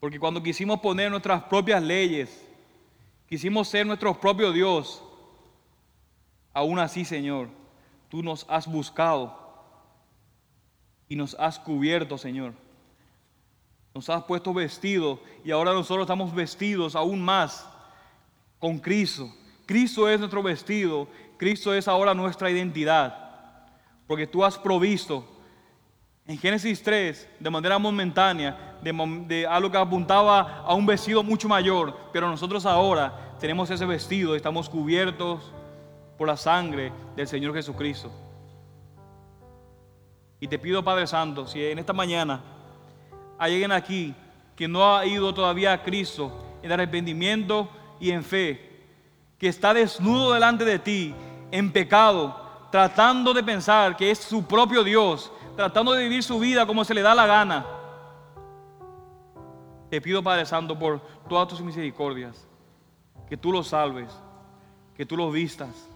porque 0.00 0.18
cuando 0.18 0.42
quisimos 0.42 0.80
poner 0.80 1.10
nuestras 1.10 1.44
propias 1.44 1.82
leyes, 1.82 2.48
quisimos 3.28 3.68
ser 3.68 3.86
nuestro 3.86 4.18
propio 4.18 4.50
Dios, 4.50 5.02
Aún 6.52 6.78
así, 6.78 7.04
Señor, 7.04 7.48
tú 8.08 8.22
nos 8.22 8.44
has 8.48 8.66
buscado 8.66 9.38
y 11.08 11.16
nos 11.16 11.34
has 11.38 11.58
cubierto, 11.58 12.18
Señor. 12.18 12.54
Nos 13.94 14.08
has 14.08 14.24
puesto 14.24 14.54
vestidos 14.54 15.18
y 15.44 15.50
ahora 15.50 15.72
nosotros 15.72 16.04
estamos 16.04 16.34
vestidos 16.34 16.96
aún 16.96 17.22
más 17.22 17.68
con 18.58 18.78
Cristo. 18.78 19.32
Cristo 19.66 20.08
es 20.08 20.18
nuestro 20.18 20.42
vestido, 20.42 21.08
Cristo 21.38 21.74
es 21.74 21.88
ahora 21.88 22.14
nuestra 22.14 22.50
identidad, 22.50 23.68
porque 24.06 24.26
tú 24.26 24.44
has 24.44 24.58
provisto 24.58 25.26
en 26.26 26.38
Génesis 26.38 26.82
3, 26.82 27.28
de 27.40 27.50
manera 27.50 27.78
momentánea, 27.78 28.78
de, 28.82 28.92
de, 29.26 29.46
algo 29.46 29.70
que 29.70 29.78
apuntaba 29.78 30.58
a 30.58 30.74
un 30.74 30.86
vestido 30.86 31.22
mucho 31.22 31.48
mayor, 31.48 31.96
pero 32.12 32.28
nosotros 32.28 32.64
ahora 32.64 33.34
tenemos 33.40 33.70
ese 33.70 33.84
vestido, 33.84 34.36
estamos 34.36 34.68
cubiertos 34.68 35.52
por 36.16 36.28
la 36.28 36.36
sangre 36.36 36.92
del 37.16 37.26
Señor 37.26 37.54
Jesucristo. 37.54 38.10
Y 40.40 40.48
te 40.48 40.58
pido, 40.58 40.82
Padre 40.82 41.06
Santo, 41.06 41.46
si 41.46 41.64
en 41.64 41.78
esta 41.78 41.92
mañana 41.92 42.42
hay 43.38 43.52
alguien 43.52 43.72
aquí 43.72 44.14
que 44.56 44.66
no 44.68 44.96
ha 44.96 45.06
ido 45.06 45.32
todavía 45.32 45.72
a 45.72 45.82
Cristo 45.82 46.32
en 46.62 46.72
arrepentimiento 46.72 47.68
y 48.00 48.10
en 48.10 48.24
fe, 48.24 48.84
que 49.38 49.48
está 49.48 49.72
desnudo 49.72 50.32
delante 50.32 50.64
de 50.64 50.78
ti, 50.78 51.14
en 51.50 51.72
pecado, 51.72 52.36
tratando 52.70 53.32
de 53.34 53.42
pensar 53.42 53.96
que 53.96 54.10
es 54.10 54.18
su 54.18 54.44
propio 54.44 54.82
Dios, 54.82 55.30
tratando 55.56 55.92
de 55.92 56.04
vivir 56.04 56.22
su 56.22 56.38
vida 56.38 56.66
como 56.66 56.84
se 56.84 56.94
le 56.94 57.02
da 57.02 57.14
la 57.14 57.26
gana. 57.26 57.66
Te 59.90 60.00
pido, 60.00 60.22
Padre 60.22 60.46
Santo, 60.46 60.78
por 60.78 61.00
todas 61.28 61.48
tus 61.48 61.60
misericordias, 61.60 62.48
que 63.28 63.36
tú 63.36 63.52
los 63.52 63.68
salves, 63.68 64.10
que 64.96 65.04
tú 65.04 65.16
los 65.16 65.32
vistas 65.32 65.88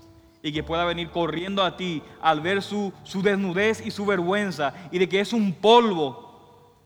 y 0.46 0.52
que 0.52 0.62
pueda 0.62 0.84
venir 0.84 1.10
corriendo 1.10 1.64
a 1.64 1.76
ti 1.76 2.00
al 2.22 2.40
ver 2.40 2.62
su, 2.62 2.92
su 3.02 3.20
desnudez 3.20 3.84
y 3.84 3.90
su 3.90 4.06
vergüenza 4.06 4.72
y 4.92 4.98
de 5.00 5.08
que 5.08 5.18
es 5.18 5.32
un 5.32 5.52
polvo, 5.52 6.76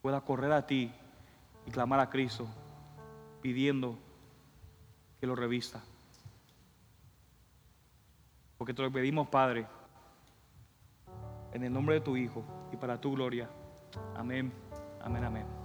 pueda 0.00 0.20
correr 0.20 0.50
a 0.50 0.66
ti 0.66 0.90
y 1.64 1.70
clamar 1.70 2.00
a 2.00 2.10
Cristo 2.10 2.48
pidiendo 3.40 3.96
que 5.20 5.28
lo 5.28 5.36
revista. 5.36 5.80
Porque 8.58 8.74
te 8.74 8.82
lo 8.82 8.90
pedimos, 8.90 9.28
Padre, 9.28 9.68
en 11.52 11.62
el 11.62 11.72
nombre 11.72 11.94
de 11.94 12.00
tu 12.00 12.16
Hijo 12.16 12.42
y 12.72 12.76
para 12.76 13.00
tu 13.00 13.12
gloria. 13.12 13.48
Amén, 14.16 14.52
amén, 15.00 15.22
amén. 15.22 15.61